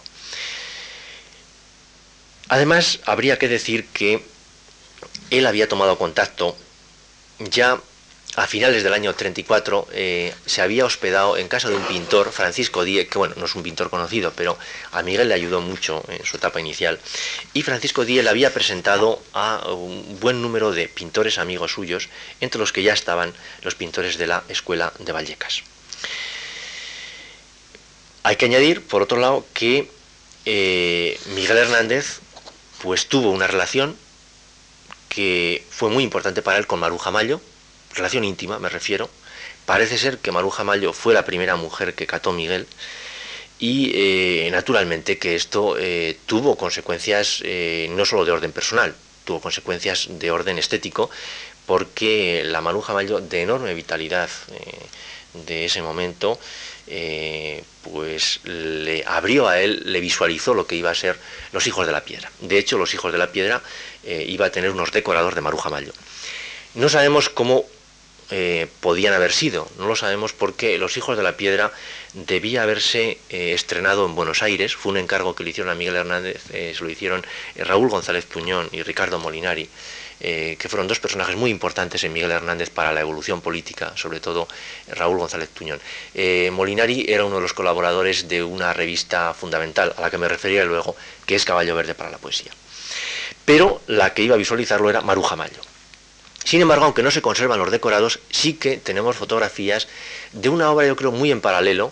Además, 2.53 2.99
habría 3.07 3.39
que 3.39 3.47
decir 3.47 3.87
que 3.87 4.23
él 5.31 5.47
había 5.47 5.67
tomado 5.67 5.97
contacto 5.97 6.55
ya 7.39 7.81
a 8.35 8.45
finales 8.45 8.83
del 8.83 8.93
año 8.93 9.11
34 9.15 9.87
eh, 9.91 10.35
se 10.45 10.61
había 10.61 10.85
hospedado 10.85 11.35
en 11.35 11.47
casa 11.47 11.69
de 11.69 11.77
un 11.77 11.83
pintor, 11.87 12.31
Francisco 12.31 12.83
Díez, 12.83 13.09
que 13.09 13.17
bueno, 13.17 13.33
no 13.37 13.45
es 13.45 13.55
un 13.55 13.63
pintor 13.63 13.89
conocido, 13.89 14.33
pero 14.35 14.55
a 14.91 15.01
Miguel 15.01 15.29
le 15.29 15.33
ayudó 15.33 15.61
mucho 15.61 16.03
en 16.07 16.23
su 16.25 16.37
etapa 16.37 16.59
inicial, 16.59 16.99
y 17.55 17.63
Francisco 17.63 18.05
Díez 18.05 18.23
le 18.23 18.29
había 18.29 18.53
presentado 18.53 19.19
a 19.33 19.73
un 19.73 20.19
buen 20.19 20.43
número 20.43 20.71
de 20.71 20.87
pintores 20.87 21.39
amigos 21.39 21.71
suyos, 21.71 22.09
entre 22.39 22.59
los 22.59 22.71
que 22.71 22.83
ya 22.83 22.93
estaban 22.93 23.33
los 23.63 23.73
pintores 23.73 24.19
de 24.19 24.27
la 24.27 24.43
Escuela 24.47 24.93
de 24.99 25.11
Vallecas. 25.11 25.63
Hay 28.21 28.35
que 28.35 28.45
añadir, 28.45 28.83
por 28.83 29.01
otro 29.01 29.17
lado, 29.17 29.43
que 29.55 29.89
eh, 30.45 31.19
Miguel 31.33 31.57
Hernández 31.57 32.19
pues 32.83 33.07
tuvo 33.07 33.31
una 33.31 33.47
relación 33.47 33.95
que 35.07 35.63
fue 35.69 35.89
muy 35.89 36.03
importante 36.03 36.41
para 36.41 36.57
él 36.57 36.67
con 36.67 36.81
Maruja 36.81 37.11
Mayo, 37.11 37.39
relación 37.95 38.25
íntima 38.25 38.59
me 38.59 38.67
refiero. 38.67 39.09
Parece 39.65 39.97
ser 39.97 40.17
que 40.17 40.33
Maruja 40.33 40.65
Mayo 40.65 40.91
fue 40.91 41.13
la 41.13 41.23
primera 41.23 41.55
mujer 41.55 41.93
que 41.93 42.05
cató 42.05 42.33
Miguel 42.33 42.67
y 43.57 43.91
eh, 43.95 44.49
naturalmente 44.51 45.17
que 45.17 45.35
esto 45.35 45.77
eh, 45.79 46.17
tuvo 46.25 46.57
consecuencias 46.57 47.39
eh, 47.45 47.87
no 47.91 48.03
solo 48.03 48.25
de 48.25 48.33
orden 48.33 48.51
personal, 48.51 48.93
tuvo 49.23 49.39
consecuencias 49.39 50.07
de 50.09 50.31
orden 50.31 50.59
estético 50.59 51.09
porque 51.65 52.43
la 52.43 52.59
Maruja 52.59 52.91
Mayo 52.91 53.21
de 53.21 53.43
enorme 53.43 53.73
vitalidad 53.73 54.29
de 55.45 55.63
ese 55.63 55.81
momento 55.81 56.37
eh, 56.87 57.63
pues 57.81 58.41
le 58.43 59.03
abrió 59.05 59.47
a 59.47 59.59
él, 59.61 59.83
le 59.85 59.99
visualizó 59.99 60.53
lo 60.53 60.67
que 60.67 60.75
iba 60.75 60.89
a 60.89 60.95
ser 60.95 61.17
Los 61.51 61.67
Hijos 61.67 61.85
de 61.85 61.91
la 61.91 62.03
Piedra. 62.03 62.31
De 62.41 62.57
hecho, 62.57 62.77
Los 62.77 62.93
Hijos 62.93 63.11
de 63.11 63.17
la 63.17 63.31
Piedra 63.31 63.61
eh, 64.03 64.25
iba 64.27 64.47
a 64.47 64.51
tener 64.51 64.71
unos 64.71 64.91
decoradores 64.91 65.35
de 65.35 65.41
Maruja 65.41 65.69
Mayo. 65.69 65.93
No 66.75 66.89
sabemos 66.89 67.29
cómo 67.29 67.65
eh, 68.31 68.67
podían 68.79 69.13
haber 69.13 69.31
sido, 69.31 69.67
no 69.77 69.87
lo 69.87 69.95
sabemos 69.95 70.33
porque 70.33 70.77
Los 70.77 70.97
Hijos 70.97 71.15
de 71.17 71.23
la 71.23 71.37
Piedra 71.37 71.71
debía 72.13 72.63
haberse 72.63 73.17
estrenado 73.29 74.05
en 74.05 74.15
Buenos 74.15 74.43
Aires, 74.43 74.75
fue 74.75 74.91
un 74.91 74.97
encargo 74.97 75.35
que 75.35 75.43
le 75.43 75.51
hicieron 75.51 75.71
a 75.71 75.75
Miguel 75.75 75.95
Hernández, 75.95 76.41
se 76.47 76.77
lo 76.79 76.89
hicieron 76.89 77.25
Raúl 77.55 77.89
González 77.89 78.25
Puñón 78.25 78.69
y 78.71 78.81
Ricardo 78.81 79.19
Molinari. 79.19 79.69
Eh, 80.25 80.55
que 80.57 80.69
fueron 80.69 80.87
dos 80.87 81.01
personajes 81.01 81.35
muy 81.35 81.51
importantes 81.51 82.01
en 82.05 82.13
Miguel 82.13 82.31
Hernández 82.31 82.69
para 82.69 82.93
la 82.93 83.01
evolución 83.01 83.41
política, 83.41 83.91
sobre 83.97 84.21
todo 84.21 84.47
Raúl 84.87 85.17
González 85.17 85.49
Tuñón. 85.49 85.81
Eh, 86.13 86.49
Molinari 86.49 87.05
era 87.09 87.25
uno 87.25 87.35
de 87.35 87.41
los 87.41 87.51
colaboradores 87.51 88.29
de 88.29 88.41
una 88.41 88.71
revista 88.71 89.33
fundamental, 89.33 89.93
a 89.97 89.99
la 89.99 90.09
que 90.09 90.17
me 90.17 90.29
refería 90.29 90.63
luego, 90.63 90.95
que 91.25 91.35
es 91.35 91.43
Caballo 91.43 91.75
Verde 91.75 91.93
para 91.93 92.09
la 92.09 92.19
Poesía. 92.19 92.53
Pero 93.43 93.81
la 93.87 94.13
que 94.13 94.21
iba 94.21 94.35
a 94.35 94.37
visualizarlo 94.37 94.89
era 94.89 95.01
Maruja 95.01 95.35
Mayo. 95.35 95.59
Sin 96.45 96.61
embargo, 96.61 96.85
aunque 96.85 97.03
no 97.03 97.11
se 97.11 97.21
conservan 97.21 97.59
los 97.59 97.69
decorados, 97.69 98.19
sí 98.31 98.53
que 98.53 98.77
tenemos 98.77 99.17
fotografías 99.17 99.89
de 100.31 100.47
una 100.47 100.71
obra, 100.71 100.87
yo 100.87 100.95
creo, 100.95 101.11
muy 101.11 101.31
en 101.31 101.41
paralelo, 101.41 101.91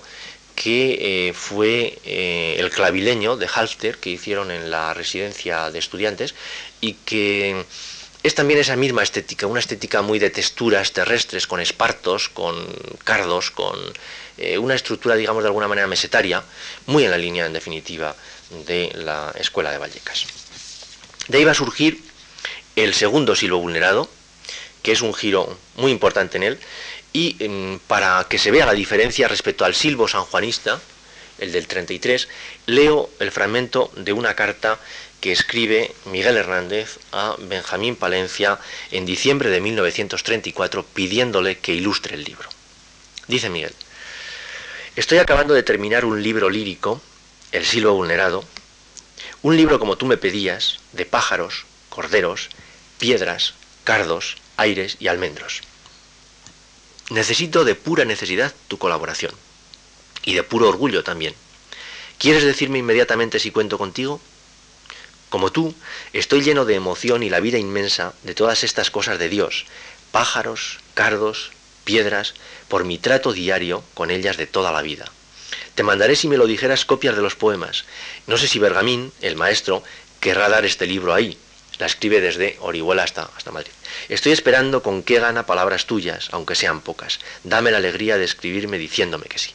que 0.55 1.27
eh, 1.27 1.33
fue 1.33 1.99
el 2.05 2.69
clavileño 2.69 3.35
de 3.35 3.47
Halster, 3.47 3.97
que 3.97 4.09
hicieron 4.09 4.51
en 4.51 4.71
la 4.71 4.93
residencia 4.93 5.69
de 5.69 5.79
estudiantes, 5.79 6.33
y 6.79 6.93
que 6.93 7.65
es 8.23 8.35
también 8.35 8.59
esa 8.59 8.75
misma 8.75 9.01
estética, 9.01 9.47
una 9.47 9.59
estética 9.59 10.01
muy 10.01 10.19
de 10.19 10.29
texturas 10.29 10.91
terrestres, 10.91 11.47
con 11.47 11.59
espartos, 11.59 12.29
con 12.29 12.55
cardos, 13.03 13.49
con 13.49 13.77
eh, 14.37 14.57
una 14.57 14.75
estructura, 14.75 15.15
digamos, 15.15 15.43
de 15.43 15.47
alguna 15.47 15.67
manera 15.67 15.87
mesetaria, 15.87 16.43
muy 16.85 17.03
en 17.03 17.11
la 17.11 17.17
línea, 17.17 17.45
en 17.45 17.53
definitiva, 17.53 18.15
de 18.67 18.91
la 18.93 19.33
escuela 19.39 19.71
de 19.71 19.79
Vallecas. 19.79 20.27
De 21.27 21.39
ahí 21.39 21.43
va 21.43 21.51
a 21.51 21.55
surgir 21.55 22.03
el 22.75 22.93
segundo 22.93 23.35
silbo 23.35 23.57
vulnerado, 23.57 24.07
que 24.83 24.91
es 24.91 25.01
un 25.01 25.13
giro 25.13 25.57
muy 25.75 25.91
importante 25.91 26.37
en 26.37 26.43
él, 26.43 26.59
y 27.13 27.35
em, 27.39 27.79
para 27.79 28.25
que 28.29 28.37
se 28.37 28.51
vea 28.51 28.65
la 28.65 28.73
diferencia 28.73 29.27
respecto 29.27 29.65
al 29.65 29.75
silbo 29.75 30.07
sanjuanista, 30.07 30.79
el 31.39 31.51
del 31.51 31.67
33, 31.67 32.27
leo 32.67 33.09
el 33.19 33.31
fragmento 33.31 33.91
de 33.95 34.13
una 34.13 34.35
carta 34.35 34.79
que 35.21 35.31
escribe 35.31 35.93
Miguel 36.05 36.35
Hernández 36.35 36.97
a 37.11 37.35
Benjamín 37.37 37.95
Palencia 37.95 38.59
en 38.89 39.05
diciembre 39.05 39.49
de 39.51 39.61
1934 39.61 40.83
pidiéndole 40.83 41.59
que 41.59 41.75
ilustre 41.75 42.15
el 42.15 42.23
libro. 42.23 42.49
Dice 43.27 43.49
Miguel, 43.49 43.73
estoy 44.95 45.19
acabando 45.19 45.53
de 45.53 45.61
terminar 45.61 46.05
un 46.05 46.21
libro 46.21 46.49
lírico, 46.49 47.01
El 47.51 47.65
silbo 47.65 47.93
vulnerado, 47.93 48.43
un 49.43 49.55
libro 49.55 49.79
como 49.79 49.95
tú 49.95 50.07
me 50.07 50.17
pedías, 50.17 50.79
de 50.91 51.05
pájaros, 51.05 51.65
corderos, 51.89 52.49
piedras, 52.97 53.53
cardos, 53.83 54.37
aires 54.57 54.97
y 54.99 55.07
almendros. 55.07 55.61
Necesito 57.11 57.63
de 57.63 57.75
pura 57.75 58.05
necesidad 58.05 58.53
tu 58.67 58.79
colaboración 58.79 59.33
y 60.23 60.33
de 60.33 60.43
puro 60.43 60.67
orgullo 60.67 61.03
también. 61.03 61.35
¿Quieres 62.17 62.43
decirme 62.43 62.79
inmediatamente 62.79 63.39
si 63.39 63.51
cuento 63.51 63.77
contigo? 63.77 64.19
Como 65.31 65.49
tú, 65.49 65.73
estoy 66.11 66.41
lleno 66.41 66.65
de 66.65 66.75
emoción 66.75 67.23
y 67.23 67.29
la 67.29 67.39
vida 67.39 67.57
inmensa 67.57 68.13
de 68.23 68.35
todas 68.35 68.65
estas 68.65 68.91
cosas 68.91 69.17
de 69.17 69.29
Dios, 69.29 69.65
pájaros, 70.11 70.79
cardos, 70.93 71.51
piedras, 71.85 72.33
por 72.67 72.83
mi 72.83 72.97
trato 72.97 73.31
diario 73.31 73.81
con 73.93 74.11
ellas 74.11 74.35
de 74.35 74.45
toda 74.45 74.73
la 74.73 74.81
vida. 74.81 75.05
Te 75.73 75.83
mandaré 75.83 76.17
si 76.17 76.27
me 76.27 76.35
lo 76.35 76.47
dijeras 76.47 76.83
copias 76.83 77.15
de 77.15 77.21
los 77.21 77.35
poemas. 77.35 77.85
No 78.27 78.37
sé 78.37 78.45
si 78.45 78.59
Bergamín, 78.59 79.13
el 79.21 79.37
maestro, 79.37 79.83
querrá 80.19 80.49
dar 80.49 80.65
este 80.65 80.85
libro 80.85 81.13
ahí. 81.13 81.37
La 81.79 81.85
escribe 81.85 82.19
desde 82.19 82.57
Orihuela 82.59 83.03
hasta, 83.03 83.29
hasta 83.37 83.51
Madrid. 83.51 83.71
Estoy 84.09 84.33
esperando 84.33 84.83
con 84.83 85.01
qué 85.01 85.21
gana 85.21 85.45
palabras 85.45 85.85
tuyas, 85.85 86.27
aunque 86.33 86.55
sean 86.55 86.81
pocas. 86.81 87.21
Dame 87.45 87.71
la 87.71 87.77
alegría 87.77 88.17
de 88.17 88.25
escribirme 88.25 88.77
diciéndome 88.77 89.27
que 89.27 89.39
sí. 89.39 89.51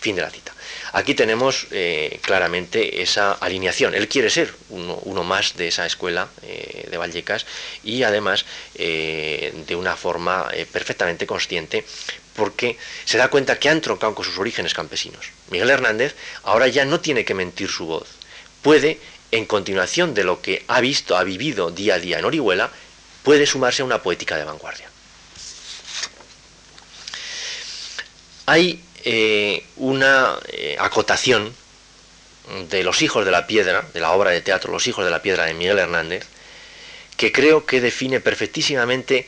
Fin 0.00 0.16
de 0.16 0.22
la 0.22 0.30
cita. 0.30 0.52
Aquí 0.92 1.14
tenemos 1.14 1.66
eh, 1.70 2.18
claramente 2.22 3.02
esa 3.02 3.32
alineación. 3.32 3.94
Él 3.94 4.08
quiere 4.08 4.30
ser 4.30 4.54
uno, 4.70 5.24
más 5.24 5.56
de 5.56 5.68
esa 5.68 5.84
escuela 5.86 6.28
eh, 6.42 6.86
de 6.90 6.96
Vallecas 6.96 7.46
y 7.84 8.02
además 8.04 8.44
eh, 8.76 9.52
de 9.66 9.76
una 9.76 9.96
forma 9.96 10.48
perfectamente 10.72 11.26
consciente 11.26 11.84
porque 12.34 12.78
se 13.04 13.18
da 13.18 13.28
cuenta 13.28 13.58
que 13.58 13.68
han 13.68 13.80
troncado 13.80 14.14
con 14.14 14.24
sus 14.24 14.38
orígenes 14.38 14.72
campesinos. 14.72 15.30
Miguel 15.50 15.70
Hernández 15.70 16.14
ahora 16.44 16.68
ya 16.68 16.84
no 16.84 17.00
tiene 17.00 17.24
que 17.24 17.34
mentir 17.34 17.68
su 17.68 17.86
voz. 17.86 18.08
Puede, 18.62 19.00
en 19.32 19.44
continuación 19.44 20.14
de 20.14 20.24
lo 20.24 20.40
que 20.40 20.64
ha 20.68 20.80
visto, 20.80 21.16
ha 21.16 21.24
vivido 21.24 21.70
día 21.70 21.94
a 21.94 21.98
día 21.98 22.18
en 22.18 22.24
Orihuela, 22.24 22.70
puede 23.24 23.46
sumarse 23.46 23.82
a 23.82 23.84
una 23.84 24.02
poética 24.02 24.36
de 24.36 24.44
vanguardia. 24.44 24.88
Hay 28.46 28.80
eh, 29.10 29.64
una 29.76 30.38
eh, 30.48 30.76
acotación 30.78 31.54
de 32.68 32.82
Los 32.82 33.00
Hijos 33.00 33.24
de 33.24 33.30
la 33.30 33.46
Piedra, 33.46 33.86
de 33.94 34.00
la 34.00 34.12
obra 34.12 34.32
de 34.32 34.42
teatro 34.42 34.70
Los 34.70 34.86
Hijos 34.86 35.02
de 35.02 35.10
la 35.10 35.22
Piedra 35.22 35.46
de 35.46 35.54
Miguel 35.54 35.78
Hernández, 35.78 36.26
que 37.16 37.32
creo 37.32 37.64
que 37.64 37.80
define 37.80 38.20
perfectísimamente 38.20 39.26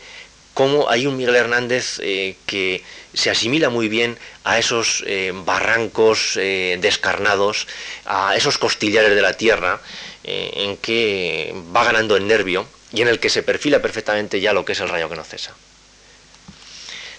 cómo 0.52 0.90
hay 0.90 1.06
un 1.06 1.16
Miguel 1.16 1.34
Hernández 1.34 1.98
eh, 2.02 2.36
que 2.44 2.84
se 3.14 3.30
asimila 3.30 3.70
muy 3.70 3.88
bien 3.88 4.18
a 4.44 4.58
esos 4.58 5.02
barrancos 5.46 6.34
descarnados, 6.34 7.66
a 8.04 8.36
esos 8.36 8.58
costillares 8.58 9.14
de 9.14 9.22
la 9.22 9.32
tierra, 9.32 9.80
en 10.24 10.76
que 10.76 11.54
va 11.74 11.84
ganando 11.84 12.16
el 12.16 12.26
nervio 12.26 12.66
y 12.92 13.00
en 13.00 13.08
el 13.08 13.18
que 13.18 13.30
se 13.30 13.42
perfila 13.42 13.80
perfectamente 13.80 14.40
ya 14.40 14.52
lo 14.52 14.66
que 14.66 14.72
es 14.72 14.80
el 14.80 14.90
rayo 14.90 15.08
que 15.08 15.16
no 15.16 15.24
cesa. 15.24 15.54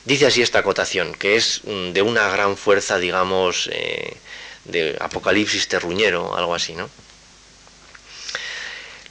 Dice 0.05 0.25
así 0.25 0.41
esta 0.41 0.59
acotación, 0.59 1.13
que 1.13 1.35
es 1.35 1.61
mm, 1.63 1.91
de 1.93 2.01
una 2.01 2.27
gran 2.29 2.57
fuerza, 2.57 2.97
digamos, 2.97 3.69
eh, 3.71 4.17
de 4.65 4.97
apocalipsis 4.99 5.67
terruñero, 5.67 6.35
algo 6.35 6.55
así, 6.55 6.73
¿no? 6.73 6.89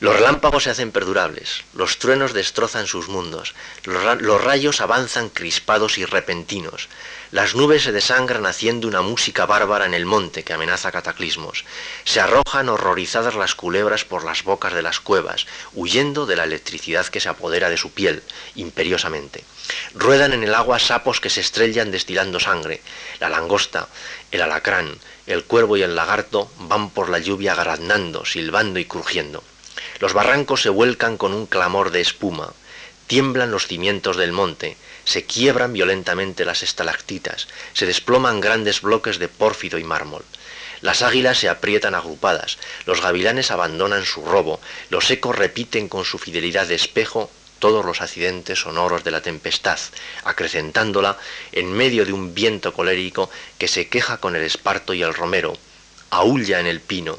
Los 0.01 0.16
relámpagos 0.16 0.62
se 0.64 0.70
hacen 0.70 0.92
perdurables, 0.92 1.62
los 1.74 1.98
truenos 1.98 2.32
destrozan 2.32 2.86
sus 2.86 3.09
mundos, 3.09 3.55
los, 3.84 4.42
rayos 4.42 4.80
avanzan 4.80 5.28
crispados 5.28 5.98
y 5.98 6.07
repentinos, 6.07 6.88
las 7.32 7.55
nubes 7.55 7.82
se 7.82 7.92
desangran 7.92 8.46
haciendo 8.46 8.88
una 8.88 9.03
música 9.03 9.44
bárbara 9.44 9.84
en 9.84 9.92
el 9.92 10.07
monte 10.07 10.42
que 10.42 10.55
amenaza 10.55 10.90
cataclismos, 10.90 11.66
se 12.05 12.18
arrojan 12.18 12.70
horrorizadas 12.70 13.34
las 13.34 13.55
culebras 13.55 14.07
por 14.07 14.24
las 14.24 14.42
bocas 14.42 14.72
de 14.72 14.80
las 14.80 15.01
cuevas, 15.01 15.46
huyendo 15.74 16.24
de 16.24 16.36
la 16.36 16.44
electricidad 16.44 17.07
que 17.09 17.20
se 17.20 17.28
apodera 17.28 17.68
de 17.68 17.76
su 17.76 17.92
piel, 17.92 18.22
imperiosamente. 18.55 19.44
Ruedan 19.92 20.32
en 20.32 20.44
el 20.44 20.55
agua 20.55 20.78
sapos 20.78 21.20
que 21.20 21.28
se 21.28 21.42
estrellan 21.42 21.90
destilando 21.90 22.40
sangre, 22.40 22.80
la 23.18 23.28
langosta, 23.28 23.86
el 24.30 24.40
alacrán, 24.40 24.96
el 25.26 25.44
cuervo 25.44 25.76
y 25.76 25.82
el 25.82 25.94
lagarto 25.94 26.51
van 26.57 26.88
por 26.88 27.11
la 27.11 27.18
lluvia 27.18 27.55
graznando, 27.55 28.24
silbando 28.24 28.78
y 28.78 28.86
crujiendo. 28.86 29.44
Los 30.01 30.14
barrancos 30.14 30.62
se 30.62 30.70
vuelcan 30.70 31.18
con 31.18 31.34
un 31.34 31.44
clamor 31.44 31.90
de 31.90 32.01
espuma, 32.01 32.55
tiemblan 33.07 33.51
los 33.51 33.66
cimientos 33.66 34.16
del 34.16 34.32
monte, 34.32 34.78
se 35.05 35.24
quiebran 35.24 35.74
violentamente 35.74 36.46
las 36.46 36.62
estalactitas, 36.62 37.48
se 37.74 37.84
desploman 37.84 38.40
grandes 38.40 38.80
bloques 38.80 39.18
de 39.18 39.28
pórfido 39.28 39.78
y 39.78 39.84
mármol. 39.84 40.24
Las 40.80 41.03
águilas 41.03 41.36
se 41.36 41.51
aprietan 41.51 41.94
agrupadas, 41.94 42.57
los 42.86 43.03
gavilanes 43.03 43.51
abandonan 43.51 44.07
su 44.07 44.24
robo, 44.24 44.59
los 44.88 45.11
ecos 45.11 45.36
repiten 45.36 45.86
con 45.86 46.07
su 46.07 46.16
fidelidad 46.16 46.66
de 46.66 46.76
espejo 46.76 47.30
todos 47.59 47.84
los 47.84 48.01
accidentes 48.01 48.61
sonoros 48.61 49.05
de 49.05 49.11
la 49.11 49.20
tempestad, 49.20 49.78
acrecentándola 50.24 51.18
en 51.53 51.70
medio 51.70 52.07
de 52.07 52.14
un 52.14 52.34
viento 52.34 52.72
colérico 52.72 53.28
que 53.59 53.68
se 53.68 53.88
queja 53.88 54.16
con 54.16 54.34
el 54.34 54.44
esparto 54.44 54.94
y 54.94 55.03
el 55.03 55.12
romero, 55.12 55.59
aúlla 56.09 56.59
en 56.59 56.66
el 56.66 56.80
pino, 56.80 57.18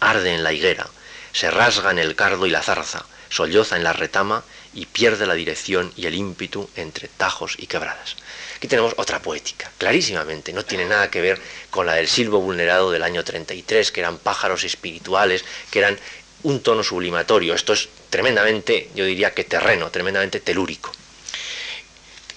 arde 0.00 0.34
en 0.34 0.42
la 0.42 0.54
higuera, 0.54 0.88
se 1.34 1.50
rasga 1.50 1.90
en 1.90 1.98
el 1.98 2.14
cardo 2.14 2.46
y 2.46 2.50
la 2.50 2.62
zarza, 2.62 3.04
solloza 3.28 3.76
en 3.76 3.82
la 3.82 3.92
retama 3.92 4.44
y 4.72 4.86
pierde 4.86 5.26
la 5.26 5.34
dirección 5.34 5.92
y 5.96 6.06
el 6.06 6.14
ímpetu 6.14 6.70
entre 6.76 7.08
tajos 7.08 7.56
y 7.58 7.66
quebradas. 7.66 8.16
Aquí 8.56 8.68
tenemos 8.68 8.94
otra 8.96 9.20
poética, 9.20 9.70
clarísimamente, 9.76 10.52
no 10.52 10.64
tiene 10.64 10.86
nada 10.86 11.10
que 11.10 11.20
ver 11.20 11.40
con 11.70 11.86
la 11.86 11.94
del 11.94 12.08
silbo 12.08 12.40
vulnerado 12.40 12.92
del 12.92 13.02
año 13.02 13.24
33, 13.24 13.90
que 13.90 14.00
eran 14.00 14.18
pájaros 14.18 14.62
espirituales, 14.62 15.44
que 15.70 15.80
eran 15.80 15.98
un 16.44 16.62
tono 16.62 16.84
sublimatorio. 16.84 17.54
Esto 17.54 17.72
es 17.72 17.88
tremendamente, 18.10 18.90
yo 18.94 19.04
diría 19.04 19.34
que 19.34 19.42
terreno, 19.42 19.90
tremendamente 19.90 20.38
telúrico. 20.38 20.92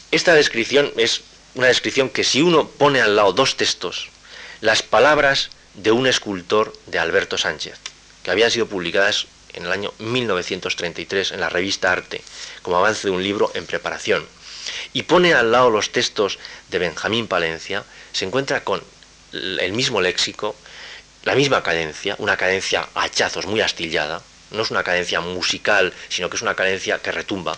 Esta 0.09 0.33
descripción 0.33 0.91
es 0.97 1.21
una 1.53 1.67
descripción 1.67 2.09
que 2.09 2.23
si 2.23 2.41
uno 2.41 2.67
pone 2.67 2.99
al 2.99 3.15
lado 3.15 3.33
dos 3.33 3.57
textos, 3.57 4.09
las 4.59 4.81
palabras 4.81 5.51
de 5.75 5.91
un 5.91 6.07
escultor 6.07 6.73
de 6.87 6.97
Alberto 6.97 7.37
Sánchez, 7.37 7.77
que 8.27 8.31
habían 8.31 8.51
sido 8.51 8.67
publicadas 8.67 9.25
en 9.53 9.63
el 9.63 9.71
año 9.71 9.93
1933 9.99 11.31
en 11.31 11.39
la 11.39 11.47
revista 11.47 11.93
Arte, 11.93 12.21
como 12.61 12.75
avance 12.75 13.07
de 13.07 13.13
un 13.13 13.23
libro 13.23 13.49
en 13.53 13.65
preparación, 13.65 14.27
y 14.91 15.03
pone 15.03 15.33
al 15.33 15.53
lado 15.53 15.69
los 15.69 15.93
textos 15.93 16.37
de 16.67 16.77
Benjamín 16.77 17.27
Palencia, 17.27 17.85
se 18.11 18.25
encuentra 18.25 18.65
con 18.65 18.83
el 19.31 19.71
mismo 19.71 20.01
léxico, 20.01 20.57
la 21.23 21.35
misma 21.35 21.63
cadencia, 21.63 22.17
una 22.19 22.35
cadencia 22.35 22.89
a 22.95 23.03
hachazos 23.03 23.45
muy 23.45 23.61
astillada, 23.61 24.21
no 24.51 24.63
es 24.63 24.71
una 24.71 24.83
cadencia 24.83 25.21
musical, 25.21 25.93
sino 26.09 26.29
que 26.29 26.35
es 26.35 26.41
una 26.41 26.55
cadencia 26.55 26.99
que 26.99 27.13
retumba. 27.13 27.57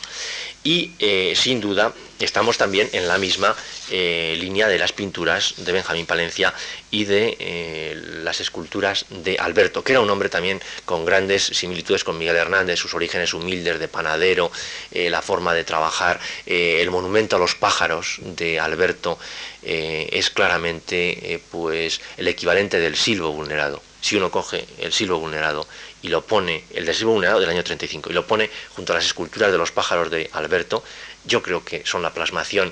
Y 0.63 0.91
eh, 0.99 1.33
sin 1.37 1.61
duda 1.61 1.93
estamos 2.19 2.57
también 2.57 2.89
en 2.91 3.07
la 3.07 3.17
misma 3.17 3.55
eh, 3.91 4.35
línea 4.37 4.67
de 4.67 4.77
las 4.77 4.91
pinturas 4.91 5.53
de 5.57 5.71
Benjamín 5.71 6.05
Palencia 6.05 6.53
y 6.91 7.05
de 7.05 7.37
eh, 7.39 8.01
las 8.23 8.41
esculturas 8.41 9.05
de 9.09 9.37
Alberto, 9.39 9.85
que 9.85 9.93
era 9.93 10.01
un 10.01 10.09
hombre 10.09 10.27
también 10.27 10.61
con 10.83 11.05
grandes 11.05 11.43
similitudes 11.43 12.03
con 12.03 12.17
Miguel 12.17 12.35
Hernández, 12.35 12.77
sus 12.77 12.93
orígenes 12.93 13.33
humildes 13.33 13.79
de 13.79 13.87
panadero, 13.87 14.51
la 14.91 15.21
forma 15.21 15.53
de 15.53 15.63
trabajar, 15.63 16.19
el 16.45 16.91
monumento 16.91 17.37
a 17.37 17.39
los 17.39 17.55
pájaros 17.55 18.17
de 18.19 18.59
Alberto 18.59 19.17
es 19.61 20.29
claramente 20.29 21.41
pues 21.51 22.01
el 22.17 22.27
equivalente 22.27 22.79
del 22.79 22.97
silbo 22.97 23.31
vulnerado. 23.31 23.81
Si 24.01 24.15
uno 24.15 24.31
coge 24.31 24.65
el 24.79 24.93
silbo 24.93 25.19
vulnerado 25.19 25.67
y 26.01 26.09
lo 26.09 26.25
pone, 26.25 26.63
el 26.71 26.85
del 26.85 27.05
vulnerado 27.05 27.39
del 27.39 27.49
año 27.49 27.63
35, 27.63 28.09
y 28.09 28.13
lo 28.13 28.25
pone 28.25 28.49
junto 28.75 28.93
a 28.93 28.95
las 28.95 29.05
esculturas 29.05 29.51
de 29.51 29.57
los 29.57 29.71
pájaros 29.71 30.09
de 30.09 30.29
Alberto, 30.33 30.83
yo 31.25 31.41
creo 31.41 31.63
que 31.63 31.85
son 31.85 32.01
la 32.01 32.13
plasmación 32.13 32.71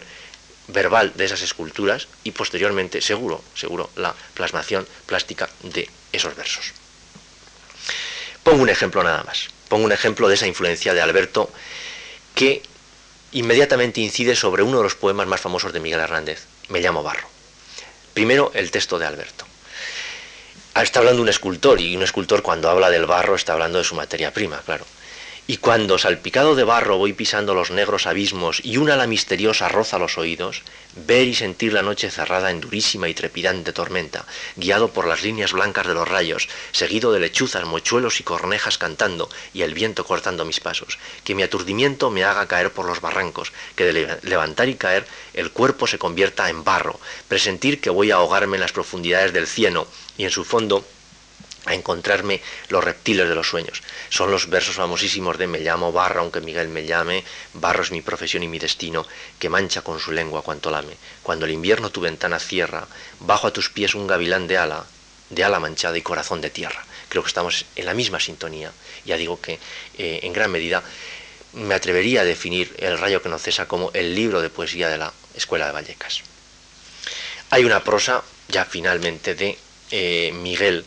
verbal 0.68 1.14
de 1.16 1.26
esas 1.26 1.42
esculturas 1.42 2.08
y 2.24 2.32
posteriormente, 2.32 3.02
seguro, 3.02 3.44
seguro, 3.56 3.90
la 3.96 4.14
plasmación 4.34 4.88
plástica 5.06 5.50
de 5.64 5.90
esos 6.12 6.36
versos. 6.36 6.74
Pongo 8.44 8.64
un 8.64 8.70
ejemplo 8.70 9.04
nada 9.04 9.24
más. 9.24 9.50
Pongo 9.68 9.86
un 9.86 9.92
ejemplo 9.92 10.30
de 10.30 10.36
esa 10.36 10.48
influencia 10.48 10.94
de 10.94 11.02
Alberto 11.02 11.50
que 12.34 12.62
inmediatamente 13.32 14.00
incide 14.00 14.36
sobre 14.36 14.64
uno 14.64 14.78
de 14.78 14.84
los 14.84 14.96
poemas 14.96 15.28
más 15.28 15.42
famosos 15.42 15.74
de 15.74 15.80
Miguel 15.80 16.00
Hernández, 16.00 16.46
Me 16.70 16.80
llamo 16.80 17.04
Barro. 17.04 17.28
Primero, 18.14 18.52
el 18.54 18.72
texto 18.72 19.00
de 19.00 19.06
Alberto. 19.06 19.47
Ah, 20.78 20.84
está 20.84 21.00
hablando 21.00 21.24
un 21.24 21.30
escultor 21.30 21.82
y 21.82 21.96
un 21.96 22.04
escultor 22.04 22.44
cuando 22.44 22.70
habla 22.70 22.92
del 22.92 23.08
barro 23.08 23.34
está 23.34 23.54
hablando 23.54 23.80
de 23.80 23.84
su 23.84 23.96
materia 23.96 24.32
prima, 24.32 24.62
claro. 24.64 24.86
Y 25.50 25.58
cuando 25.58 25.98
salpicado 25.98 26.56
de 26.56 26.66
barro 26.66 26.98
voy 26.98 27.14
pisando 27.14 27.54
los 27.54 27.72
negros 27.72 28.06
abismos 28.06 28.60
y 28.66 28.76
una 28.76 28.98
la 28.98 29.08
misteriosa 29.08 29.70
roza 29.70 29.98
los 29.98 30.18
oídos, 30.18 30.62
ver 31.06 31.26
y 31.26 31.36
sentir 31.36 31.72
la 31.72 31.84
noche 31.84 32.12
cerrada 32.12 32.52
en 32.52 32.60
durísima 32.60 33.08
y 33.08 33.14
trepidante 33.14 33.72
tormenta, 33.72 34.26
guiado 34.58 34.92
por 34.92 35.08
las 35.08 35.24
líneas 35.24 35.54
blancas 35.54 35.88
de 35.88 35.94
los 35.94 36.06
rayos, 36.06 36.50
seguido 36.74 37.14
de 37.14 37.22
lechuzas, 37.22 37.64
mochuelos 37.64 38.20
y 38.20 38.24
cornejas 38.24 38.78
cantando 38.78 39.30
y 39.54 39.62
el 39.62 39.74
viento 39.74 40.04
cortando 40.04 40.44
mis 40.44 40.60
pasos, 40.60 41.00
que 41.24 41.34
mi 41.34 41.44
aturdimiento 41.44 42.10
me 42.10 42.26
haga 42.26 42.46
caer 42.48 42.72
por 42.72 42.86
los 42.86 43.00
barrancos, 43.00 43.54
que 43.78 43.86
de 43.86 44.20
levantar 44.24 44.68
y 44.68 44.76
caer 44.76 45.08
el 45.34 45.52
cuerpo 45.52 45.88
se 45.88 45.98
convierta 45.98 46.50
en 46.50 46.66
barro, 46.66 47.00
presentir 47.30 47.80
que 47.80 47.90
voy 47.90 48.12
a 48.12 48.16
ahogarme 48.16 48.58
en 48.58 48.62
las 48.62 48.74
profundidades 48.74 49.32
del 49.32 49.48
cieno 49.48 49.88
y 50.18 50.26
en 50.26 50.32
su 50.32 50.44
fondo 50.44 50.86
a 51.68 51.74
encontrarme 51.74 52.42
los 52.70 52.84
reptiles 52.84 53.28
de 53.28 53.36
los 53.36 53.48
sueños. 53.48 53.84
Son 54.10 54.32
los 54.32 54.50
versos 54.50 54.76
famosísimos 54.76 55.38
de 55.38 55.48
Me 55.48 55.60
llamo 55.60 55.92
Barro, 55.92 56.22
aunque 56.22 56.42
Miguel 56.42 56.70
me 56.70 56.86
llame, 56.86 57.24
Barro 57.54 57.84
es 57.84 57.92
mi 57.92 58.02
profesión 58.02 58.44
y 58.44 58.48
mi 58.48 58.60
destino, 58.60 59.06
que 59.38 59.50
mancha 59.50 59.82
con 59.82 60.00
su 60.00 60.12
lengua 60.12 60.42
cuanto 60.44 60.72
lame. 60.72 60.96
Cuando 61.24 61.46
el 61.46 61.52
invierno 61.52 61.92
tu 61.92 62.02
ventana 62.02 62.40
cierra, 62.40 62.88
bajo 63.20 63.48
a 63.48 63.54
tus 63.54 63.70
pies 63.70 63.96
un 63.96 64.08
gavilán 64.08 64.48
de 64.48 64.58
ala, 64.58 64.86
de 65.30 65.44
ala 65.44 65.60
manchada 65.60 65.98
y 65.98 66.02
corazón 66.02 66.42
de 66.42 66.50
tierra. 66.50 66.86
Creo 67.10 67.24
que 67.24 67.30
estamos 67.30 67.66
en 67.76 67.86
la 67.86 67.94
misma 67.94 68.20
sintonía. 68.20 68.72
Ya 69.06 69.18
digo 69.18 69.40
que 69.42 69.60
eh, 69.98 70.20
en 70.24 70.34
gran 70.34 70.52
medida 70.52 70.84
me 71.54 71.76
atrevería 71.76 72.22
a 72.22 72.26
definir 72.26 72.76
El 72.78 72.98
rayo 72.98 73.22
que 73.22 73.30
no 73.30 73.40
cesa 73.40 73.68
como 73.68 73.92
el 73.94 74.16
libro 74.16 74.42
de 74.42 74.50
poesía 74.50 74.90
de 74.90 74.98
la 74.98 75.14
Escuela 75.36 75.68
de 75.68 75.72
Vallecas. 75.72 76.22
Hay 77.50 77.64
una 77.64 77.84
prosa, 77.84 78.24
ya 78.50 78.66
finalmente, 78.66 79.36
de 79.36 79.58
eh, 79.92 80.32
Miguel 80.34 80.86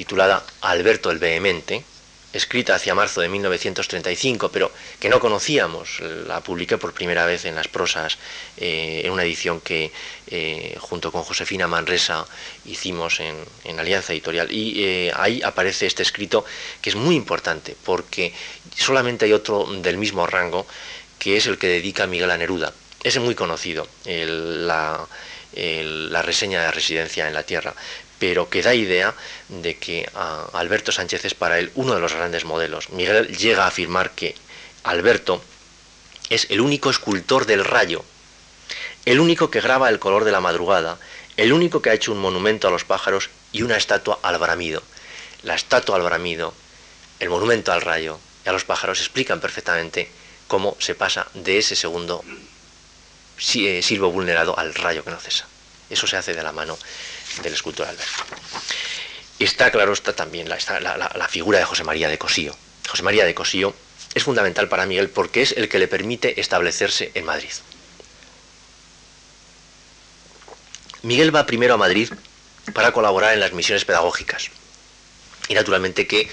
titulada 0.00 0.42
Alberto 0.62 1.10
el 1.10 1.18
Vehemente, 1.18 1.84
escrita 2.32 2.74
hacia 2.74 2.94
marzo 2.94 3.20
de 3.20 3.28
1935, 3.28 4.48
pero 4.48 4.72
que 4.98 5.10
no 5.10 5.20
conocíamos. 5.20 6.00
La 6.26 6.40
publiqué 6.40 6.78
por 6.78 6.94
primera 6.94 7.26
vez 7.26 7.44
en 7.44 7.54
las 7.54 7.68
prosas, 7.68 8.16
eh, 8.56 9.02
en 9.04 9.12
una 9.12 9.24
edición 9.24 9.60
que 9.60 9.92
eh, 10.28 10.74
junto 10.80 11.12
con 11.12 11.22
Josefina 11.22 11.66
Manresa 11.68 12.24
hicimos 12.64 13.20
en, 13.20 13.78
Alianza 13.78 14.14
Editorial. 14.14 14.50
Y 14.50 14.82
eh, 14.82 15.12
ahí 15.14 15.42
aparece 15.42 15.84
este 15.84 16.02
escrito 16.02 16.46
que 16.80 16.88
es 16.88 16.96
muy 16.96 17.14
importante, 17.14 17.76
porque 17.84 18.32
solamente 18.74 19.26
hay 19.26 19.34
otro 19.34 19.66
del 19.82 19.98
mismo 19.98 20.26
rango, 20.26 20.66
que 21.18 21.36
es 21.36 21.44
el 21.44 21.58
que 21.58 21.66
dedica 21.66 22.06
Miguel 22.06 22.30
a 22.30 22.38
Neruda. 22.38 22.72
Es 23.04 23.18
muy 23.18 23.34
conocido, 23.34 23.86
la, 24.06 25.06
la 25.52 26.22
reseña 26.22 26.62
de 26.62 26.70
residencia 26.70 27.28
en 27.28 27.34
la 27.34 27.42
tierra, 27.42 27.74
pero 28.20 28.50
que 28.50 28.62
da 28.62 28.74
idea 28.74 29.14
de 29.48 29.76
que 29.78 30.08
ah, 30.14 30.46
Alberto 30.52 30.92
Sánchez 30.92 31.24
es 31.24 31.34
para 31.34 31.58
él 31.58 31.72
uno 31.74 31.94
de 31.94 32.00
los 32.00 32.12
grandes 32.12 32.44
modelos. 32.44 32.90
Miguel 32.90 33.36
llega 33.36 33.64
a 33.64 33.68
afirmar 33.68 34.12
que 34.12 34.36
Alberto 34.84 35.42
es 36.28 36.46
el 36.50 36.60
único 36.60 36.90
escultor 36.90 37.46
del 37.46 37.64
rayo, 37.64 38.04
el 39.06 39.18
único 39.18 39.50
que 39.50 39.62
graba 39.62 39.88
el 39.88 39.98
color 39.98 40.24
de 40.24 40.32
la 40.32 40.40
madrugada, 40.40 40.98
el 41.38 41.52
único 41.52 41.80
que 41.80 41.90
ha 41.90 41.94
hecho 41.94 42.12
un 42.12 42.20
monumento 42.20 42.68
a 42.68 42.70
los 42.70 42.84
pájaros 42.84 43.30
y 43.52 43.62
una 43.62 43.78
estatua 43.78 44.18
al 44.22 44.38
bramido. 44.38 44.82
La 45.42 45.54
estatua 45.54 45.96
al 45.96 46.02
bramido, 46.02 46.52
el 47.18 47.30
monumento 47.30 47.72
al 47.72 47.80
rayo 47.80 48.20
y 48.44 48.50
a 48.50 48.52
los 48.52 48.64
pájaros 48.64 49.00
explican 49.00 49.40
perfectamente 49.40 50.10
cómo 50.46 50.76
se 50.78 50.94
pasa 50.94 51.26
de 51.32 51.56
ese 51.56 51.74
segundo 51.74 52.22
eh, 53.54 53.80
silbo 53.82 54.10
vulnerado 54.10 54.58
al 54.58 54.74
rayo 54.74 55.02
que 55.02 55.10
no 55.10 55.18
cesa. 55.18 55.46
Eso 55.88 56.06
se 56.06 56.18
hace 56.18 56.34
de 56.34 56.42
la 56.42 56.52
mano 56.52 56.78
del 57.42 57.54
escultor 57.54 57.86
Alberto. 57.86 58.24
Está 59.38 59.70
claro 59.70 59.92
está 59.92 60.14
también 60.14 60.48
la, 60.48 60.58
la, 60.60 61.28
figura 61.28 61.58
de 61.58 61.64
José 61.64 61.82
María 61.82 62.08
de 62.08 62.18
Cosío. 62.18 62.54
José 62.88 63.02
María 63.02 63.24
de 63.24 63.34
Cosío 63.34 63.74
es 64.14 64.22
fundamental 64.24 64.68
para 64.68 64.86
Miguel 64.86 65.08
porque 65.08 65.42
es 65.42 65.52
el 65.52 65.68
que 65.68 65.78
le 65.78 65.88
permite 65.88 66.40
establecerse 66.40 67.10
en 67.14 67.24
Madrid. 67.24 67.50
Miguel 71.02 71.34
va 71.34 71.46
primero 71.46 71.74
a 71.74 71.78
Madrid 71.78 72.12
para 72.74 72.92
colaborar 72.92 73.32
en 73.32 73.40
las 73.40 73.52
misiones 73.52 73.84
pedagógicas. 73.86 74.50
Y 75.48 75.54
naturalmente 75.54 76.06
que 76.06 76.28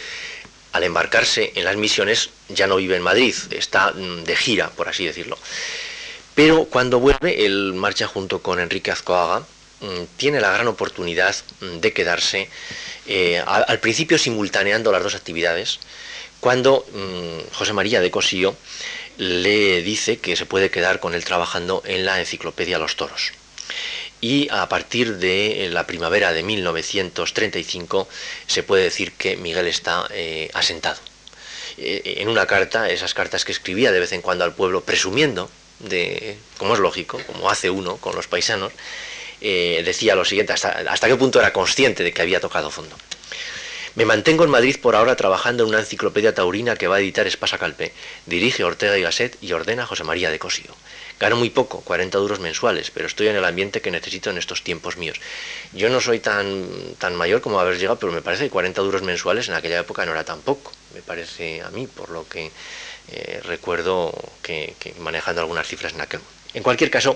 al 0.73 0.83
embarcarse 0.83 1.53
en 1.55 1.63
las 1.63 1.77
misiones 1.77 2.29
ya 2.49 2.67
no 2.67 2.75
vive 2.75 2.97
en 2.97 3.01
Madrid, 3.01 3.33
está 3.51 3.91
mm, 3.91 4.25
de 4.25 4.35
gira, 4.35 4.69
por 4.69 4.89
así 4.89 5.05
decirlo. 5.05 5.37
Pero 6.35 6.65
cuando 6.65 6.99
vuelve, 6.99 7.45
él 7.45 7.73
marcha 7.73 8.05
junto 8.05 8.43
con 8.43 8.59
Enrique 8.59 8.91
Azcoaga 8.91 9.45
tiene 10.17 10.41
la 10.41 10.51
gran 10.51 10.67
oportunidad 10.67 11.35
mm, 11.61 11.77
de 11.79 11.93
quedarse 11.93 12.49
eh, 13.07 13.41
al 13.45 13.79
principio 13.79 14.17
simultaneando 14.17 14.91
las 14.91 15.03
dos 15.03 15.15
actividades, 15.15 15.79
cuando 16.39 16.85
mm, 16.93 17.53
José 17.53 17.73
María 17.73 18.01
de 18.01 18.11
Cosío 18.11 18.55
le 19.17 19.81
dice 19.81 20.17
que 20.17 20.35
se 20.35 20.45
puede 20.45 20.69
quedar 20.69 20.99
con 20.99 21.15
él 21.15 21.23
trabajando 21.23 21.81
en 21.85 22.05
la 22.05 22.19
enciclopedia 22.19 22.77
Los 22.77 22.95
Toros. 22.95 23.31
Y 24.19 24.47
a 24.51 24.67
partir 24.67 25.17
de 25.17 25.69
la 25.71 25.85
primavera 25.85 26.33
de 26.33 26.43
1935 26.43 28.07
se 28.47 28.63
puede 28.63 28.83
decir 28.83 29.11
que 29.11 29.37
Miguel 29.37 29.67
está 29.67 30.07
eh, 30.11 30.49
asentado. 30.53 30.99
Eh, 31.77 32.15
en 32.17 32.27
una 32.27 32.47
carta, 32.47 32.89
esas 32.89 33.13
cartas 33.13 33.45
que 33.45 33.51
escribía 33.51 33.91
de 33.91 33.99
vez 33.99 34.11
en 34.13 34.21
cuando 34.21 34.43
al 34.43 34.55
pueblo, 34.55 34.81
presumiendo 34.81 35.49
de, 35.79 36.37
como 36.57 36.73
es 36.73 36.79
lógico, 36.79 37.21
como 37.27 37.49
hace 37.49 37.69
uno 37.69 37.97
con 37.97 38.15
los 38.15 38.27
paisanos, 38.27 38.73
eh, 39.41 39.81
decía 39.85 40.15
lo 40.15 40.25
siguiente, 40.25 40.53
hasta, 40.53 41.07
qué 41.07 41.15
punto 41.15 41.39
era 41.39 41.53
consciente 41.53 42.03
de 42.03 42.11
que 42.11 42.21
había 42.21 42.39
tocado 42.39 42.71
fondo. 42.71 42.95
Me 43.95 44.05
mantengo 44.05 44.43
en 44.43 44.51
Madrid 44.51 44.77
por 44.79 44.95
ahora 44.95 45.15
trabajando 45.15 45.63
en 45.63 45.69
una 45.69 45.79
enciclopedia 45.79 46.35
taurina 46.35 46.75
que 46.75 46.87
va 46.87 46.97
a 46.97 46.99
editar 46.99 47.25
Espasa 47.25 47.57
Calpe. 47.57 47.93
Dirige 48.27 48.63
Ortega 48.63 48.95
y 48.95 49.01
Gasset 49.01 49.37
y 49.41 49.53
ordena 49.53 49.87
José 49.87 50.03
María 50.03 50.29
de 50.29 50.37
Cosío. 50.37 50.71
Gano 51.19 51.35
muy 51.35 51.49
poco, 51.49 51.81
40 51.81 52.15
duros 52.19 52.39
mensuales, 52.39 52.91
pero 52.91 53.07
estoy 53.07 53.27
en 53.27 53.35
el 53.35 53.45
ambiente 53.45 53.81
que 53.81 53.89
necesito 53.89 54.29
en 54.29 54.37
estos 54.37 54.63
tiempos 54.63 54.97
míos. 54.97 55.19
Yo 55.73 55.89
no 55.89 55.99
soy 55.99 56.19
tan, 56.19 56.67
tan 56.99 57.15
mayor 57.15 57.41
como 57.41 57.59
haber 57.59 57.79
llegado, 57.79 57.97
pero 57.97 58.11
me 58.11 58.21
parece 58.21 58.43
que 58.43 58.49
40 58.51 58.81
duros 58.83 59.01
mensuales 59.01 59.47
en 59.47 59.55
aquella 59.55 59.79
época 59.79 60.05
no 60.05 60.11
era 60.11 60.23
tan 60.23 60.41
poco. 60.41 60.71
Me 60.93 61.01
parece 61.01 61.63
a 61.63 61.71
mí, 61.71 61.87
por 61.87 62.09
lo 62.09 62.27
que 62.27 62.51
eh, 63.11 63.41
recuerdo 63.45 64.13
que, 64.43 64.75
que 64.79 64.93
manejando 64.99 65.41
algunas 65.41 65.67
cifras 65.67 65.93
en 65.93 66.01
aquel 66.01 66.19
momento. 66.19 66.36
En 66.57 66.63
cualquier 66.63 66.89
caso, 66.89 67.15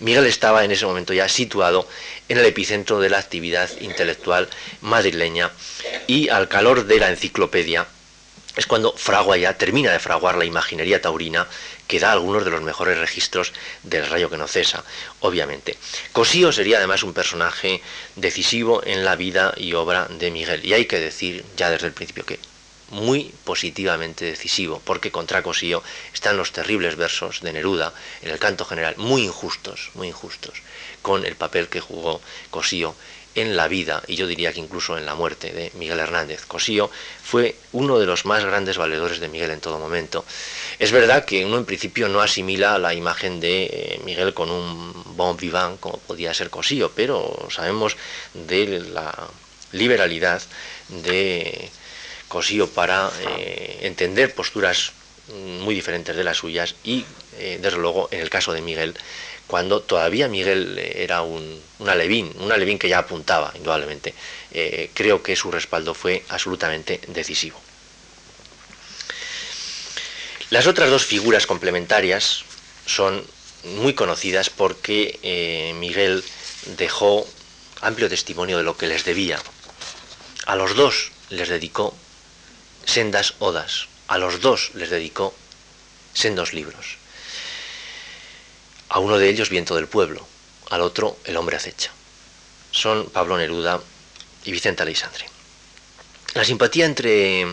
Miguel 0.00 0.24
estaba 0.24 0.64
en 0.64 0.70
ese 0.70 0.86
momento 0.86 1.12
ya 1.12 1.28
situado 1.28 1.86
en 2.26 2.38
el 2.38 2.46
epicentro 2.46 3.00
de 3.00 3.10
la 3.10 3.18
actividad 3.18 3.68
intelectual 3.82 4.48
madrileña 4.80 5.50
y 6.06 6.30
al 6.30 6.48
calor 6.48 6.86
de 6.86 6.98
la 6.98 7.10
enciclopedia 7.10 7.86
es 8.56 8.66
cuando 8.66 8.94
fragua 8.96 9.36
ya, 9.36 9.58
termina 9.58 9.92
de 9.92 9.98
fraguar 9.98 10.38
la 10.38 10.46
imaginería 10.46 11.02
taurina 11.02 11.46
que 11.86 12.00
da 12.00 12.12
algunos 12.12 12.46
de 12.46 12.50
los 12.50 12.62
mejores 12.62 12.96
registros 12.96 13.52
del 13.82 14.06
rayo 14.06 14.30
que 14.30 14.38
no 14.38 14.48
cesa, 14.48 14.82
obviamente. 15.20 15.76
Cosío 16.12 16.50
sería 16.50 16.78
además 16.78 17.02
un 17.02 17.12
personaje 17.12 17.82
decisivo 18.16 18.82
en 18.86 19.04
la 19.04 19.16
vida 19.16 19.52
y 19.58 19.74
obra 19.74 20.06
de 20.08 20.30
Miguel. 20.30 20.64
Y 20.64 20.72
hay 20.72 20.86
que 20.86 20.98
decir 20.98 21.44
ya 21.58 21.68
desde 21.68 21.88
el 21.88 21.92
principio 21.92 22.24
que 22.24 22.38
muy 22.90 23.32
positivamente 23.44 24.24
decisivo, 24.24 24.80
porque 24.84 25.10
contra 25.10 25.42
Cosío 25.42 25.82
están 26.12 26.36
los 26.36 26.52
terribles 26.52 26.96
versos 26.96 27.40
de 27.40 27.52
Neruda 27.52 27.92
en 28.22 28.30
el 28.30 28.38
canto 28.38 28.64
general, 28.64 28.94
muy 28.96 29.24
injustos, 29.24 29.90
muy 29.94 30.08
injustos, 30.08 30.62
con 31.02 31.24
el 31.24 31.36
papel 31.36 31.68
que 31.68 31.80
jugó 31.80 32.20
Cosío 32.50 32.94
en 33.34 33.56
la 33.56 33.68
vida 33.68 34.02
y 34.06 34.16
yo 34.16 34.26
diría 34.26 34.52
que 34.52 34.60
incluso 34.60 34.98
en 34.98 35.06
la 35.06 35.14
muerte 35.14 35.52
de 35.52 35.70
Miguel 35.74 36.00
Hernández. 36.00 36.44
Cosío 36.46 36.90
fue 37.22 37.54
uno 37.72 37.98
de 37.98 38.06
los 38.06 38.24
más 38.24 38.44
grandes 38.44 38.78
valedores 38.78 39.20
de 39.20 39.28
Miguel 39.28 39.50
en 39.50 39.60
todo 39.60 39.78
momento. 39.78 40.24
Es 40.78 40.90
verdad 40.92 41.24
que 41.24 41.44
uno 41.44 41.58
en 41.58 41.64
principio 41.64 42.08
no 42.08 42.20
asimila 42.20 42.78
la 42.78 42.94
imagen 42.94 43.38
de 43.38 43.64
eh, 43.64 44.00
Miguel 44.04 44.34
con 44.34 44.50
un 44.50 45.16
bon 45.16 45.36
vivant 45.36 45.78
como 45.78 45.98
podía 45.98 46.34
ser 46.34 46.50
Cosío, 46.50 46.90
pero 46.94 47.48
sabemos 47.50 47.96
de 48.34 48.80
la 48.80 49.28
liberalidad 49.72 50.42
de 50.88 51.70
Cosío 52.28 52.68
para 52.68 53.10
eh, 53.20 53.78
entender 53.82 54.34
posturas 54.34 54.92
muy 55.62 55.74
diferentes 55.74 56.16
de 56.16 56.24
las 56.24 56.38
suyas 56.38 56.74
y, 56.84 57.04
eh, 57.38 57.58
desde 57.60 57.78
luego, 57.78 58.08
en 58.10 58.20
el 58.20 58.30
caso 58.30 58.52
de 58.52 58.62
Miguel, 58.62 58.94
cuando 59.46 59.80
todavía 59.80 60.28
Miguel 60.28 60.78
era 60.78 61.22
un, 61.22 61.60
alevín, 61.86 62.32
un 62.38 62.52
alevín 62.52 62.78
que 62.78 62.88
ya 62.88 62.98
apuntaba, 62.98 63.52
indudablemente, 63.54 64.14
eh, 64.52 64.90
creo 64.94 65.22
que 65.22 65.36
su 65.36 65.50
respaldo 65.50 65.94
fue 65.94 66.22
absolutamente 66.28 67.00
decisivo. 67.08 67.60
Las 70.50 70.66
otras 70.66 70.90
dos 70.90 71.04
figuras 71.04 71.46
complementarias 71.46 72.44
son 72.86 73.22
muy 73.64 73.92
conocidas 73.92 74.48
porque 74.48 75.74
Miguel 75.78 76.24
dejó 76.78 77.26
amplio 77.82 78.08
testimonio 78.08 78.56
de 78.56 78.64
lo 78.64 78.76
que 78.76 78.86
les 78.86 79.04
debía. 79.04 79.38
A 80.46 80.56
los 80.56 80.74
dos 80.74 81.12
les 81.28 81.48
dedicó 81.48 81.94
sendas 82.88 83.34
odas. 83.38 83.86
A 84.08 84.16
los 84.16 84.40
dos 84.40 84.70
les 84.74 84.88
dedicó 84.88 85.34
sendos 86.14 86.54
libros. 86.54 86.96
A 88.88 88.98
uno 88.98 89.18
de 89.18 89.28
ellos 89.28 89.50
Viento 89.50 89.74
del 89.74 89.86
Pueblo, 89.86 90.26
al 90.70 90.80
otro 90.80 91.18
El 91.24 91.36
hombre 91.36 91.56
acecha. 91.56 91.92
Son 92.70 93.10
Pablo 93.10 93.36
Neruda 93.36 93.80
y 94.44 94.52
Vicente 94.52 94.82
Aleixandre. 94.82 95.26
La 96.34 96.44
simpatía 96.44 96.86
entre 96.86 97.46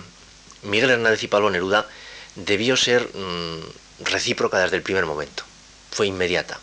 Miguel 0.64 0.92
Hernández 0.92 1.24
y 1.24 1.28
Pablo 1.28 1.50
Neruda 1.50 1.88
debió 2.36 2.78
ser 2.78 3.10
mm, 3.14 4.06
recíproca 4.06 4.60
desde 4.60 4.78
el 4.78 4.84
primer 4.84 5.06
momento. 5.06 5.44
Fue 5.92 6.08
inmediata. 6.08 6.60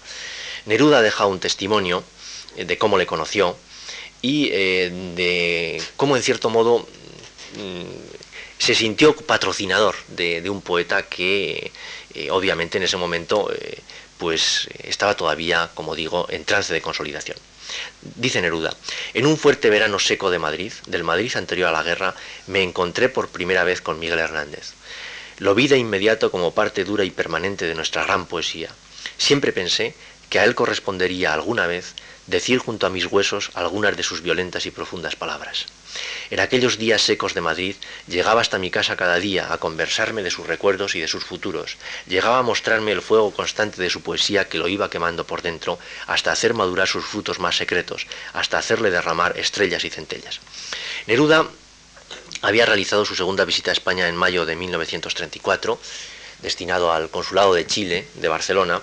Neruda 0.64 1.02
deja 1.02 1.26
un 1.26 1.40
testimonio 1.40 2.04
eh, 2.56 2.64
de 2.64 2.78
cómo 2.78 2.96
le 2.96 3.06
conoció 3.06 3.56
y 4.22 4.48
eh, 4.52 5.12
de 5.14 5.82
cómo 5.96 6.16
en 6.16 6.22
cierto 6.22 6.48
modo 6.48 6.86
mm, 7.56 8.21
se 8.62 8.76
sintió 8.76 9.16
patrocinador 9.16 9.96
de, 10.06 10.48
un 10.48 10.62
poeta 10.62 11.02
que 11.02 11.72
eh, 12.14 12.30
obviamente 12.30 12.78
en 12.78 12.84
ese 12.84 12.96
momento 12.96 13.50
pues 14.18 14.68
estaba 14.84 15.16
todavía, 15.16 15.70
como 15.74 15.96
digo, 15.96 16.28
en 16.30 16.44
trance 16.44 16.72
de 16.72 16.80
consolidación. 16.80 17.36
Dice 18.14 18.40
Neruda, 18.40 18.72
en 19.14 19.26
un 19.26 19.36
fuerte 19.36 19.68
verano 19.68 19.98
seco 19.98 20.30
de 20.30 20.38
Madrid, 20.38 20.72
del 20.86 21.02
Madrid 21.02 21.34
anterior 21.34 21.70
a 21.70 21.72
la 21.72 21.82
guerra, 21.82 22.14
me 22.46 22.62
encontré 22.62 23.08
por 23.08 23.30
primera 23.30 23.64
vez 23.64 23.80
con 23.80 23.98
Miguel 23.98 24.20
Hernández. 24.20 24.74
Lo 25.38 25.56
vi 25.56 25.66
de 25.66 25.76
inmediato 25.76 26.30
como 26.30 26.54
parte 26.54 26.84
dura 26.84 27.02
y 27.02 27.10
permanente 27.10 27.66
de 27.66 27.74
nuestra 27.74 28.04
gran 28.04 28.26
poesía. 28.26 28.70
Siempre 29.18 29.52
pensé 29.52 29.92
que 30.30 30.38
a 30.38 30.44
él 30.44 30.54
correspondería 30.54 31.34
alguna 31.34 31.66
vez 31.66 31.94
decir 32.32 32.58
junto 32.58 32.86
a 32.86 32.90
mis 32.90 33.06
huesos 33.06 33.52
algunas 33.54 33.96
de 33.96 34.02
sus 34.02 34.22
violentas 34.22 34.66
y 34.66 34.72
profundas 34.72 35.14
palabras. 35.14 35.66
En 36.30 36.40
aquellos 36.40 36.78
días 36.78 37.02
secos 37.02 37.34
de 37.34 37.42
Madrid 37.42 37.76
llegaba 38.08 38.40
hasta 38.40 38.58
mi 38.58 38.70
casa 38.70 38.96
cada 38.96 39.16
día 39.16 39.52
a 39.52 39.58
conversarme 39.58 40.22
de 40.24 40.30
sus 40.30 40.46
recuerdos 40.46 40.96
y 40.96 41.00
de 41.00 41.06
sus 41.06 41.24
futuros, 41.24 41.76
llegaba 42.08 42.38
a 42.38 42.42
mostrarme 42.42 42.90
el 42.90 43.02
fuego 43.02 43.32
constante 43.32 43.80
de 43.80 43.90
su 43.90 44.00
poesía 44.00 44.48
que 44.48 44.58
lo 44.58 44.66
iba 44.66 44.90
quemando 44.90 45.24
por 45.26 45.42
dentro, 45.42 45.78
hasta 46.06 46.32
hacer 46.32 46.54
madurar 46.54 46.88
sus 46.88 47.04
frutos 47.04 47.38
más 47.38 47.56
secretos, 47.56 48.06
hasta 48.32 48.58
hacerle 48.58 48.90
derramar 48.90 49.38
estrellas 49.38 49.84
y 49.84 49.90
centellas. 49.90 50.40
Neruda 51.06 51.46
había 52.40 52.66
realizado 52.66 53.04
su 53.04 53.14
segunda 53.14 53.44
visita 53.44 53.70
a 53.70 53.74
España 53.74 54.08
en 54.08 54.16
mayo 54.16 54.46
de 54.46 54.56
1934, 54.56 55.78
destinado 56.40 56.92
al 56.92 57.10
Consulado 57.10 57.54
de 57.54 57.66
Chile 57.66 58.08
de 58.14 58.28
Barcelona, 58.28 58.80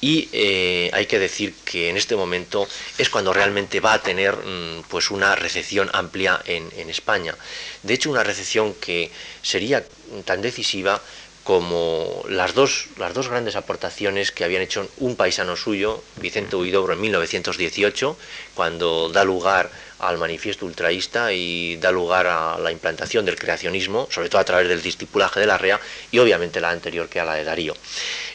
y 0.00 0.28
eh, 0.32 0.90
hay 0.92 1.06
que 1.06 1.18
decir 1.18 1.54
que 1.64 1.90
en 1.90 1.96
este 1.96 2.16
momento 2.16 2.66
es 2.96 3.10
cuando 3.10 3.32
realmente 3.32 3.80
va 3.80 3.94
a 3.94 4.02
tener 4.02 4.34
mm, 4.36 4.82
pues 4.88 5.10
una 5.10 5.34
recepción 5.34 5.90
amplia 5.92 6.40
en, 6.46 6.70
España. 6.90 7.36
De 7.82 7.94
hecho, 7.94 8.10
una 8.10 8.24
recepción 8.24 8.74
que 8.74 9.10
sería 9.42 9.84
tan 10.24 10.42
decisiva 10.42 11.00
como 11.44 12.22
las 12.28 12.54
dos, 12.54 12.86
las 12.98 13.14
dos 13.14 13.28
grandes 13.28 13.56
aportaciones 13.56 14.32
que 14.32 14.44
habían 14.44 14.62
hecho 14.62 14.88
un 14.98 15.16
paisano 15.16 15.56
suyo, 15.56 16.02
Vicente 16.16 16.56
Huidobro, 16.56 16.94
en 16.94 17.00
1918, 17.00 18.16
cuando 18.54 19.08
da 19.08 19.24
lugar 19.24 19.70
al 20.00 20.18
manifiesto 20.18 20.66
ultraísta 20.66 21.32
y 21.32 21.76
da 21.76 21.90
lugar 21.90 22.26
a 22.26 22.58
la 22.58 22.72
implantación 22.72 23.24
del 23.24 23.36
creacionismo, 23.36 24.08
sobre 24.10 24.28
todo 24.28 24.40
a 24.40 24.44
través 24.44 24.68
del 24.68 24.82
discipulaje 24.82 25.40
de 25.40 25.46
la 25.46 25.58
REA 25.58 25.80
y 26.10 26.18
obviamente 26.18 26.60
la 26.60 26.70
anterior 26.70 27.08
que 27.08 27.20
a 27.20 27.24
la 27.24 27.34
de 27.34 27.44
Darío. 27.44 27.74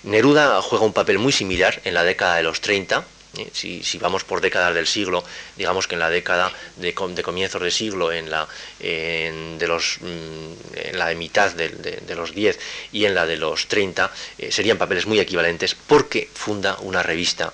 Neruda 0.03 0.61
juega 0.61 0.85
un 0.85 0.93
papel 0.93 1.19
muy 1.19 1.31
similar 1.31 1.81
en 1.83 1.93
la 1.93 2.03
década 2.03 2.37
de 2.37 2.43
los 2.43 2.61
30, 2.61 3.03
¿eh? 3.37 3.49
si, 3.51 3.97
vamos 3.97 4.23
por 4.23 4.41
décadas 4.41 4.73
del 4.73 4.87
siglo, 4.87 5.23
digamos 5.57 5.87
que 5.87 5.95
en 5.95 5.99
la 5.99 6.09
década 6.09 6.51
de, 6.77 6.93
comienzos 6.93 7.61
de 7.61 7.71
siglo, 7.71 8.11
en 8.11 8.29
la, 8.29 8.47
de, 8.79 9.65
los, 9.67 9.97
mm, 10.01 10.77
en 10.89 10.99
la 10.99 11.13
mitad 11.15 11.51
de, 11.51 12.15
los 12.15 12.33
10 12.33 12.59
y 12.91 13.05
en 13.05 13.15
la 13.15 13.25
de 13.25 13.37
los 13.37 13.67
30, 13.67 14.11
eh, 14.37 14.51
serían 14.51 14.77
papeles 14.77 15.05
muy 15.05 15.19
equivalentes 15.19 15.75
porque 15.75 16.29
funda 16.33 16.77
una 16.79 17.03
revista 17.03 17.51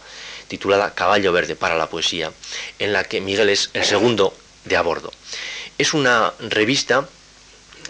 titulada 0.52 0.94
Caballo 0.94 1.32
Verde 1.32 1.56
para 1.56 1.78
la 1.78 1.88
Poesía, 1.88 2.34
en 2.78 2.92
la 2.92 3.06
que 3.06 3.22
Miguel 3.22 3.48
es 3.48 3.70
el 3.74 3.86
segundo 3.86 4.36
de 4.66 4.76
a 4.76 4.82
bordo. 4.82 5.10
Es 5.78 5.94
una 5.94 6.34
revista 6.40 7.08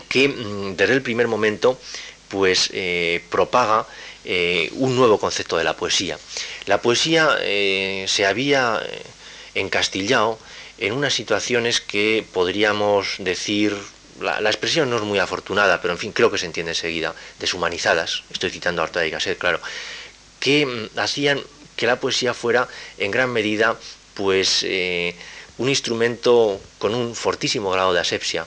que 0.08 0.30
mm, 0.30 0.76
desde 0.78 0.94
el 0.94 1.02
primer 1.02 1.28
momento 1.28 1.80
pues 2.30 2.70
eh, 2.72 3.24
propaga 3.32 3.88
eh, 4.26 4.70
un 4.74 4.96
nuevo 4.96 5.20
concepto 5.20 5.58
de 5.58 5.64
la 5.64 5.76
poesía. 5.76 6.20
La 6.68 6.80
poesía 6.84 7.36
eh, 7.42 8.06
se 8.08 8.28
había 8.28 8.80
encastillado 9.56 10.38
en 10.78 10.94
unas 10.94 11.16
situaciones 11.16 11.82
que 11.82 12.24
podríamos 12.32 13.16
decir, 13.18 13.76
la, 14.22 14.38
expresión 14.50 14.88
no 14.92 14.98
es 14.98 15.02
muy 15.02 15.18
afortunada, 15.18 15.82
pero 15.82 15.94
en 15.94 16.00
fin, 16.00 16.12
creo 16.12 16.30
que 16.30 16.38
se 16.38 16.46
entiende 16.46 16.74
enseguida, 16.74 17.16
deshumanizadas, 17.40 18.24
estoy 18.30 18.52
citando 18.52 18.82
a 18.82 18.86
Ortega 18.86 19.08
y 19.08 19.10
Gasset, 19.10 19.40
claro, 19.40 19.60
que 20.40 20.66
mm, 20.66 21.00
hacían 21.00 21.42
que 21.82 21.88
la 21.88 22.00
poesía 22.00 22.36
fuera 22.36 22.68
en 23.00 23.10
gran 23.10 23.34
medida 23.34 23.76
pues 24.14 24.62
eh, 24.62 25.16
un 25.58 25.68
instrumento 25.68 26.62
con 26.78 26.94
un 26.94 27.16
fortísimo 27.16 27.72
grado 27.72 27.92
de 27.92 28.00
asepsia 28.00 28.46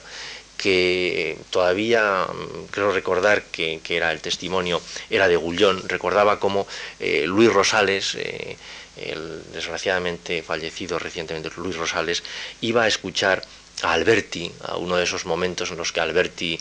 que 0.55 1.37
todavía 1.49 2.27
mm, 2.31 2.67
creo 2.71 2.93
recordar 2.93 3.43
que, 3.51 3.81
era 3.89 4.13
el 4.13 4.21
testimonio, 4.21 4.81
era 5.09 5.27
de 5.27 5.35
Gullón, 5.35 5.83
recordaba 5.89 6.39
cómo 6.39 6.65
eh, 7.01 7.25
Luis 7.27 7.51
Rosales, 7.51 8.15
eh, 8.15 8.55
el 8.95 9.43
desgraciadamente 9.51 10.41
fallecido 10.41 10.97
recientemente 10.97 11.49
Luis 11.57 11.75
Rosales, 11.75 12.23
iba 12.61 12.83
a 12.83 12.87
escuchar 12.87 13.43
a 13.81 13.91
Alberti, 13.91 14.49
a 14.63 14.77
uno 14.77 14.95
de 14.95 15.03
esos 15.03 15.25
momentos 15.25 15.71
en 15.71 15.75
los 15.75 15.91
que 15.91 15.99
Alberti 15.99 16.57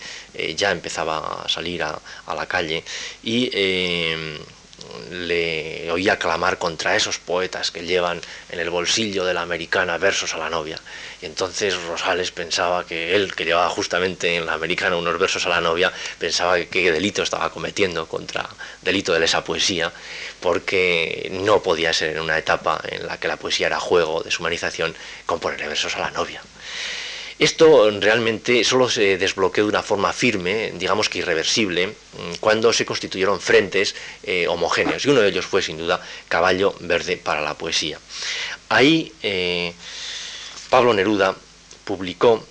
ya 0.57 0.73
empezaba 0.73 1.45
a 1.45 1.49
salir 1.49 1.85
a, 1.85 1.97
a 2.27 2.35
la 2.35 2.47
calle, 2.47 2.83
y 3.23 3.49
le 5.11 5.54
oía 5.95 6.19
clamar 6.19 6.59
contra 6.59 6.97
esos 6.97 7.19
poetas 7.19 7.71
que 7.71 7.85
llevan 7.85 8.21
en 8.51 8.61
el 8.61 8.71
bolsillo 8.71 9.25
de 9.25 9.35
la 9.35 9.43
americana 9.43 9.99
versos 9.99 10.35
a 10.35 10.39
la 10.39 10.51
novia. 10.51 10.79
Y 11.23 11.27
entonces 11.27 11.81
Rosales 11.83 12.31
pensaba 12.31 12.85
que 12.85 13.15
él, 13.15 13.35
que 13.35 13.45
llevaba 13.45 13.69
justamente 13.71 14.37
en 14.37 14.47
la 14.47 14.55
americana 14.55 14.97
unos 14.97 15.19
versos 15.19 15.47
a 15.47 15.51
la 15.51 15.61
novia, 15.61 15.93
pensaba 16.19 16.57
que 16.57 16.69
qué 16.69 16.93
delito 16.93 17.23
estaba 17.23 17.51
cometiendo 17.51 18.07
contra 18.07 18.49
delito 18.83 19.13
de 19.13 19.21
lesa 19.21 19.45
poesía, 19.45 19.93
porque 20.41 21.29
no 21.33 21.63
podía 21.63 21.93
ser 21.93 22.17
en 22.17 22.21
una 22.21 22.39
etapa 22.39 22.81
en 22.89 23.07
la 23.07 23.19
que 23.19 23.29
la 23.29 23.37
poesía 23.37 23.69
era 23.69 23.81
juego, 23.81 24.23
deshumanización, 24.23 24.95
componerle 25.27 25.69
versos 25.69 25.97
a 25.97 26.01
la 26.01 26.11
novia. 26.11 26.43
Esto 27.39 27.91
realmente 28.01 28.63
solo 28.63 28.89
se 28.89 29.19
desbloqueó 29.19 29.65
de 29.65 29.71
una 29.71 29.83
forma 29.83 30.13
firme, 30.13 30.73
digamos 30.77 31.09
que 31.09 31.19
irreversible, 31.19 31.89
mm, 31.89 32.35
cuando 32.39 32.73
se 32.73 32.87
constituyeron 32.87 33.41
frentes 33.41 33.97
eh, 34.23 34.47
homogéneos, 34.47 35.05
y 35.05 35.11
uno 35.11 35.21
de 35.21 35.29
ellos 35.29 35.45
fue 35.45 35.61
sin 35.61 35.79
duda 35.79 36.01
Caballo 36.29 36.75
Verde 36.81 37.17
para 37.17 37.41
la 37.41 37.55
Poesía. 37.55 37.99
Ahí 38.69 39.13
eh, 39.23 39.73
Pablo 40.71 40.95
Neruda 40.95 41.35
publicó 41.85 42.47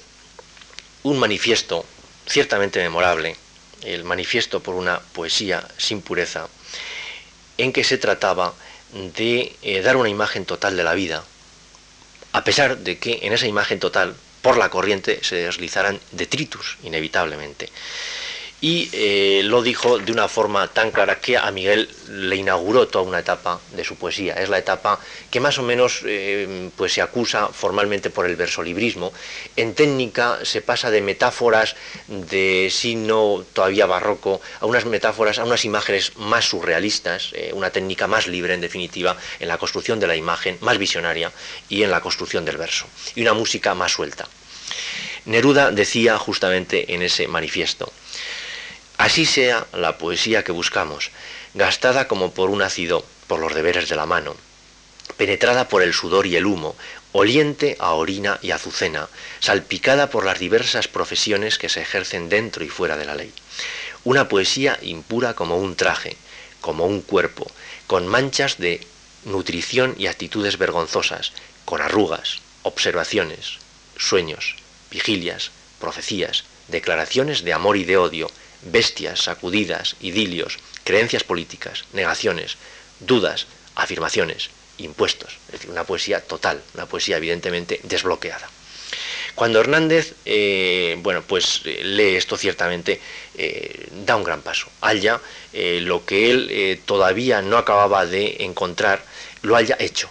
un 1.04 1.18
manifiesto 1.18 1.86
ciertamente 2.28 2.80
memorable, 2.80 3.38
el 3.84 4.04
manifiesto 4.04 4.62
por 4.62 4.76
una 4.76 5.00
poesía 5.00 5.66
sin 5.78 6.02
pureza, 6.02 6.48
en 7.58 7.72
que 7.72 7.84
se 7.84 7.98
trataba 7.98 8.54
de 8.94 9.56
eh, 9.62 9.82
dar 9.82 9.96
una 9.96 10.10
imagen 10.10 10.46
total 10.46 10.76
de 10.76 10.84
la 10.84 10.94
vida, 10.94 11.24
a 12.34 12.44
pesar 12.44 12.80
de 12.80 12.98
que 12.98 13.20
en 13.24 13.34
esa 13.34 13.48
imagen 13.48 13.80
total 13.80 14.16
por 14.44 14.58
la 14.58 14.70
corriente 14.70 15.20
se 15.24 15.38
deslizaran 15.38 16.00
detritus, 16.12 16.78
inevitablemente. 16.84 17.70
Y 18.64 18.89
eh, 18.93 19.41
lo 19.43 19.61
dijo 19.61 19.99
de 19.99 20.09
una 20.14 20.30
forma 20.30 20.70
tan 20.70 20.91
clara 20.91 21.20
que 21.20 21.36
a 21.38 21.51
Miguel 21.51 21.89
le 22.07 22.38
inauguró 22.38 22.88
toda 22.88 23.03
una 23.03 23.20
etapa 23.20 23.59
de 23.76 23.84
su 23.84 23.97
poesía. 23.97 24.36
Es 24.36 24.47
la 24.47 24.57
etapa 24.57 25.01
que 25.30 25.41
más 25.41 25.57
o 25.57 25.64
menos 25.64 25.99
eh, 26.05 26.70
pues 26.78 26.93
se 26.93 27.01
acusa 27.01 27.49
formalmente 27.49 28.09
por 28.09 28.26
el 28.26 28.38
versolibrismo. 28.38 29.11
En 29.57 29.74
técnica 29.74 30.39
se 30.43 30.61
pasa 30.61 30.91
de 30.91 31.01
metáforas 31.01 31.76
de 32.07 32.70
signo 32.72 33.43
todavía 33.51 33.86
barroco 33.86 34.39
a 34.61 34.66
unas 34.66 34.86
metáforas, 34.86 35.39
a 35.39 35.43
unas 35.43 35.66
imágenes 35.66 36.16
más 36.16 36.45
surrealistas, 36.45 37.32
eh, 37.34 37.51
una 37.53 37.70
técnica 37.70 38.07
más 38.07 38.28
libre 38.28 38.53
en 38.53 38.61
definitiva 38.61 39.18
en 39.41 39.49
la 39.49 39.57
construcción 39.57 39.99
de 39.99 40.07
la 40.07 40.16
imagen, 40.16 40.57
más 40.61 40.78
visionaria 40.78 41.34
y 41.68 41.84
en 41.84 41.91
la 41.91 41.99
construcción 41.99 42.45
del 42.45 42.55
verso. 42.55 42.86
Y 43.14 43.24
una 43.24 43.34
música 43.34 43.76
más 43.76 43.91
suelta. 43.91 44.26
Neruda 45.26 45.72
decía 45.72 46.18
justamente 46.18 46.93
en 46.93 47.01
ese 47.01 47.28
manifiesto, 47.28 47.91
Así 49.04 49.26
sea 49.26 49.68
la 49.74 49.97
poesía 49.97 50.45
que 50.45 50.54
buscamos, 50.54 51.12
gastada 51.56 52.08
como 52.08 52.34
por 52.34 52.49
un 52.49 52.62
ácido 52.62 53.06
por 53.28 53.41
los 53.41 53.54
deberes 53.54 53.89
de 53.89 53.97
la 53.97 54.06
mano, 54.06 54.34
penetrada 55.18 55.68
por 55.68 55.84
el 55.84 55.93
sudor 55.93 56.26
y 56.26 56.38
el 56.38 56.45
humo, 56.45 56.78
oliente 57.12 57.76
a 57.80 57.91
orina 57.95 58.39
y 58.41 58.51
azucena, 58.51 59.10
salpicada 59.41 60.10
por 60.10 60.24
las 60.24 60.39
diversas 60.39 60.88
profesiones 60.88 61.58
que 61.58 61.68
se 61.68 61.82
ejercen 61.82 62.30
dentro 62.30 62.64
y 62.64 62.70
fuera 62.70 62.95
de 62.95 63.04
la 63.04 63.16
ley. 63.16 63.34
Una 64.06 64.30
poesía 64.30 64.80
impura 64.82 65.34
como 65.34 65.58
un 65.58 65.76
traje, 65.76 66.16
como 66.62 66.86
un 66.86 67.01
cuerpo, 67.01 67.51
con 67.88 68.08
manchas 68.08 68.58
de 68.58 68.88
nutrición 69.26 69.95
y 69.97 70.08
actitudes 70.08 70.58
vergonzosas, 70.58 71.34
con 71.66 71.82
arrugas, 71.82 72.39
observaciones, 72.62 73.58
sueños, 73.97 74.56
vigilias, 74.89 75.51
profecías, 75.82 76.45
declaraciones 76.70 77.43
de 77.43 77.51
amor 77.51 77.76
y 77.76 77.84
de 77.84 77.97
odio, 77.97 78.32
bestias, 78.66 79.24
sacudidas, 79.24 79.95
idilios, 80.01 80.59
creencias 80.84 81.24
políticas, 81.24 81.86
negaciones, 81.93 82.57
dudas, 82.99 83.47
afirmaciones, 83.76 84.49
impuestos. 84.78 85.38
Es 85.47 85.53
decir, 85.53 85.70
una 85.70 85.84
poesía 85.84 86.22
total, 86.22 86.61
una 86.74 86.86
poesía 86.86 87.18
evidentemente 87.18 87.80
desbloqueada. 87.84 88.49
Cuando 89.36 89.59
Hernández, 89.59 90.14
eh, 90.26 90.95
bueno, 90.99 91.24
pues 91.24 91.61
eh, 91.66 91.82
lee 91.84 92.16
esto 92.16 92.38
ciertamente, 92.38 93.01
eh, 93.36 93.88
da 94.05 94.16
un 94.16 94.24
gran 94.24 94.41
paso. 94.41 94.68
Halla 94.82 95.20
lo 95.53 96.05
que 96.05 96.32
él 96.32 96.82
todavía 96.86 97.41
no 97.41 97.57
acababa 97.57 98.05
de 98.05 98.38
encontrar, 98.39 99.03
lo 99.41 99.55
haya 99.55 99.76
hecho. 99.80 100.09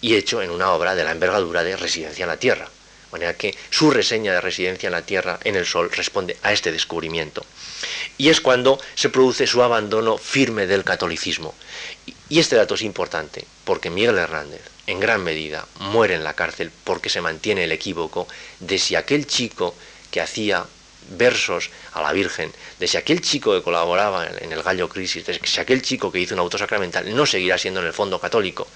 Y 0.00 0.14
hecho 0.14 0.40
en 0.40 0.50
una 0.50 0.72
obra 0.72 0.94
de 0.94 1.04
la 1.04 1.12
envergadura 1.12 1.62
de 1.62 1.76
Residencia 1.76 2.22
en 2.22 2.28
la 2.28 2.38
Tierra. 2.38 2.70
De 3.08 3.12
manera 3.12 3.34
que 3.34 3.56
su 3.70 3.90
reseña 3.90 4.34
de 4.34 4.40
Residencia 4.42 4.88
en 4.88 4.92
la 4.92 5.06
Tierra, 5.06 5.40
en 5.42 5.56
el 5.56 5.64
Sol, 5.64 5.90
responde 5.90 6.36
a 6.42 6.52
este 6.52 6.70
descubrimiento. 6.70 7.44
Y 8.18 8.28
es 8.28 8.42
cuando 8.42 8.78
se 8.94 9.08
produce 9.08 9.46
su 9.46 9.62
abandono 9.62 10.18
firme 10.18 10.66
del 10.66 10.84
catolicismo. 10.84 11.54
Y 12.28 12.38
este 12.38 12.56
dato 12.56 12.74
es 12.74 12.82
importante, 12.82 13.46
porque 13.64 13.88
Miguel 13.88 14.18
Hernández, 14.18 14.60
en 14.86 15.00
gran 15.00 15.24
medida, 15.24 15.66
muere 15.78 16.14
en 16.14 16.24
la 16.24 16.34
cárcel 16.34 16.70
porque 16.84 17.08
se 17.08 17.22
mantiene 17.22 17.64
el 17.64 17.72
equívoco 17.72 18.28
de 18.60 18.78
si 18.78 18.94
aquel 18.94 19.26
chico 19.26 19.74
que 20.10 20.20
hacía 20.20 20.66
versos 21.10 21.70
a 21.94 22.02
la 22.02 22.12
Virgen, 22.12 22.52
de 22.78 22.86
si 22.86 22.98
aquel 22.98 23.22
chico 23.22 23.54
que 23.54 23.62
colaboraba 23.62 24.26
en 24.26 24.52
el 24.52 24.62
Gallo 24.62 24.90
Crisis, 24.90 25.24
de 25.24 25.40
si 25.42 25.60
aquel 25.60 25.80
chico 25.80 26.12
que 26.12 26.20
hizo 26.20 26.34
un 26.34 26.40
auto 26.40 26.58
sacramental 26.58 27.14
no 27.16 27.24
seguirá 27.24 27.56
siendo 27.56 27.80
en 27.80 27.86
el 27.86 27.94
fondo 27.94 28.20
católico. 28.20 28.66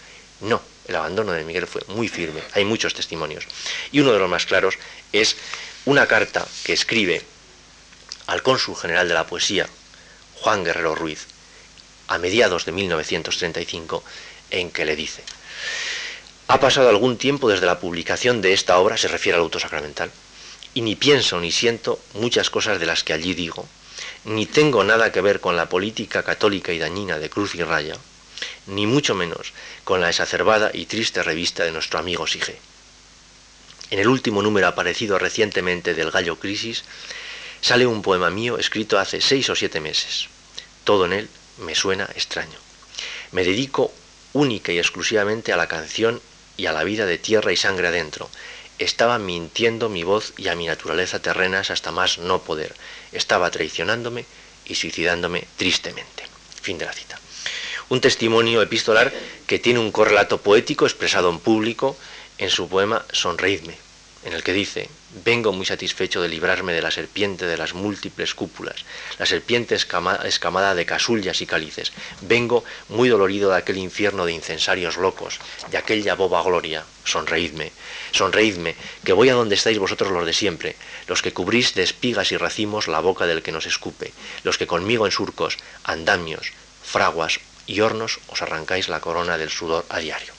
No, 0.40 0.62
el 0.88 0.96
abandono 0.96 1.32
de 1.32 1.44
Miguel 1.44 1.66
fue 1.66 1.82
muy 1.88 2.08
firme, 2.08 2.42
hay 2.54 2.64
muchos 2.64 2.94
testimonios. 2.94 3.44
Y 3.92 4.00
uno 4.00 4.12
de 4.12 4.18
los 4.18 4.28
más 4.28 4.46
claros 4.46 4.74
es 5.12 5.36
una 5.84 6.06
carta 6.06 6.46
que 6.64 6.72
escribe 6.72 7.22
al 8.26 8.42
cónsul 8.42 8.76
general 8.76 9.08
de 9.08 9.14
la 9.14 9.26
poesía, 9.26 9.68
Juan 10.36 10.64
Guerrero 10.64 10.94
Ruiz, 10.94 11.26
a 12.08 12.18
mediados 12.18 12.64
de 12.64 12.72
1935, 12.72 14.02
en 14.50 14.70
que 14.70 14.84
le 14.84 14.96
dice, 14.96 15.22
ha 16.48 16.60
pasado 16.60 16.88
algún 16.88 17.16
tiempo 17.16 17.48
desde 17.48 17.66
la 17.66 17.80
publicación 17.80 18.42
de 18.42 18.52
esta 18.52 18.78
obra, 18.78 18.96
se 18.96 19.08
refiere 19.08 19.36
al 19.36 19.42
auto 19.42 19.58
sacramental, 19.58 20.10
y 20.74 20.82
ni 20.82 20.96
pienso 20.96 21.40
ni 21.40 21.52
siento 21.52 22.00
muchas 22.14 22.50
cosas 22.50 22.78
de 22.80 22.86
las 22.86 23.04
que 23.04 23.12
allí 23.12 23.34
digo, 23.34 23.66
ni 24.24 24.46
tengo 24.46 24.84
nada 24.84 25.12
que 25.12 25.20
ver 25.20 25.40
con 25.40 25.56
la 25.56 25.68
política 25.68 26.22
católica 26.22 26.72
y 26.72 26.78
dañina 26.78 27.18
de 27.18 27.30
Cruz 27.30 27.54
y 27.54 27.62
Raya, 27.62 27.96
ni 28.66 28.86
mucho 28.86 29.14
menos 29.14 29.52
con 29.84 30.00
la 30.00 30.10
exacerbada 30.10 30.70
y 30.72 30.86
triste 30.86 31.22
revista 31.22 31.64
de 31.64 31.72
nuestro 31.72 31.98
amigo 31.98 32.26
Sige. 32.26 32.56
En 33.90 33.98
el 33.98 34.08
último 34.08 34.42
número 34.42 34.68
aparecido 34.68 35.18
recientemente 35.18 35.94
del 35.94 36.10
Gallo 36.10 36.36
Crisis, 36.38 36.84
sale 37.60 37.86
un 37.86 38.02
poema 38.02 38.30
mío 38.30 38.58
escrito 38.58 38.98
hace 38.98 39.20
seis 39.20 39.50
o 39.50 39.54
siete 39.54 39.80
meses. 39.80 40.28
Todo 40.84 41.04
en 41.04 41.12
él 41.12 41.28
me 41.58 41.74
suena 41.74 42.08
extraño. 42.14 42.58
Me 43.32 43.44
dedico 43.44 43.92
única 44.32 44.72
y 44.72 44.78
exclusivamente 44.78 45.52
a 45.52 45.56
la 45.56 45.68
canción 45.68 46.20
y 46.56 46.66
a 46.66 46.72
la 46.72 46.84
vida 46.84 47.06
de 47.06 47.18
tierra 47.18 47.52
y 47.52 47.56
sangre 47.56 47.88
adentro. 47.88 48.30
Estaba 48.78 49.18
mintiendo 49.18 49.88
mi 49.88 50.02
voz 50.02 50.32
y 50.36 50.48
a 50.48 50.56
mi 50.56 50.66
naturaleza 50.66 51.20
terrenas 51.20 51.70
hasta 51.70 51.92
más 51.92 52.18
no 52.18 52.42
poder. 52.42 52.74
Estaba 53.12 53.50
traicionándome 53.50 54.24
y 54.64 54.74
suicidándome 54.74 55.46
tristemente. 55.56 56.24
Fin 56.62 56.78
de 56.78 56.86
la 56.86 56.92
cita. 56.92 57.21
Un 57.92 58.00
testimonio 58.00 58.62
epistolar 58.62 59.12
que 59.46 59.58
tiene 59.58 59.78
un 59.78 59.92
correlato 59.92 60.40
poético 60.40 60.86
expresado 60.86 61.28
en 61.28 61.38
público 61.38 61.94
en 62.38 62.48
su 62.48 62.66
poema 62.66 63.04
Sonreídme, 63.12 63.76
en 64.24 64.32
el 64.32 64.42
que 64.42 64.54
dice, 64.54 64.88
vengo 65.26 65.52
muy 65.52 65.66
satisfecho 65.66 66.22
de 66.22 66.30
librarme 66.30 66.72
de 66.72 66.80
la 66.80 66.90
serpiente 66.90 67.44
de 67.44 67.58
las 67.58 67.74
múltiples 67.74 68.32
cúpulas, 68.32 68.86
la 69.18 69.26
serpiente 69.26 69.74
escamada 69.74 70.74
de 70.74 70.86
casullas 70.86 71.42
y 71.42 71.46
cálices, 71.46 71.92
vengo 72.22 72.64
muy 72.88 73.10
dolorido 73.10 73.50
de 73.50 73.58
aquel 73.58 73.76
infierno 73.76 74.24
de 74.24 74.32
incensarios 74.32 74.96
locos, 74.96 75.38
de 75.70 75.76
aquella 75.76 76.14
boba 76.14 76.42
gloria, 76.42 76.86
sonreídme, 77.04 77.72
sonreídme, 78.12 78.74
que 79.04 79.12
voy 79.12 79.28
a 79.28 79.34
donde 79.34 79.56
estáis 79.56 79.78
vosotros 79.78 80.12
los 80.12 80.24
de 80.24 80.32
siempre, 80.32 80.76
los 81.08 81.20
que 81.20 81.34
cubrís 81.34 81.74
de 81.74 81.82
espigas 81.82 82.32
y 82.32 82.38
racimos 82.38 82.88
la 82.88 83.00
boca 83.00 83.26
del 83.26 83.42
que 83.42 83.52
nos 83.52 83.66
escupe, 83.66 84.14
los 84.44 84.56
que 84.56 84.66
conmigo 84.66 85.04
en 85.04 85.12
surcos, 85.12 85.58
andamios, 85.84 86.54
fraguas 86.82 87.38
y 87.72 87.80
hornos 87.80 88.20
os 88.28 88.42
arrancáis 88.42 88.88
la 88.88 89.00
corona 89.00 89.38
del 89.38 89.48
sudor 89.48 89.86
a 89.88 89.98
diario. 89.98 90.34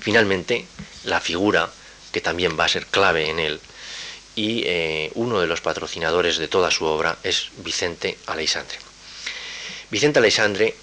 Finalmente, 0.00 0.64
la 1.04 1.20
figura 1.20 1.70
que 2.12 2.22
también 2.22 2.58
va 2.58 2.64
a 2.64 2.68
ser 2.68 2.86
clave 2.86 3.28
en 3.28 3.38
él. 3.38 3.60
Y 4.34 4.62
eh, 4.64 5.10
uno 5.14 5.40
de 5.40 5.46
los 5.46 5.60
patrocinadores 5.60 6.38
de 6.38 6.48
toda 6.48 6.70
su 6.70 6.86
obra 6.86 7.18
es 7.22 7.50
Vicente 7.58 8.16
Aleixandre. 8.26 8.78
Vicente 9.90 10.18
Aleixandre 10.18 10.74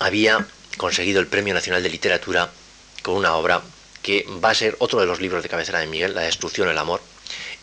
había 0.00 0.44
conseguido 0.76 1.20
el 1.20 1.28
Premio 1.28 1.54
Nacional 1.54 1.84
de 1.84 1.90
Literatura 1.90 2.50
con 3.02 3.14
una 3.14 3.34
obra 3.36 3.62
que 4.02 4.26
va 4.44 4.50
a 4.50 4.54
ser 4.54 4.74
otro 4.80 4.98
de 4.98 5.06
los 5.06 5.20
libros 5.20 5.44
de 5.44 5.48
cabecera 5.48 5.78
de 5.78 5.86
Miguel, 5.86 6.14
La 6.14 6.22
destrucción 6.22 6.66
del 6.66 6.78
amor, 6.78 7.00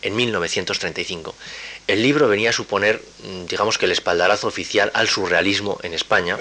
en 0.00 0.16
1935. 0.16 1.34
El 1.88 2.02
libro 2.02 2.28
venía 2.28 2.50
a 2.50 2.52
suponer, 2.52 3.02
mm, 3.24 3.46
digamos 3.46 3.78
que 3.78 3.86
el 3.86 3.92
espaldarazo 3.92 4.46
oficial 4.46 4.92
al 4.94 5.08
surrealismo 5.08 5.80
en 5.82 5.94
España 5.94 6.38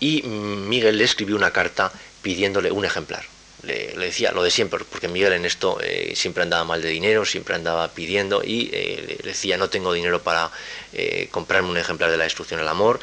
y 0.00 0.22
Miguel 0.22 0.98
le 0.98 1.04
escribió 1.04 1.36
una 1.36 1.52
carta 1.52 1.90
pidiéndole 2.20 2.70
un 2.70 2.84
ejemplar 2.84 3.24
le, 3.66 3.94
decía 3.96 4.32
lo 4.32 4.42
de 4.42 4.50
siempre, 4.50 4.84
porque 4.90 5.08
Miguel 5.08 5.32
en 5.32 5.44
esto 5.44 5.78
eh, 5.82 6.12
siempre 6.14 6.42
andaba 6.42 6.64
mal 6.64 6.82
de 6.82 6.88
dinero, 6.88 7.24
siempre 7.24 7.54
andaba 7.54 7.88
pidiendo 7.88 8.42
y 8.44 8.70
eh, 8.72 9.18
le 9.22 9.28
decía 9.28 9.56
no 9.56 9.68
tengo 9.68 9.92
dinero 9.92 10.22
para 10.22 10.50
eh, 10.92 11.28
comprarme 11.30 11.70
un 11.70 11.76
ejemplar 11.76 12.10
de 12.10 12.16
la 12.16 12.24
destrucción 12.24 12.60
del 12.60 12.68
amor 12.68 13.00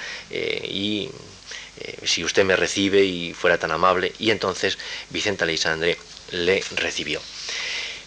y 0.64 1.10
si 2.04 2.24
usted 2.24 2.46
me 2.46 2.56
recibe 2.56 3.04
y 3.04 3.34
fuera 3.34 3.58
tan 3.58 3.72
amable 3.72 4.14
y 4.20 4.30
entonces 4.30 4.78
Vicente 5.10 5.46
Alexandre 5.46 5.98
le 6.30 6.64
recibió. 6.76 7.20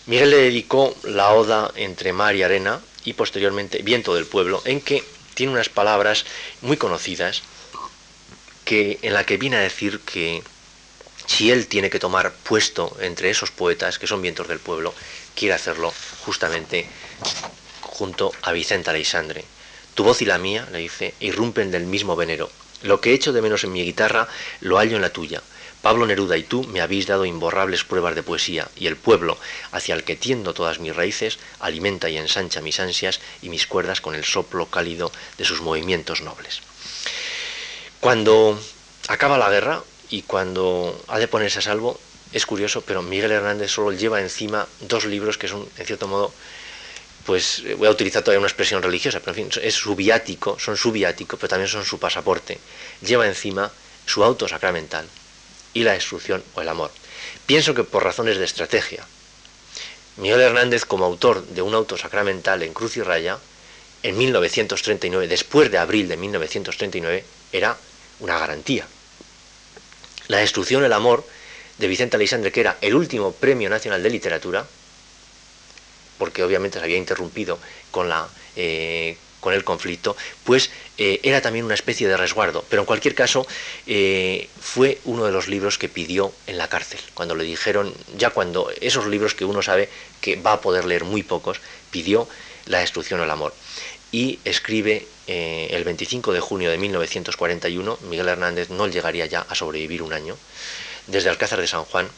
Miguel 0.07 0.31
le 0.31 0.37
dedicó 0.37 0.95
la 1.03 1.33
oda 1.33 1.73
entre 1.75 2.13
mar 2.13 2.37
y 2.37 2.45
arena 2.45 2.81
y 3.05 3.13
posteriormente 3.13 3.83
Viento 3.83 4.15
del 4.15 4.27
pueblo 4.27 4.63
en 4.65 4.81
que 4.81 5.05
tiene 5.35 5.53
unas 5.53 5.69
palabras 5.69 6.25
muy 6.63 6.77
conocidas 6.77 7.43
que 8.65 8.99
en 9.03 9.13
la 9.13 9.25
que 9.25 9.37
viene 9.37 9.57
a 9.57 9.61
decir 9.61 10.01
que 10.01 10.43
si 11.27 11.51
él 11.51 11.67
tiene 11.67 11.91
que 11.91 11.99
tomar 11.99 12.33
puesto 12.33 12.97
entre 13.01 13.31
esos 13.31 13.51
poetas 13.51 13.99
que 13.99 14.07
son 14.07 14.23
vientos 14.23 14.49
del 14.49 14.59
pueblo, 14.59 14.95
quiere 15.35 15.55
hacerlo 15.55 15.93
justamente 16.25 16.87
junto 17.81 18.33
a 18.43 18.53
Vicente 18.53 18.91
Aleixandre. 18.91 19.45
Tu 19.95 20.05
voz 20.05 20.21
y 20.23 20.27
la 20.27 20.39
mía, 20.39 20.67
le 20.73 20.79
dice, 20.79 21.15
irrumpen 21.21 21.71
del 21.71 21.85
mismo 21.85 22.17
venero. 22.17 22.51
Lo 22.83 23.01
que 23.01 23.15
echo 23.15 23.33
de 23.33 23.41
menos 23.41 23.65
en 23.65 23.73
mi 23.73 23.85
guitarra 23.85 24.29
lo 24.61 24.77
hallo 24.77 24.97
en 24.97 25.03
la 25.03 25.11
tuya. 25.11 25.43
Pablo 25.85 26.07
Neruda 26.07 26.39
y 26.39 26.45
tú 26.45 26.65
me 26.65 26.81
habéis 26.81 27.07
dado 27.07 27.27
imborrables 27.27 27.85
pruebas 27.85 28.15
de 28.15 28.23
poesía, 28.23 28.69
y 28.75 28.87
el 28.87 28.97
pueblo, 28.97 29.37
hacia 29.71 29.95
el 29.95 30.03
que 30.03 30.17
tiendo 30.17 30.55
todas 30.55 30.79
mis 30.79 30.97
raíces, 30.97 31.39
alimenta 31.61 32.09
y 32.09 32.17
ensancha 32.17 32.63
mis 32.63 32.81
ansias 32.81 33.21
y 33.43 33.51
mis 33.51 33.67
cuerdas 33.67 34.01
con 34.01 34.15
el 34.15 34.25
soplo 34.25 34.65
cálido 34.65 35.13
de 35.37 35.45
sus 35.45 35.61
movimientos 35.61 36.23
nobles. 36.23 36.63
Cuando 38.01 38.59
acaba 39.09 39.37
la 39.37 39.51
guerra, 39.51 39.83
y 40.09 40.23
cuando 40.23 40.99
ha 41.07 41.19
de 41.19 41.29
ponerse 41.29 41.59
a 41.59 41.63
salvo, 41.63 42.01
es 42.33 42.47
curioso, 42.47 42.81
pero 42.81 43.03
Miguel 43.03 43.33
Hernández 43.33 43.71
solo 43.71 43.93
lleva 43.93 44.23
encima 44.23 44.67
dos 44.81 45.05
libros 45.05 45.37
que 45.37 45.49
son, 45.49 45.69
en 45.77 45.85
cierto 45.85 46.09
modo, 46.09 46.33
pues 47.27 47.59
eh, 47.59 47.75
voy 47.75 47.89
a 47.89 47.91
utilizar 47.91 48.23
todavía 48.23 48.39
una 48.39 48.49
expresión 48.49 48.83
religiosa, 48.83 49.21
pero 49.21 49.33
en 49.37 49.51
fin, 49.51 49.63
es 49.63 49.75
su 49.75 49.95
viático, 49.95 50.59
son 50.59 50.79
su 50.79 50.93
viático, 50.93 51.37
pero 51.37 51.51
también 51.51 51.69
son 51.69 51.85
su 51.85 51.99
pasaporte. 51.99 52.59
Lleva 53.03 53.27
encima 53.27 53.71
su 54.07 54.25
auto 54.25 54.49
sacramental 54.49 55.07
y 55.75 55.83
la 55.83 55.93
destrucción 55.93 56.43
o 56.55 56.63
el 56.63 56.69
amor. 56.69 56.91
Pienso 57.47 57.75
que 57.75 57.85
por 57.85 58.05
razones 58.05 58.39
de 58.39 58.45
estrategia, 58.45 59.05
Miguel 60.17 60.41
Hernández 60.41 60.85
como 60.85 61.05
autor 61.05 61.45
de 61.47 61.63
un 61.63 61.75
auto 61.75 61.99
sacramental 61.99 62.63
en 62.63 62.73
Cruz 62.73 62.97
y 62.97 63.03
Raya, 63.03 63.39
en 64.03 64.17
1939, 64.17 65.29
después 65.29 65.71
de 65.71 65.79
abril 65.79 66.09
de 66.09 66.17
1939, 66.17 67.25
era 67.53 67.77
una 68.21 68.39
garantía. 68.39 68.87
La 70.29 70.39
destrucción 70.39 70.83
del 70.83 70.93
amor 70.93 71.25
de 71.79 71.89
Vicente 71.89 72.17
Aleixandre, 72.17 72.53
que 72.53 72.61
era 72.61 72.79
el 72.81 72.95
último 72.95 73.33
premio 73.33 73.69
nacional 73.69 74.03
de 74.03 74.11
literatura, 74.11 74.67
porque 76.19 76.45
obviamente 76.45 76.79
se 76.79 76.85
había 76.85 76.97
interrumpido 76.97 77.59
con, 77.91 78.09
la, 78.09 78.29
eh, 78.57 79.17
con 79.45 79.53
el 79.53 79.63
conflicto, 79.63 80.17
pues 80.43 80.71
eh, 80.97 81.21
era 81.23 81.43
también 81.43 81.67
una 81.67 81.75
especie 81.75 82.09
de 82.09 82.17
resguardo. 82.17 82.65
Pero 82.71 82.81
en 82.81 82.87
cualquier 82.87 83.15
caso, 83.15 83.47
eh, 83.87 84.49
fue 84.59 84.99
uno 85.05 85.27
de 85.27 85.33
los 85.33 85.49
libros 85.49 85.77
que 85.77 85.91
pidió 85.91 86.33
en 86.47 86.57
la 86.57 86.71
cárcel, 86.71 86.99
cuando 87.13 87.35
le 87.35 87.45
dijeron, 87.45 87.93
ya 88.17 88.31
cuando 88.31 88.73
esos 88.81 89.07
libros 89.07 89.35
que 89.35 89.45
uno 89.45 89.61
sabe 89.61 89.91
que 90.23 90.37
va 90.37 90.55
a 90.55 90.61
poder 90.63 90.87
leer 90.87 91.05
muy 91.05 91.23
pocos, 91.23 91.61
pidió 91.91 92.27
la 92.65 92.79
destrucción 92.79 93.21
del 93.21 93.31
amor. 93.31 93.53
Y 94.13 94.39
escribe 94.47 95.07
eh, 95.27 95.69
el 95.73 95.85
25 95.85 96.33
de 96.33 96.41
junio 96.41 96.71
de 96.71 96.79
1941, 96.79 97.99
Miguel 98.09 98.29
Hernández 98.29 98.71
no 98.71 98.89
llegaría 98.89 99.27
ya 99.27 99.41
a 99.47 99.55
sobrevivir 99.55 100.01
un 100.01 100.15
año, 100.15 100.39
desde 101.07 101.29
Alcázar 101.29 101.61
de 101.61 101.67
San 101.67 101.85
Juan, 101.85 102.09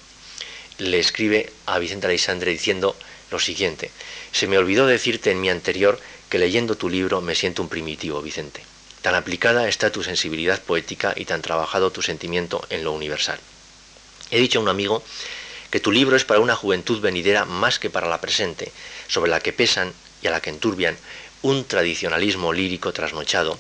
le 0.79 1.01
escribe 1.01 1.53
a 1.64 1.81
Vicente 1.81 2.07
Aleixandre 2.07 2.53
diciendo 2.53 2.95
lo 3.33 3.41
siguiente. 3.41 3.91
Se 4.31 4.47
me 4.47 4.59
olvidó 4.59 4.87
decirte 4.87 5.31
en 5.31 5.41
mi 5.41 5.49
anterior 5.49 5.99
que 6.29 6.39
leyendo 6.39 6.77
tu 6.77 6.89
libro 6.89 7.20
me 7.20 7.35
siento 7.35 7.62
un 7.62 7.68
primitivo, 7.68 8.22
Vicente. 8.22 8.62
Tan 9.03 9.14
aplicada 9.14 9.68
está 9.68 9.93
tu 9.93 10.03
sensibilidad 10.03 10.61
poética 10.61 11.14
y 11.16 11.24
tan 11.24 11.43
trabajado 11.43 11.93
tu 11.93 12.03
sentimiento 12.03 12.66
en 12.70 12.83
lo 12.83 12.93
universal. 12.93 13.39
He 14.31 14.41
dicho 14.41 14.59
a 14.59 14.62
un 14.62 14.68
amigo 14.68 15.03
que 15.70 15.81
tu 15.81 15.93
libro 15.93 16.16
es 16.16 16.24
para 16.24 16.41
una 16.41 16.57
juventud 16.57 17.01
venidera 17.01 17.45
más 17.45 17.79
que 17.79 17.91
para 17.91 18.09
la 18.09 18.20
presente, 18.20 18.72
sobre 19.09 19.31
la 19.31 19.41
que 19.41 19.53
pesan 19.53 19.93
y 20.22 20.27
a 20.27 20.31
la 20.31 20.41
que 20.41 20.51
enturbian 20.51 20.97
un 21.43 21.64
tradicionalismo 21.64 22.53
lírico 22.53 22.93
trasnochado 22.93 23.59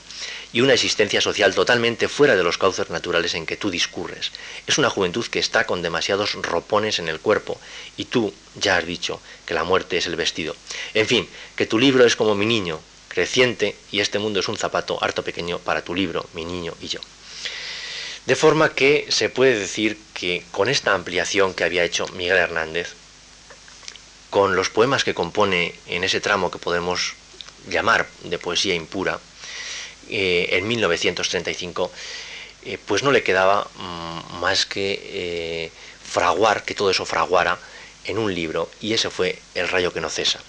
y 0.56 0.62
una 0.62 0.72
existencia 0.72 1.20
social 1.20 1.54
totalmente 1.54 2.08
fuera 2.08 2.34
de 2.34 2.42
los 2.42 2.56
cauces 2.56 2.88
naturales 2.88 3.34
en 3.34 3.44
que 3.44 3.58
tú 3.58 3.70
discurres. 3.70 4.32
Es 4.66 4.78
una 4.78 4.88
juventud 4.88 5.26
que 5.26 5.38
está 5.38 5.66
con 5.66 5.82
demasiados 5.82 6.32
ropones 6.32 6.98
en 6.98 7.08
el 7.08 7.20
cuerpo 7.20 7.60
y 7.98 8.06
tú 8.06 8.32
ya 8.54 8.78
has 8.78 8.86
dicho 8.86 9.20
que 9.44 9.52
la 9.52 9.64
muerte 9.64 9.98
es 9.98 10.06
el 10.06 10.16
vestido. 10.16 10.56
En 10.94 11.06
fin, 11.06 11.28
que 11.56 11.66
tu 11.66 11.78
libro 11.78 12.06
es 12.06 12.16
como 12.16 12.34
mi 12.34 12.46
niño, 12.46 12.80
creciente, 13.08 13.76
y 13.92 14.00
este 14.00 14.18
mundo 14.18 14.40
es 14.40 14.48
un 14.48 14.56
zapato 14.56 14.96
harto 15.04 15.22
pequeño 15.22 15.58
para 15.58 15.84
tu 15.84 15.94
libro, 15.94 16.26
mi 16.32 16.46
niño 16.46 16.72
y 16.80 16.88
yo. 16.88 17.00
De 18.24 18.34
forma 18.34 18.70
que 18.70 19.04
se 19.10 19.28
puede 19.28 19.58
decir 19.58 19.98
que 20.14 20.42
con 20.52 20.70
esta 20.70 20.94
ampliación 20.94 21.52
que 21.52 21.64
había 21.64 21.84
hecho 21.84 22.08
Miguel 22.14 22.38
Hernández, 22.38 22.94
con 24.30 24.56
los 24.56 24.70
poemas 24.70 25.04
que 25.04 25.12
compone 25.12 25.74
en 25.86 26.02
ese 26.02 26.22
tramo 26.22 26.50
que 26.50 26.56
podemos 26.56 27.12
llamar 27.68 28.08
de 28.24 28.38
poesía 28.38 28.74
impura, 28.74 29.20
eh, 30.08 30.48
en 30.52 30.68
1935, 30.68 31.90
eh, 32.64 32.78
pues 32.84 33.02
no 33.02 33.12
le 33.12 33.22
quedaba 33.22 33.68
mm, 33.76 34.40
más 34.40 34.66
que 34.66 35.00
eh, 35.02 35.70
fraguar, 36.02 36.64
que 36.64 36.74
todo 36.74 36.90
eso 36.90 37.06
fraguara 37.06 37.58
en 38.04 38.18
un 38.18 38.34
libro, 38.34 38.70
y 38.80 38.94
ese 38.94 39.10
fue 39.10 39.38
El 39.54 39.68
rayo 39.68 39.92
que 39.92 40.00
no 40.00 40.10
cesa. 40.10 40.40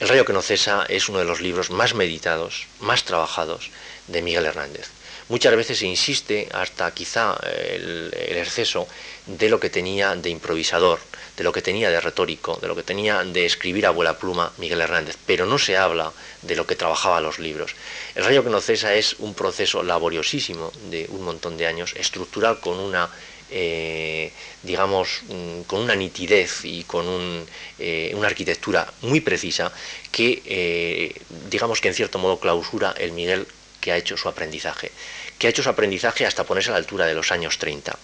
El 0.00 0.08
rayo 0.08 0.24
que 0.24 0.32
no 0.32 0.42
cesa 0.42 0.84
es 0.88 1.08
uno 1.08 1.18
de 1.18 1.24
los 1.24 1.40
libros 1.40 1.70
más 1.70 1.94
meditados, 1.94 2.66
más 2.80 3.04
trabajados 3.04 3.70
de 4.08 4.22
Miguel 4.22 4.44
Hernández. 4.44 4.90
Muchas 5.28 5.56
veces 5.56 5.78
se 5.78 5.86
insiste, 5.86 6.48
hasta 6.52 6.92
quizá 6.92 7.36
el, 7.74 8.12
exceso, 8.36 8.86
de 9.26 9.48
lo 9.48 9.58
que 9.58 9.70
tenía 9.70 10.14
de 10.14 10.30
improvisador, 10.30 11.00
de 11.36 11.42
lo 11.42 11.52
que 11.52 11.62
tenía 11.62 11.90
de 11.90 12.00
retórico, 12.00 12.58
de 12.62 12.68
lo 12.68 12.76
que 12.76 12.84
tenía 12.84 13.24
de 13.24 13.44
escribir 13.44 13.86
a 13.86 13.90
vuela 13.90 14.18
pluma 14.18 14.52
Miguel 14.58 14.80
Hernández, 14.80 15.16
pero 15.26 15.44
no 15.44 15.58
se 15.58 15.76
habla 15.76 16.12
de 16.42 16.54
lo 16.54 16.64
que 16.64 16.76
trabajaba 16.76 17.20
los 17.20 17.40
libros. 17.40 17.74
El 18.14 18.24
rayo 18.24 18.44
que 18.44 18.50
no 18.50 18.60
cesa 18.60 18.94
es 18.94 19.16
un 19.18 19.34
proceso 19.34 19.82
laboriosísimo 19.82 20.70
de 20.90 21.06
un 21.10 21.24
montón 21.24 21.56
de 21.56 21.66
años, 21.66 21.94
estructural 21.96 22.60
con 22.60 22.78
una 22.78 23.10
eh, 23.50 24.32
digamos, 24.64 25.20
mm, 25.28 25.62
con 25.62 25.80
una 25.80 25.94
nitidez 25.94 26.64
y 26.64 26.82
con 26.82 27.46
eh, 27.78 28.12
una 28.14 28.26
arquitectura 28.26 28.92
muy 29.02 29.20
precisa 29.20 29.72
que, 30.10 30.42
eh, 30.44 31.14
digamos 31.48 31.80
que 31.80 31.88
en 31.88 31.94
cierto 31.94 32.18
modo 32.18 32.40
clausura 32.40 32.92
el 32.98 33.12
Miguel 33.12 33.46
que 33.86 33.92
ha 33.92 33.96
hecho 33.96 34.16
su 34.16 34.28
aprendizaje, 34.28 34.90
que 35.38 35.46
ha 35.46 35.50
hecho 35.50 35.62
su 35.62 35.68
aprendizaje 35.68 36.26
hasta 36.26 36.42
ponerse 36.42 36.70
a 36.70 36.72
la 36.72 36.78
altura 36.78 37.06
de 37.06 37.14
los 37.14 37.30
años 37.30 37.56
30. 37.56 37.96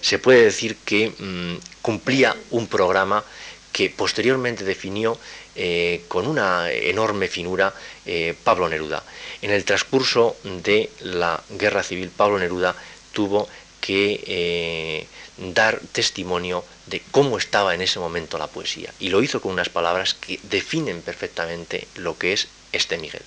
Se 0.00 0.18
puede 0.18 0.42
decir 0.42 0.78
que 0.84 1.10
mm, 1.16 1.58
cumplía 1.80 2.34
un 2.50 2.66
programa 2.66 3.22
que 3.70 3.88
posteriormente 3.88 4.64
definió 4.64 5.16
eh, 5.54 6.02
con 6.08 6.26
una 6.26 6.72
enorme 6.72 7.28
finura 7.28 7.72
eh, 8.04 8.34
Pablo 8.42 8.68
Neruda. 8.68 9.04
En 9.42 9.52
el 9.52 9.64
transcurso 9.64 10.34
de 10.42 10.90
la 11.02 11.40
guerra 11.50 11.84
civil, 11.84 12.10
Pablo 12.10 12.40
Neruda 12.40 12.74
tuvo 13.12 13.48
que 13.80 14.24
eh, 14.26 15.06
dar 15.36 15.78
testimonio 15.92 16.64
de 16.86 17.00
cómo 17.12 17.38
estaba 17.38 17.76
en 17.76 17.82
ese 17.82 18.00
momento 18.00 18.38
la 18.38 18.48
poesía. 18.48 18.92
Y 18.98 19.10
lo 19.10 19.22
hizo 19.22 19.40
con 19.40 19.52
unas 19.52 19.68
palabras 19.68 20.14
que 20.14 20.40
definen 20.42 21.00
perfectamente 21.00 21.86
lo 21.94 22.18
que 22.18 22.32
es 22.32 22.48
este 22.72 22.98
Miguel. 22.98 23.22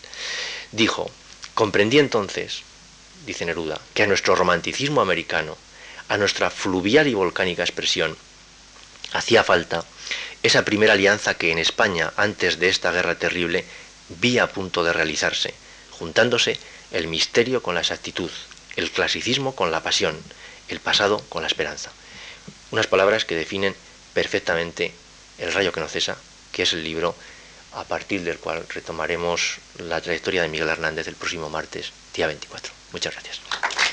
Dijo, 0.74 1.10
Comprendí 1.56 2.00
entonces, 2.00 2.64
dice 3.26 3.46
Neruda, 3.46 3.80
que 3.94 4.04
a 4.04 4.08
nuestro 4.08 4.36
romanticismo 4.36 5.00
americano, 5.00 5.58
a 6.10 6.18
nuestra 6.18 6.50
fluvial 6.50 7.08
y 7.08 7.14
volcánica 7.14 7.64
expresión, 7.64 8.18
hacía 9.14 9.42
falta 9.42 9.86
esa 10.44 10.66
primera 10.66 10.94
alianza 10.94 11.36
que 11.36 11.52
en 11.52 11.58
España, 11.58 12.12
antes 12.18 12.60
de 12.60 12.68
esta 12.68 12.92
guerra 12.92 13.16
terrible, 13.16 13.64
vi 14.10 14.38
a 14.38 14.48
punto 14.48 14.84
de 14.84 14.92
realizarse, 14.92 15.54
juntándose 15.92 16.60
el 16.92 17.08
misterio 17.08 17.64
con 17.64 17.74
la 17.74 17.82
exactitud, 17.82 18.30
el 18.76 18.92
clasicismo 18.92 19.56
con 19.56 19.72
la 19.72 19.82
pasión, 19.82 20.20
el 20.68 20.82
pasado 20.82 21.20
con 21.30 21.42
la 21.42 21.48
esperanza. 21.48 21.90
Unas 22.72 22.88
palabras 22.88 23.24
que 23.24 23.36
definen 23.36 23.76
perfectamente 24.14 24.94
el 25.38 25.54
rayo 25.54 25.72
que 25.72 25.80
no 25.80 25.88
cesa, 25.88 26.18
que 26.52 26.64
es 26.64 26.74
el 26.74 26.84
libro 26.84 27.16
a 27.76 27.84
partir 27.84 28.24
del 28.24 28.38
cual 28.38 28.66
retomaremos 28.74 29.58
la 29.80 30.02
trayectoria 30.02 30.42
de 30.42 30.48
Miguel 30.48 30.70
Hernández 30.70 31.08
el 31.08 31.16
próximo 31.16 31.50
martes, 31.50 31.92
día 32.16 32.28
24. 32.28 32.72
Muchas 32.94 33.14
gracias. 33.14 33.85